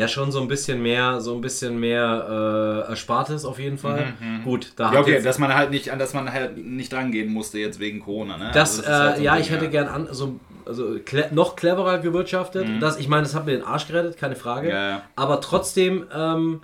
Ja, 0.00 0.08
schon 0.08 0.32
so 0.32 0.40
ein 0.40 0.48
bisschen 0.48 0.80
mehr, 0.82 1.20
so 1.20 1.34
ein 1.34 1.42
bisschen 1.42 1.78
mehr 1.78 2.84
äh, 2.86 2.90
Erspartes 2.90 3.44
auf 3.44 3.58
jeden 3.58 3.76
Fall. 3.76 4.14
Gut, 4.44 4.72
da 4.76 4.92
Ja, 4.94 5.00
okay, 5.00 5.12
jetzt, 5.12 5.26
dass 5.26 5.38
man 5.38 5.54
halt 5.54 5.70
nicht, 5.70 5.88
dass 5.88 6.14
man 6.14 6.32
halt 6.32 6.56
nicht 6.56 6.94
rangehen 6.94 7.30
musste 7.30 7.58
jetzt 7.58 7.78
wegen 7.80 8.00
Corona, 8.00 8.38
ne? 8.38 8.50
das, 8.54 8.78
Also 8.78 8.82
ist 8.82 8.88
halt 8.88 9.02
äh, 9.02 9.12
so 9.12 9.18
ein 9.18 9.24
ja, 9.24 9.34
Ding, 9.34 9.42
ich 9.42 9.50
hätte 9.50 9.68
gern 9.68 9.88
an, 9.88 10.08
so, 10.10 10.40
also 10.64 10.98
cle 11.04 11.28
noch 11.32 11.54
cleverer 11.54 11.98
gewirtschaftet. 11.98 12.66
Das, 12.80 12.98
ich 12.98 13.08
meine, 13.08 13.24
das 13.24 13.34
hat 13.34 13.44
mir 13.44 13.52
den 13.52 13.62
Arsch 13.62 13.86
gerettet, 13.88 14.16
keine 14.16 14.36
Frage. 14.36 14.70
Ja, 14.70 14.88
ja. 14.88 15.02
Aber 15.16 15.40
trotzdem, 15.42 16.06
ähm, 16.14 16.62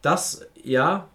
das, 0.00 0.46
ja. 0.62 1.08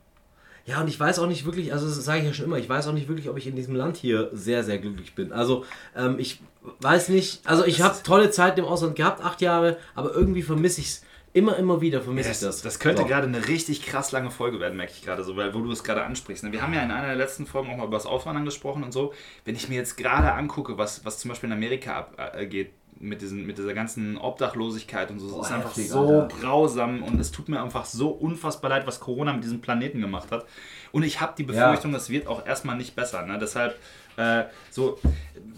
Ja, 0.65 0.79
und 0.79 0.87
ich 0.87 0.99
weiß 0.99 1.19
auch 1.19 1.27
nicht 1.27 1.45
wirklich, 1.45 1.73
also 1.73 1.87
das 1.87 1.95
sage 2.05 2.19
ich 2.19 2.25
ja 2.25 2.33
schon 2.33 2.45
immer, 2.45 2.57
ich 2.57 2.69
weiß 2.69 2.87
auch 2.87 2.93
nicht 2.93 3.09
wirklich, 3.09 3.29
ob 3.29 3.37
ich 3.37 3.47
in 3.47 3.55
diesem 3.55 3.75
Land 3.75 3.97
hier 3.97 4.29
sehr, 4.31 4.63
sehr 4.63 4.77
glücklich 4.77 5.13
bin. 5.15 5.33
Also, 5.33 5.65
ähm, 5.97 6.15
ich 6.19 6.39
weiß 6.81 7.09
nicht, 7.09 7.41
also 7.45 7.65
ich 7.65 7.81
habe 7.81 7.95
tolle 8.03 8.29
Zeit 8.29 8.57
im 8.57 8.65
Ausland 8.65 8.95
gehabt, 8.95 9.23
acht 9.23 9.41
Jahre, 9.41 9.77
aber 9.95 10.13
irgendwie 10.13 10.43
vermisse 10.43 10.79
ich 10.81 10.87
es. 10.87 11.03
Immer, 11.33 11.57
immer 11.57 11.81
wieder 11.81 12.01
vermisse 12.01 12.31
ich 12.31 12.39
Das, 12.39 12.61
das. 12.61 12.79
könnte 12.79 13.01
So. 13.01 13.07
gerade 13.07 13.27
eine 13.27 13.47
richtig 13.47 13.83
krass 13.83 14.11
lange 14.11 14.29
Folge 14.29 14.59
werden, 14.59 14.77
merke 14.77 14.93
ich 14.95 15.03
gerade 15.03 15.23
so, 15.23 15.35
weil 15.35 15.53
wo 15.53 15.59
du 15.61 15.71
es 15.71 15.83
gerade 15.83 16.03
ansprichst. 16.03 16.43
ne? 16.43 16.51
Wir 16.51 16.61
haben 16.61 16.73
ja 16.73 16.83
in 16.83 16.91
einer 16.91 17.07
der 17.07 17.15
letzten 17.15 17.47
Folgen 17.47 17.71
auch 17.71 17.77
mal 17.77 17.87
über 17.87 17.97
das 17.97 18.05
Auswandern 18.05 18.45
gesprochen 18.45 18.83
und 18.83 18.91
so. 18.91 19.13
Wenn 19.43 19.55
ich 19.55 19.67
mir 19.67 19.75
jetzt 19.75 19.97
gerade 19.97 20.31
angucke, 20.33 20.77
was, 20.77 21.03
was 21.05 21.17
zum 21.19 21.29
Beispiel 21.29 21.47
in 21.49 21.53
Amerika 21.53 22.07
abgeht, 22.17 22.73
mit, 22.99 23.21
diesen, 23.21 23.45
mit 23.45 23.57
dieser 23.57 23.73
ganzen 23.73 24.17
Obdachlosigkeit 24.17 25.09
und 25.11 25.19
so. 25.19 25.25
Es 25.27 25.33
Boah, 25.33 25.41
ist 25.41 25.51
einfach 25.51 25.73
so 25.73 26.21
Alter. 26.21 26.35
grausam 26.39 27.03
und 27.03 27.19
es 27.19 27.31
tut 27.31 27.49
mir 27.49 27.61
einfach 27.61 27.85
so 27.85 28.09
unfassbar 28.09 28.69
leid, 28.69 28.87
was 28.87 28.99
Corona 28.99 29.33
mit 29.33 29.43
diesem 29.43 29.59
Planeten 29.59 29.99
gemacht 29.99 30.31
hat. 30.31 30.45
Und 30.91 31.03
ich 31.03 31.19
habe 31.19 31.33
die 31.37 31.43
Befürchtung, 31.43 31.91
das 31.91 32.09
wird 32.11 32.27
auch 32.27 32.45
erstmal 32.45 32.77
nicht 32.77 32.95
besser. 32.95 33.25
Ne? 33.25 33.37
Deshalb, 33.39 33.77
äh, 34.17 34.43
so, 34.69 34.99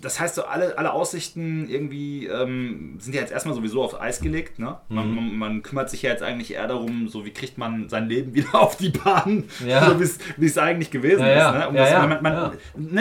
das 0.02 0.20
heißt, 0.20 0.36
so 0.36 0.44
alle, 0.46 0.78
alle 0.78 0.94
Aussichten 0.94 1.68
irgendwie 1.68 2.28
ähm, 2.28 2.96
sind 3.00 3.14
ja 3.16 3.22
jetzt 3.22 3.32
erstmal 3.32 3.56
sowieso 3.56 3.84
auf 3.84 4.00
Eis 4.00 4.20
gelegt. 4.20 4.60
Ne? 4.60 4.78
Man, 4.90 5.10
Mhm. 5.10 5.16
man, 5.16 5.38
man 5.38 5.62
kümmert 5.64 5.90
sich 5.90 6.02
ja 6.04 6.12
jetzt 6.12 6.24
eigentlich 6.24 6.54
eher 6.54 6.68
darum, 6.68 7.08
so 7.08 7.26
wie 7.26 7.32
kriegt 7.32 7.58
man 7.58 7.90
sein 7.90 8.08
Leben 8.08 8.34
wieder 8.34 8.54
auf 8.62 8.78
die 8.78 8.90
Bahn, 8.90 9.44
Ja. 9.66 9.90
so 9.90 10.00
wie 10.00 10.04
es- 10.04 10.20
eigentlich 10.58 10.92
gewesen 10.92 11.26
Ja, 11.26 11.50
ist. 11.52 11.58
Ne? 11.60 11.70
Um 11.70 11.76
Ja, 11.76 11.82
das, 11.84 11.92
ja. 11.92 12.08
Man, 12.08 12.24
man, 12.24 12.52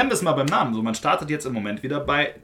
wir 0.09 0.15
es 0.15 0.23
mal 0.23 0.33
beim 0.33 0.47
Namen. 0.47 0.75
So, 0.75 0.83
man 0.83 0.95
startet 0.95 1.31
jetzt 1.31 1.45
im 1.47 1.53
Moment 1.53 1.83
wieder 1.83 2.01
bei 2.01 2.35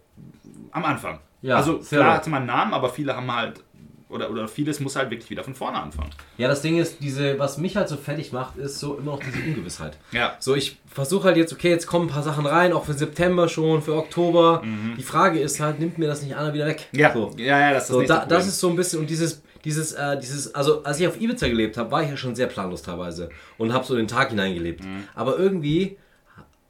am 0.73 0.85
Anfang. 0.85 1.21
Ja, 1.43 1.57
also 1.57 1.79
klar 1.79 2.15
hatte 2.17 2.29
man 2.31 2.39
einen 2.43 2.47
Namen, 2.49 2.75
aber 2.75 2.91
viele 2.91 3.17
haben 3.17 3.35
halt 3.35 3.65
oder, 4.11 4.31
oder 4.31 4.49
vieles 4.49 4.81
muss 4.81 4.97
halt 4.97 5.11
wirklich 5.11 5.31
wieder 5.31 5.45
von 5.45 5.55
vorne 5.55 5.79
anfangen. 5.81 6.11
Ja, 6.37 6.49
das 6.49 6.63
Ding 6.63 6.79
ist, 6.79 6.97
diese, 7.01 7.39
was 7.39 7.59
mich 7.59 7.77
halt 7.77 7.89
so 7.89 7.97
fertig 7.97 8.33
macht, 8.33 8.57
ist 8.57 8.79
so 8.79 8.95
immer 8.99 9.13
noch 9.13 9.21
diese 9.21 9.39
Ungewissheit. 9.39 9.97
Ja. 10.13 10.37
So, 10.41 10.55
ich 10.55 10.79
versuche 10.87 11.25
halt 11.25 11.37
jetzt, 11.37 11.53
okay, 11.53 11.71
jetzt 11.71 11.87
kommen 11.87 12.07
ein 12.09 12.13
paar 12.13 12.23
Sachen 12.23 12.47
rein, 12.47 12.73
auch 12.73 12.85
für 12.85 12.95
September 12.95 13.49
schon, 13.49 13.83
für 13.83 13.95
Oktober. 13.95 14.63
Die 14.99 15.03
Frage 15.03 15.39
ist 15.41 15.61
halt, 15.61 15.79
nimmt 15.81 15.99
mir 15.99 16.07
das 16.09 16.23
nicht 16.23 16.37
einer 16.37 16.53
wieder 16.53 16.67
weg? 16.67 16.89
Mhm. 16.93 16.99
Ja, 16.99 17.13
So. 17.13 17.33
ja, 17.37 17.59
ja, 17.61 17.73
das 17.73 17.85
ist 17.85 17.89
das 17.89 17.95
So, 17.95 17.99
nächste 18.01 18.17
da, 18.19 18.27
das 18.27 18.47
ist 18.47 18.61
so 18.61 18.69
ein 18.69 18.77
bisschen, 18.77 19.01
und 19.01 19.11
dieses, 19.11 19.43
dieses, 19.65 19.93
äh, 19.93 20.19
dieses, 20.19 20.55
also 20.55 20.83
als 20.85 20.99
ich 21.01 21.07
auf 21.07 21.21
Ibiza 21.21 21.47
gelebt 21.49 21.77
habe, 21.77 21.91
war 21.91 22.03
ich 22.03 22.11
ja 22.11 22.17
schon 22.17 22.35
sehr 22.35 22.47
planlos 22.47 22.83
teilweise 22.83 23.29
und 23.59 23.73
habe 23.73 23.85
so 23.85 23.95
den 23.95 24.09
Tag 24.09 24.31
hineingelebt. 24.31 24.83
Aber 25.15 25.39
irgendwie 25.39 25.99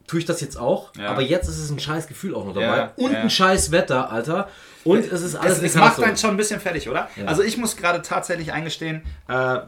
tue 0.06 0.18
ich 0.20 0.24
das 0.24 0.40
jetzt 0.40 0.56
auch. 0.58 0.92
Ja. 0.96 1.08
aber 1.08 1.22
jetzt 1.22 1.48
ist 1.48 1.58
es 1.58 1.70
ein 1.70 1.78
scheiß 1.78 2.06
Gefühl 2.08 2.34
auch 2.34 2.44
noch 2.44 2.54
dabei. 2.54 2.76
Ja, 2.76 2.92
und 2.96 3.14
ein 3.14 3.30
scheiß 3.30 3.70
Wetter, 3.70 4.10
Alter. 4.10 4.48
Und 4.84 5.04
es 5.10 5.22
ist 5.22 5.34
alles 5.36 5.58
es, 5.58 5.64
es 5.64 5.74
macht 5.74 6.02
einen 6.02 6.16
schon 6.16 6.30
ein 6.30 6.36
bisschen 6.36 6.58
fertig, 6.60 6.88
oder? 6.88 7.08
Also 7.26 7.42
ich 7.42 7.56
muss 7.58 7.76
gerade 7.76 8.00
tatsächlich 8.02 8.52
eingestehen, 8.52 9.02
äh, 9.28 9.58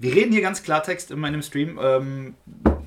wir 0.00 0.14
reden 0.14 0.32
hier 0.32 0.42
ganz 0.42 0.62
Klartext 0.62 1.10
in 1.10 1.18
meinem 1.18 1.42
Stream. 1.42 1.78
Ähm, 1.82 2.34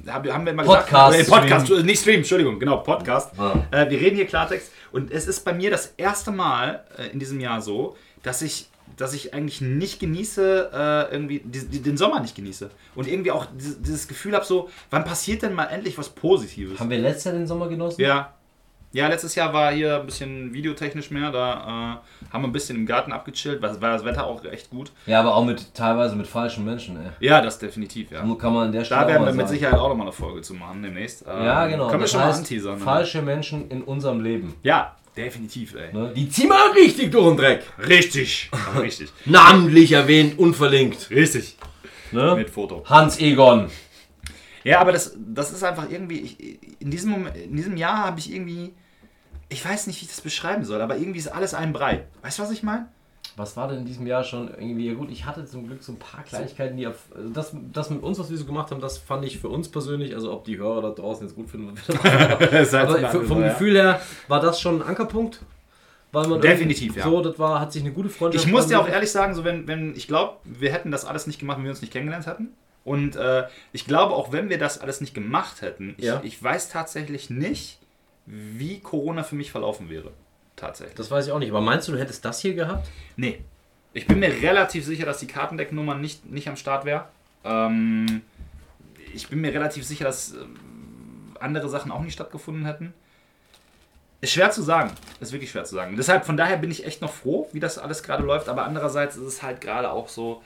hab- 0.08 0.26
haben 0.28 0.46
wir 0.46 0.54
immer 0.54 0.64
Podcast, 0.64 1.18
gesagt, 1.18 1.28
äh, 1.28 1.42
Podcast, 1.42 1.70
äh, 1.72 1.84
nicht 1.84 2.02
Stream, 2.02 2.18
Entschuldigung, 2.20 2.58
genau, 2.60 2.78
Podcast. 2.78 3.38
Ah. 3.38 3.56
Äh, 3.72 3.90
wir 3.90 4.00
reden 4.00 4.16
hier 4.16 4.26
Klartext 4.28 4.72
und 4.92 5.12
es 5.12 5.28
ist 5.28 5.44
bei 5.46 5.54
mir 5.54 5.70
das 5.70 5.94
erste 5.98 6.32
Mal 6.32 6.84
äh, 6.98 7.08
in 7.08 7.20
diesem 7.20 7.40
Jahr 7.42 7.62
so, 7.62 7.96
dass 8.24 8.42
ich, 8.42 8.70
dass 9.02 9.14
ich 9.14 9.34
eigentlich 9.34 9.62
nicht 9.62 10.00
genieße, 10.00 10.70
äh, 10.72 11.12
irgendwie 11.12 11.42
die, 11.44 11.66
die, 11.68 11.82
den 11.82 11.98
Sommer 11.98 12.20
nicht 12.20 12.36
genieße 12.36 12.70
und 12.94 13.08
irgendwie 13.08 13.32
auch 13.32 13.48
dieses, 13.58 13.82
dieses 13.82 14.08
Gefühl 14.08 14.36
habe, 14.36 14.46
so, 14.46 14.70
wann 14.92 15.04
passiert 15.04 15.42
denn 15.42 15.54
mal 15.54 15.66
endlich 15.66 15.98
was 15.98 16.10
Positives? 16.10 16.80
Haben 16.80 16.92
wir 16.92 17.00
letztes 17.00 17.24
Jahr 17.26 17.34
den 17.34 17.48
Sommer 17.48 17.68
genossen? 17.68 18.02
Ja. 18.02 18.34
Ja, 18.94 19.08
letztes 19.08 19.36
Jahr 19.36 19.54
war 19.54 19.72
hier 19.72 20.02
ein 20.02 20.06
bisschen 20.06 20.54
videotechnisch 20.54 21.12
mehr. 21.12 21.32
Da 21.32 22.02
äh, 22.28 22.30
haben 22.34 22.44
wir 22.44 22.50
ein 22.50 22.52
bisschen 22.52 22.76
im 22.76 22.86
Garten 22.86 23.14
abgechillt. 23.14 23.62
War, 23.62 23.82
war 23.82 23.94
das 23.94 24.04
Wetter 24.04 24.26
auch 24.26 24.44
echt 24.44 24.70
gut. 24.70 24.92
Ja, 25.06 25.22
aber 25.22 25.34
auch 25.34 25.46
mit 25.46 25.74
teilweise 25.74 26.14
mit 26.18 26.28
falschen 26.28 26.66
Menschen, 26.66 26.98
ey. 26.98 27.12
Ja, 27.26 27.42
das 27.42 27.58
definitiv, 27.58 28.12
ja. 28.12 28.20
Kann 28.20 28.54
man 28.54 28.68
an 28.68 28.72
der 28.74 28.84
Stelle 28.84 29.02
Da 29.02 29.08
werden 29.08 29.22
mal 29.22 29.28
wir 29.28 29.34
mit 29.34 29.48
sagen. 29.48 29.60
Sicherheit 29.60 29.80
auch 29.80 29.88
nochmal 29.88 30.08
eine 30.08 30.12
Folge 30.12 30.42
zu 30.42 30.56
machen 30.56 30.84
demnächst. 30.84 31.26
Ja, 31.26 31.68
genau. 31.68 31.88
Können 31.88 32.02
wir 32.02 32.04
das 32.04 32.12
schon 32.12 32.20
mal 32.20 32.28
heißt, 32.28 32.40
anteasern. 32.40 32.80
Ne? 32.80 32.84
Falsche 32.84 33.22
Menschen 33.22 33.72
in 33.72 33.82
unserem 33.82 34.20
Leben. 34.20 34.56
Ja, 34.62 34.98
definitiv, 35.16 35.76
ey. 35.76 35.94
Ne? 35.94 36.14
Die 36.16 36.30
ziehen 36.30 36.50
wir 36.50 36.76
richtig 36.76 37.12
durch 37.12 37.28
den 37.28 37.38
Dreck. 37.38 37.64
Richtig. 37.80 38.50
Aber 38.52 38.82
richtig. 38.84 39.12
Namentlich 39.26 39.92
erwähnt, 39.92 40.38
unverlinkt. 40.40 41.10
Richtig. 41.10 41.58
Ne? 42.12 42.36
Mit 42.36 42.50
Foto. 42.50 42.84
Hans 42.86 43.20
Egon. 43.20 43.70
Ja, 44.64 44.80
aber 44.80 44.92
das, 44.92 45.16
das 45.18 45.52
ist 45.52 45.64
einfach 45.64 45.90
irgendwie. 45.90 46.20
Ich, 46.20 46.82
in, 46.82 46.92
diesem 46.92 47.12
Moment, 47.12 47.36
in 47.38 47.56
diesem 47.56 47.78
Jahr 47.78 48.06
habe 48.06 48.20
ich 48.20 48.32
irgendwie. 48.32 48.74
Ich 49.50 49.66
weiß 49.66 49.88
nicht, 49.88 50.00
wie 50.00 50.06
ich 50.06 50.12
das 50.12 50.22
beschreiben 50.22 50.64
soll, 50.64 50.82
aber 50.82 50.96
irgendwie 50.96 51.20
ist 51.20 51.28
alles 51.28 51.54
ein 51.54 51.74
Brei. 51.74 52.06
Weißt 52.22 52.40
du, 52.40 52.44
was 52.44 52.52
ich 52.52 52.64
meine? 52.64 52.88
Was 53.38 53.56
war 53.56 53.68
denn 53.68 53.80
in 53.80 53.86
diesem 53.86 54.06
Jahr 54.08 54.24
schon 54.24 54.50
irgendwie 54.50 54.88
ja 54.88 54.94
gut? 54.94 55.10
Ich 55.10 55.26
hatte 55.26 55.46
zum 55.46 55.66
Glück 55.68 55.82
so 55.84 55.94
ein 55.94 56.00
paar 56.00 56.24
Kleinigkeiten, 56.24 56.76
die 56.76 56.86
also 56.86 57.00
das, 57.34 57.56
das 57.72 57.90
mit 57.90 58.04
uns, 58.04 58.20
was 58.20 58.30
wir 58.30 58.38
so 58.38 58.46
gemacht 58.46 58.72
haben, 58.72 58.82
das 58.82 58.98
fand 58.98 59.24
ich 59.26 59.40
für 59.40 59.50
uns 59.50 59.70
persönlich, 59.70 60.14
also 60.14 60.34
ob 60.34 60.44
die 60.44 60.58
Hörer 60.58 60.82
da 60.82 60.90
draußen 60.90 61.26
jetzt 61.26 61.36
gut 61.36 61.50
finden, 61.50 61.72
was 61.72 61.88
wir 61.88 61.96
da 61.96 62.38
machen. 62.38 63.08
aber 63.14 63.24
vom 63.26 63.42
Gefühl 63.42 63.76
her 63.76 64.02
war 64.28 64.42
das 64.42 64.60
schon 64.60 64.82
ein 64.82 64.88
Ankerpunkt. 64.88 65.42
Weil 66.12 66.28
man 66.28 66.42
Definitiv, 66.42 66.98
ja. 66.98 67.04
So, 67.06 67.22
das 67.22 67.40
war, 67.40 67.62
hat 67.62 67.72
sich 67.72 67.84
eine 67.84 67.94
gute 67.94 68.10
Freundschaft. 68.10 68.46
Ich 68.46 68.52
muss 68.52 68.68
dir 68.68 68.82
auch 68.82 68.88
ehrlich 68.88 69.12
sagen, 69.12 69.34
so 69.34 69.46
wenn, 69.46 69.68
wenn 69.68 69.96
ich 69.96 70.08
glaube, 70.08 70.38
wir 70.44 70.74
hätten 70.74 70.92
das 70.92 71.06
alles 71.06 71.26
nicht 71.26 71.40
gemacht, 71.40 71.58
wenn 71.58 71.64
wir 71.64 71.72
uns 71.72 71.82
nicht 71.82 71.94
kennengelernt 71.94 72.28
hätten. 72.28 72.50
Und 72.84 73.16
äh, 73.16 73.48
ich 73.72 73.86
glaube, 73.86 74.14
auch 74.14 74.32
wenn 74.32 74.50
wir 74.50 74.58
das 74.58 74.80
alles 74.80 75.02
nicht 75.02 75.14
gemacht 75.14 75.62
hätten, 75.62 75.96
ich, 75.98 76.06
Ja. 76.06 76.20
ich 76.24 76.42
weiß 76.42 76.70
tatsächlich 76.70 77.30
nicht, 77.30 77.80
wie 78.26 78.80
Corona 78.80 79.24
für 79.24 79.36
mich 79.36 79.52
verlaufen 79.52 79.90
wäre. 79.90 80.12
Tatsächlich. 80.62 80.96
Das 80.96 81.10
weiß 81.10 81.26
ich 81.26 81.32
auch 81.32 81.40
nicht, 81.40 81.50
aber 81.50 81.60
meinst 81.60 81.88
du, 81.88 81.92
du 81.92 81.98
hättest 81.98 82.24
das 82.24 82.40
hier 82.40 82.54
gehabt? 82.54 82.88
Nee. 83.16 83.42
Ich 83.94 84.06
bin 84.06 84.20
mir 84.20 84.30
relativ 84.30 84.86
sicher, 84.86 85.08
dass 85.08 85.18
die 85.18 85.26
Kartendecknummer 85.26 85.96
nicht, 85.96 86.24
nicht 86.30 86.48
am 86.48 86.56
Start 86.56 86.86
wäre. 86.86 87.08
Ähm, 87.44 88.22
ich 89.12 89.28
bin 89.28 89.42
mir 89.42 89.52
relativ 89.52 89.84
sicher, 89.84 90.06
dass 90.06 90.34
ähm, 90.34 91.36
andere 91.40 91.68
Sachen 91.68 91.92
auch 91.92 92.02
nicht 92.02 92.14
stattgefunden 92.14 92.66
hätten. 92.66 92.94
Ist 94.22 94.34
schwer 94.34 94.52
zu 94.52 94.62
sagen. 94.62 94.92
Ist 95.20 95.32
wirklich 95.32 95.50
schwer 95.50 95.64
zu 95.64 95.74
sagen. 95.74 95.98
Deshalb, 95.98 96.26
von 96.26 96.38
daher 96.38 96.58
bin 96.58 96.70
ich 96.70 96.86
echt 96.86 97.02
noch 97.02 97.12
froh, 97.12 97.50
wie 97.54 97.60
das 97.60 97.80
alles 97.80 98.04
gerade 98.04 98.24
läuft. 98.24 98.48
Aber 98.48 98.64
andererseits 98.64 99.16
ist 99.16 99.24
es 99.24 99.42
halt 99.42 99.62
gerade 99.62 99.92
auch 99.92 100.10
so. 100.10 100.44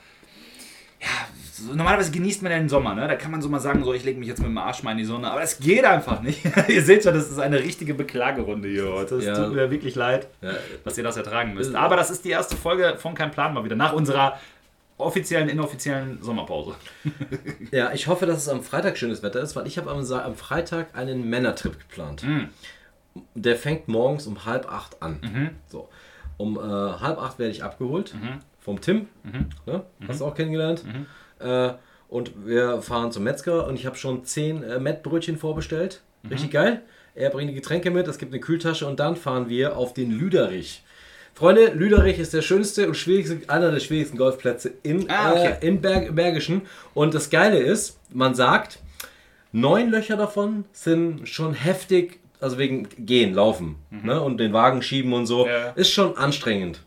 Ja, 0.98 1.28
so, 1.56 1.74
normalerweise 1.74 2.10
genießt 2.10 2.42
man 2.42 2.52
ja 2.52 2.58
den 2.58 2.68
Sommer, 2.68 2.94
ne? 2.94 3.08
Da 3.08 3.14
kann 3.16 3.30
man 3.30 3.40
so 3.42 3.48
mal 3.48 3.60
sagen, 3.60 3.82
so 3.84 3.92
ich 3.94 4.04
lege 4.04 4.18
mich 4.18 4.28
jetzt 4.28 4.38
mit 4.38 4.48
dem 4.48 4.58
Arsch 4.58 4.82
mal 4.82 4.92
in 4.92 4.98
die 4.98 5.04
Sonne. 5.04 5.30
Aber 5.30 5.42
es 5.42 5.58
geht 5.58 5.84
einfach 5.84 6.20
nicht. 6.22 6.40
ihr 6.68 6.82
seht 6.82 7.02
schon, 7.04 7.14
das 7.14 7.30
ist 7.30 7.38
eine 7.38 7.58
richtige 7.58 7.94
Beklagerunde 7.94 8.68
hier 8.68 8.92
heute. 8.92 9.16
Es 9.16 9.24
Ja. 9.24 9.34
tut 9.34 9.54
mir 9.54 9.70
wirklich 9.70 9.94
leid 9.94 10.28
Ja. 10.42 10.52
dass 10.84 10.98
ihr 10.98 11.04
das 11.04 11.16
ertragen 11.16 11.54
müsst. 11.54 11.74
Aber 11.74 11.96
das 11.96 12.10
ist 12.10 12.24
die 12.24 12.30
erste 12.30 12.56
Folge 12.56 12.96
von 12.98 13.14
Kein 13.14 13.30
Plan 13.30 13.54
mal 13.54 13.64
wieder, 13.64 13.76
nach 13.76 13.92
unserer 13.92 14.38
offiziellen, 14.98 15.48
inoffiziellen 15.48 16.22
Sommerpause. 16.22 16.74
Ja, 17.70 17.92
ich 17.92 18.06
hoffe, 18.06 18.26
dass 18.26 18.38
es 18.38 18.48
am 18.48 18.62
Freitag 18.62 18.96
schönes 18.96 19.22
Wetter 19.22 19.40
ist, 19.40 19.56
weil 19.56 19.66
ich 19.66 19.76
habe 19.78 19.90
am, 19.90 20.34
Freitag 20.36 20.96
einen 20.96 21.28
Männertrip 21.28 21.78
geplant. 21.78 22.22
Mhm. 22.22 22.48
Der 23.34 23.56
fängt 23.56 23.88
morgens 23.88 24.26
um 24.26 24.44
halb 24.44 24.70
acht 24.70 25.02
an. 25.02 25.50
So. 25.68 25.88
Um 26.38 26.56
äh, 26.58 26.60
halb 26.60 27.18
acht 27.20 27.38
werde 27.38 27.50
ich 27.52 27.62
abgeholt 27.64 28.14
Mhm. 28.14 28.38
vom 28.60 28.80
Tim. 28.80 29.08
Ne? 29.66 29.82
Hast 30.06 30.20
du 30.20 30.26
auch 30.26 30.34
kennengelernt. 30.34 30.84
Äh, 31.40 31.70
und 32.08 32.46
wir 32.46 32.80
fahren 32.82 33.10
zum 33.12 33.24
Metzger 33.24 33.66
und 33.66 33.74
ich 33.74 33.84
habe 33.86 33.96
schon 33.96 34.24
zehn 34.24 34.62
äh, 34.62 34.78
Mettbrötchen 34.78 35.36
vorbestellt. 35.38 36.02
Mhm. 36.22 36.30
Richtig 36.30 36.50
geil. 36.52 36.82
Er 37.14 37.30
bringt 37.30 37.50
die 37.50 37.54
Getränke 37.54 37.90
mit, 37.90 38.06
es 38.08 38.18
gibt 38.18 38.32
eine 38.32 38.40
Kühltasche 38.40 38.86
und 38.86 39.00
dann 39.00 39.16
fahren 39.16 39.48
wir 39.48 39.76
auf 39.76 39.92
den 39.94 40.10
Lüderich. 40.12 40.82
Freunde, 41.34 41.66
Lüderich 41.72 42.18
ist 42.18 42.32
der 42.32 42.42
schönste 42.42 42.86
und 42.88 42.94
schwierigste, 42.96 43.40
einer 43.48 43.70
der 43.70 43.80
schwierigsten 43.80 44.16
Golfplätze 44.16 44.72
in, 44.82 45.10
Ah, 45.10 45.32
okay. 45.32 45.54
äh, 45.60 45.66
in 45.66 45.80
Berg, 45.80 46.14
Bergischen. 46.14 46.62
Und 46.94 47.14
das 47.14 47.28
Geile 47.30 47.58
ist, 47.58 47.98
man 48.12 48.34
sagt, 48.34 48.78
neun 49.52 49.90
Löcher 49.90 50.16
davon 50.16 50.64
sind 50.72 51.28
schon 51.28 51.52
heftig, 51.54 52.20
also 52.40 52.58
wegen 52.58 52.88
Gehen, 52.98 53.34
Laufen 53.34 53.76
ne, 53.90 54.20
und 54.20 54.38
den 54.38 54.52
Wagen 54.52 54.80
schieben 54.82 55.12
und 55.12 55.26
so, 55.26 55.44
Mhm. 55.44 55.50
Ja. 55.50 55.68
ist 55.70 55.90
schon 55.90 56.16
anstrengend. 56.16 56.80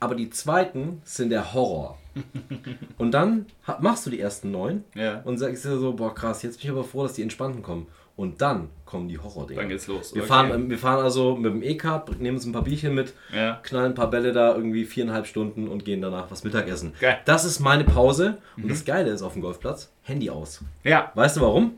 Aber 0.00 0.14
die 0.14 0.28
zweiten 0.30 1.00
sind 1.04 1.30
der 1.30 1.54
Horror. 1.54 1.98
und 2.98 3.12
dann 3.12 3.46
machst 3.80 4.06
du 4.06 4.10
die 4.10 4.20
ersten 4.20 4.50
neun 4.50 4.84
Ja. 4.94 5.20
und 5.24 5.38
sagst 5.38 5.64
dir 5.64 5.76
so, 5.78 5.92
boah 5.94 6.14
krass, 6.14 6.42
jetzt 6.42 6.58
bin 6.60 6.66
ich 6.66 6.70
aber 6.70 6.84
froh, 6.84 7.02
dass 7.02 7.14
die 7.14 7.22
entspannten 7.22 7.62
kommen. 7.62 7.86
Und 8.16 8.40
dann 8.40 8.68
kommen 8.84 9.08
die 9.08 9.18
Horror-Dinger. 9.18 9.60
Dann 9.60 9.68
geht's 9.68 9.88
los. 9.88 10.14
Wir, 10.14 10.22
Okay. 10.22 10.28
fahren, 10.28 10.70
wir 10.70 10.78
fahren 10.78 11.02
also 11.02 11.34
mit 11.34 11.52
dem 11.52 11.62
E-Kart, 11.64 12.20
nehmen 12.20 12.36
uns 12.36 12.46
ein 12.46 12.52
paar 12.52 12.62
Bierchen 12.62 12.94
mit, 12.94 13.12
Ja. 13.34 13.58
knallen 13.64 13.90
ein 13.90 13.94
paar 13.96 14.08
Bälle 14.08 14.30
da 14.32 14.54
irgendwie 14.54 14.84
viereinhalb 14.84 15.26
Stunden 15.26 15.66
und 15.66 15.84
gehen 15.84 16.00
danach 16.00 16.30
was 16.30 16.44
Mittagessen. 16.44 16.92
Geil. 17.00 17.14
Mhm. 17.14 17.24
Das 17.24 17.44
ist 17.44 17.58
meine 17.58 17.82
Pause. 17.82 18.38
Und 18.56 18.70
das 18.70 18.84
Geile 18.84 19.10
ist 19.10 19.22
auf 19.22 19.32
dem 19.32 19.42
Golfplatz, 19.42 19.90
Handy 20.02 20.30
aus. 20.30 20.60
Ja, 20.84 21.10
Weißt 21.16 21.36
du 21.38 21.40
warum? 21.40 21.72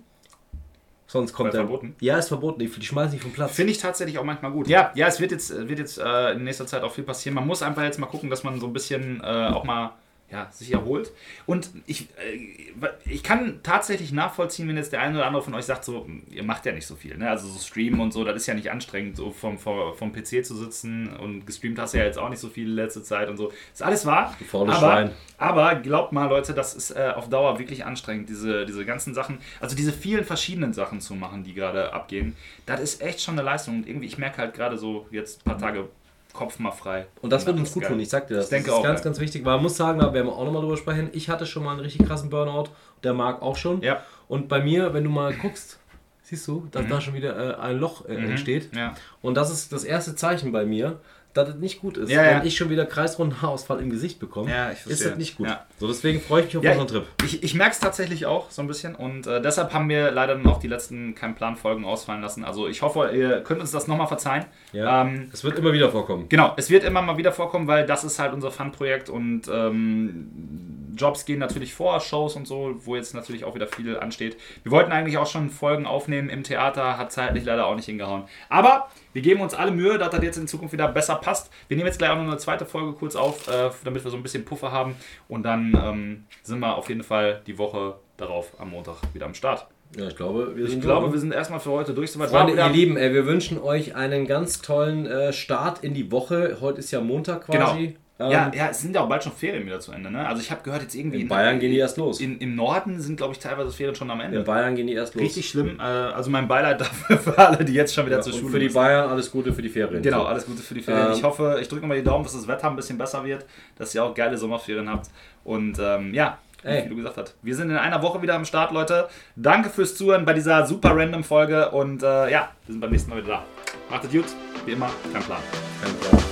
Sonst 1.09 1.33
kommt 1.33 1.55
der. 1.55 1.61
verboten? 1.62 1.94
Ja, 2.01 2.18
ist 2.18 2.29
verboten. 2.29 2.59
Die, 2.59 2.66
die 2.68 2.85
schmeißen 2.85 3.12
nicht 3.12 3.22
vom 3.22 3.33
Platz. 3.33 3.53
finde 3.55 3.70
ich 3.72 3.79
tatsächlich 3.79 4.18
auch 4.18 4.25
manchmal 4.25 4.51
gut. 4.51 4.66
Ja, 4.68 4.90
ja, 4.96 5.07
es 5.07 5.20
wird 5.20 5.31
jetzt, 5.31 5.51
wird 5.68 5.79
jetzt 5.79 5.99
äh, 5.99 6.33
in 6.33 6.42
nächster 6.44 6.66
Zeit 6.66 6.83
auch 6.83 6.92
viel 6.92 7.05
passieren. 7.05 7.35
Man 7.37 7.46
muss 7.46 7.62
einfach 7.62 7.85
jetzt 7.85 7.99
mal 7.99 8.07
gucken, 8.07 8.29
dass 8.29 8.42
man 8.44 8.59
so 8.61 8.66
ein 8.66 8.72
bisschen 8.72 9.20
äh, 9.22 9.27
auch 9.55 9.64
mal 9.64 9.92
ja, 10.31 10.49
sich 10.51 10.73
erholt. 10.73 11.12
Und 11.47 11.71
ich, 11.87 12.09
äh, 12.17 12.89
ich 13.05 13.23
kann 13.23 13.61
tatsächlich 13.62 14.11
nachvollziehen, 14.11 14.69
wenn 14.69 14.77
jetzt 14.77 14.93
der 14.93 15.01
eine 15.01 15.17
oder 15.19 15.27
andere 15.27 15.43
von 15.43 15.55
euch 15.55 15.67
sagt, 15.67 15.85
so, 15.85 16.09
ihr 16.31 16.43
macht 16.43 16.67
ja 16.67 16.73
nicht 16.73 16.87
so 16.87 16.97
viel. 16.97 17.17
Ne? 17.17 17.31
Also 17.31 17.47
so 17.47 17.59
streamen 17.61 18.01
und 18.01 18.12
so, 18.12 18.25
das 18.25 18.35
ist 18.37 18.47
ja 18.47 18.55
nicht 18.55 18.71
anstrengend, 18.71 19.17
so 19.17 19.31
vom, 19.31 19.57
vom, 19.57 19.95
vom 19.95 20.12
PC 20.12 20.45
zu 20.45 20.57
sitzen 20.57 21.17
und 21.17 21.47
gestreamt 21.47 21.79
hast 21.79 21.95
du 21.95 21.99
ja 21.99 22.05
jetzt 22.05 22.19
auch 22.19 22.29
nicht 22.29 22.41
so 22.41 22.49
viel 22.49 22.69
letzte 22.69 23.05
Zeit 23.05 23.29
und 23.29 23.37
so. 23.37 23.53
Ist 23.73 23.83
alles 23.83 24.05
wahr. 24.05 24.37
Faules 24.49 24.77
aber, 24.77 24.87
Schwein. 24.87 25.11
aber 25.39 25.75
glaubt 25.77 26.12
mal, 26.12 26.29
Leute, 26.29 26.55
das 26.55 26.75
ist 26.75 26.91
äh, 26.91 27.12
auf 27.15 27.29
Dauer 27.29 27.61
wirklich 27.61 27.85
anstrengend, 27.85 28.29
diese, 28.29 28.67
diese 28.67 28.85
ganzen 28.85 29.15
Sachen, 29.15 29.39
also 29.61 29.77
diese 29.77 29.93
vielen 29.93 30.25
verschiedenen 30.25 30.73
Sachen 30.73 31.01
zu 31.01 31.15
machen, 31.15 31.45
die 31.45 31.55
gerade 31.55 31.93
abgehen. 31.93 32.37
Das 32.67 32.81
ist 32.81 33.01
echt 33.01 33.23
schon 33.23 33.35
eine 33.39 33.43
Leistung. 33.43 33.77
Und 33.77 33.89
irgendwie, 33.89 34.07
ich 34.07 34.19
merke 34.19 34.39
halt 34.39 34.55
gerade 34.55 34.77
so 34.77 35.07
jetzt 35.12 35.41
ein 35.41 35.45
paar 35.45 35.59
Tage 35.59 35.89
Kopf 36.37 36.59
mal 36.59 36.70
frei. 36.70 37.07
Und 37.22 37.31
das 37.31 37.46
wird 37.46 37.57
uns 37.59 37.72
gut 37.72 37.85
tun, 37.85 37.99
ich 37.99 38.09
sag 38.09 38.29
dir 38.29 38.37
das. 38.37 38.44
Ich 38.44 38.51
denke 38.51 38.66
das 38.68 38.75
ist 38.75 38.81
auch, 38.81 38.85
ganz, 38.85 39.01
ja. 39.01 39.05
ganz 39.05 39.20
wichtig, 39.20 39.44
weil 39.44 39.55
man 39.55 39.64
muss 39.64 39.77
sagen, 39.77 39.99
da 39.99 40.12
werden 40.12 40.27
wir 40.27 40.33
auch 40.35 40.44
nochmal 40.44 40.62
drüber 40.62 40.77
sprechen. 40.77 41.09
Ich 41.12 41.29
hatte 41.29 41.46
schon 41.46 41.64
mal 41.64 41.72
einen 41.72 41.81
richtig 41.81 42.07
krassen 42.07 42.31
Burnout, 42.31 42.70
der 43.03 43.14
Marc 43.14 43.42
auch 43.42 43.57
schon. 43.57 43.83
Ja. 43.83 44.03
Und 44.29 44.49
bei 44.49 44.62
mir, 44.62 44.94
wenn 44.94 45.05
du 45.05 45.11
mal 45.11 45.35
guckst, 45.35 45.79
siehst 46.22 46.46
du, 46.49 46.66
dass 46.70 46.87
da 46.88 47.01
schon 47.01 47.14
wieder 47.14 47.59
äh, 47.59 47.61
ein 47.61 47.79
Loch 47.79 48.05
äh, 48.07 48.14
entsteht. 48.14 48.75
Ja. 48.75 48.94
Und 49.22 49.37
das 49.37 49.51
ist 49.51 49.72
das 49.72 49.85
erste 49.85 50.16
Zeichen 50.16 50.53
bei 50.53 50.64
mir, 50.64 51.01
dass 51.37 51.49
es 51.51 51.55
nicht 51.57 51.81
gut 51.81 51.96
ist. 51.96 52.11
Ja, 52.11 52.22
ja. 52.25 52.38
Wenn 52.40 52.46
ich 52.46 52.57
schon 52.57 52.70
wieder 52.70 52.87
Kreisrundenhaarausfall 52.87 53.81
im 53.81 53.90
Gesicht 53.90 54.18
bekomme, 54.18 54.51
Ja, 54.51 54.70
ist 54.70 55.05
das 55.05 55.16
nicht 55.16 55.37
gut. 55.37 55.49
So, 55.79 55.87
deswegen 55.87 56.20
freue 56.20 56.40
ich 56.40 56.46
mich 56.46 56.57
auf 56.57 56.64
Ja, 56.64 56.72
unseren 56.72 56.88
Trip. 56.88 57.05
Ich, 57.25 57.42
ich 57.42 57.55
merke 57.55 57.72
es 57.72 57.81
tatsächlich 57.81 58.27
auch 58.27 58.51
so 58.51 58.62
ein 58.62 58.68
bisschen 58.68 58.94
und 58.94 59.27
äh, 59.27 59.40
deshalb 59.40 59.72
haben 59.72 59.88
wir 59.88 60.11
leider 60.11 60.35
dann 60.35 60.46
auch 60.46 60.59
die 60.59 60.68
letzten 60.68 61.14
kein 61.14 61.35
Plan 61.35 61.57
Folgen 61.57 61.85
ausfallen 61.85 62.22
lassen. 62.22 62.44
Also 62.44 62.68
ich 62.68 62.83
hoffe, 62.83 63.11
ihr 63.14 63.40
könnt 63.42 63.61
uns 63.61 63.70
das 63.70 63.87
nochmal 63.87 64.07
verzeihen. 64.07 64.44
Ja. 64.72 65.03
Ähm, 65.03 65.29
Es 65.33 65.44
wird 65.44 65.59
immer 65.59 65.72
wieder 65.72 65.90
vorkommen. 65.90 66.29
Genau, 66.29 66.55
es 66.57 66.70
wird 66.70 66.85
immer 66.85 67.03
mal 67.03 67.16
wieder 67.16 67.33
vorkommen, 67.33 67.66
weil 67.66 67.87
das 67.87 68.05
ist 68.05 68.18
halt 68.18 68.33
unser 68.33 68.51
Fun-Projekt 68.51 69.09
und 69.11 69.42
ähm, 69.53 70.86
Jobs 70.97 71.25
gehen 71.25 71.39
natürlich 71.39 71.75
vor, 71.75 72.01
Shows 72.01 72.37
und 72.37 72.47
so, 72.47 72.75
wo 72.85 72.97
jetzt 72.97 73.15
natürlich 73.15 73.45
auch 73.45 73.55
wieder 73.55 73.67
viel 73.67 73.99
ansteht. 73.99 74.37
Wir 74.63 74.73
wollten 74.73 74.93
eigentlich 74.93 75.19
auch 75.19 75.27
schon 75.27 75.51
Folgen 75.51 75.87
aufnehmen 75.87 76.29
im 76.29 76.43
Theater, 76.43 76.99
hat 76.99 77.13
zeitlich 77.13 77.45
leider 77.45 77.67
auch 77.67 77.77
nicht 77.77 77.87
hingehauen. 77.87 78.25
Aber 78.49 78.89
wir 79.13 79.23
geben 79.23 79.41
uns 79.41 79.55
alle 79.55 79.71
Mühe, 79.71 79.99
dass 79.99 80.11
das 80.11 80.23
jetzt 80.23 80.37
in 80.37 80.49
Zukunft 80.49 80.73
wieder 80.73 80.89
besser 80.89 81.17
passt. 81.17 81.51
Wir 81.69 81.77
nehmen 81.77 81.87
jetzt 81.87 81.99
gleich 81.99 82.11
auch 82.11 82.17
noch 82.17 82.25
eine 82.25 82.39
zweite 82.39 82.67
Folge 82.67 82.93
kurz 82.93 83.17
auf, 83.17 83.49
äh, 83.49 83.71
damit 83.85 84.05
wir 84.05 84.11
so 84.11 84.17
ein 84.17 84.23
bisschen 84.23 84.45
Puffer 84.45 84.73
haben 84.73 84.97
und 85.29 85.43
dann 85.45 85.79
ähm, 85.83 86.25
sind 86.43 86.59
wir 86.61 86.77
auf 86.77 86.89
jeden 86.89 87.03
Fall 87.03 87.43
die 87.47 87.59
Woche 87.59 87.95
darauf 88.17 88.53
am 88.59 88.71
Montag 88.71 88.97
wieder 89.15 89.27
am 89.27 89.35
Start. 89.35 89.67
Ja, 89.97 90.09
ich 90.09 90.17
glaube, 90.17 90.57
wir 90.57 90.65
Ich 90.65 90.73
sind 90.73 90.81
glaube, 90.83 91.03
durch. 91.03 91.13
wir 91.13 91.21
sind 91.21 91.33
erstmal 91.33 91.61
für 91.61 91.71
heute 91.71 91.95
durch. 91.95 92.11
Soweit 92.11 92.31
Freunde, 92.31 92.55
ihr 92.55 92.69
Lieben, 92.69 92.97
ey, 92.97 93.15
wir 93.15 93.25
wünschen 93.25 93.59
euch 93.63 93.95
einen 93.95 94.27
ganz 94.27 94.61
tollen 94.61 95.07
äh, 95.07 95.33
Start 95.33 95.85
in 95.85 95.95
die 95.95 96.11
Woche. 96.11 96.59
Heute 96.61 96.81
ist 96.81 96.91
ja 96.91 97.01
Montag 97.01 97.47
quasi. 97.47 97.85
Ähm, 97.85 97.97
ja, 98.19 98.51
ja, 98.55 98.69
es 98.71 98.81
sind 98.81 98.95
ja 98.95 99.03
auch 99.03 99.09
bald 99.09 99.23
schon 99.23 99.33
Ferien 99.33 99.67
wieder 99.67 99.79
zu 99.79 99.93
Ende. 99.93 100.11
Ne? 100.11 100.27
Also 100.27 100.41
ich 100.41 100.51
habe 100.51 100.63
gehört, 100.63 100.81
jetzt 100.83 100.95
irgendwie 100.95 101.21
In 101.21 101.29
Bayern 101.29 101.59
gehen 101.61 101.71
die 101.71 101.77
erst 101.77 101.99
los. 101.99 102.19
In, 102.21 102.39
Im 102.39 102.55
Norden 102.55 102.99
sind, 103.01 103.17
glaube 103.17 103.35
ich, 103.35 103.39
teilweise 103.39 103.71
Ferien 103.71 103.95
schon 103.95 104.11
am 104.11 104.21
Ende. 104.21 104.39
In 104.39 104.45
Bayern 104.45 104.75
gehen 104.75 104.87
die 104.87 104.95
erst 104.95 105.15
los. 105.15 105.23
Richtig 105.23 105.49
schlimm. 105.49 105.79
Äh, 105.79 105.83
also 105.83 106.31
mein 106.31 106.49
Beileid 106.49 106.81
dafür 106.81 107.19
für 107.19 107.37
alle, 107.39 107.65
die 107.65 107.75
jetzt 107.75 107.95
schon 107.95 108.07
wieder 108.07 108.17
Ja, 108.17 108.23
zur 108.23 108.33
und 108.33 108.39
Schule 108.41 108.53
für 108.53 108.59
die 108.59 108.65
müssen. 108.67 108.75
Bayern 108.77 109.11
alles 109.11 109.31
Gute 109.31 109.53
für 109.53 109.61
die 109.63 109.69
Ferien. 109.69 110.03
Genau, 110.03 110.21
So. 110.23 110.27
alles 110.29 110.47
Gute 110.47 110.63
für 110.63 110.75
die 110.75 110.81
Ferien. 110.81 111.09
Ähm, 111.09 111.13
ich 111.13 111.23
hoffe, 111.23 111.59
ich 111.61 111.69
drücke 111.69 111.87
mal 111.87 111.97
die 111.97 112.05
Daumen, 112.05 112.25
dass 112.25 112.33
das 112.33 112.49
Wetter 112.49 112.69
ein 112.71 112.77
bisschen 112.77 112.97
besser 112.97 113.23
wird, 113.25 113.45
dass 113.77 113.95
ihr 113.95 114.03
auch 114.03 114.15
geile 114.15 114.39
Sommerferien 114.39 114.89
habt. 114.89 115.11
Und 115.45 115.79
ähm, 115.79 116.15
ja, 116.15 116.39
Ey. 116.63 116.87
wie 116.87 116.89
du 116.89 116.97
gesagt 116.97 117.19
hast, 117.19 117.35
wir 117.43 117.55
sind 117.55 117.69
in 117.71 117.77
einer 117.77 118.01
Woche 118.03 118.23
wieder 118.23 118.35
am 118.35 118.45
Start, 118.47 118.73
Leute. 118.73 119.09
Danke 119.37 119.69
fürs 119.69 119.95
Zuhören 119.95 120.25
bei 120.25 120.33
dieser 120.33 120.67
super 120.67 120.97
random 120.97 121.23
Folge 121.23 121.71
und 121.71 122.03
äh, 122.03 122.31
ja, 122.31 122.49
wir 122.65 122.73
sind 122.73 122.81
beim 122.81 122.91
nächsten 122.91 123.11
Mal 123.11 123.19
wieder 123.23 123.29
da. 123.35 123.45
Macht 123.91 124.05
es 124.05 124.11
gut, 124.11 124.25
wie 124.65 124.73
immer, 124.73 124.89
kein 125.13 125.23
Plan. 125.23 125.39
Kein 125.83 125.95
Plan. 125.97 126.23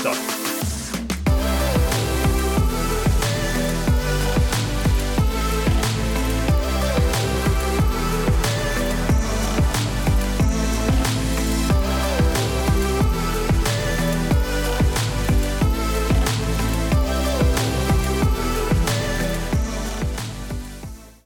Ciao. 0.00 0.35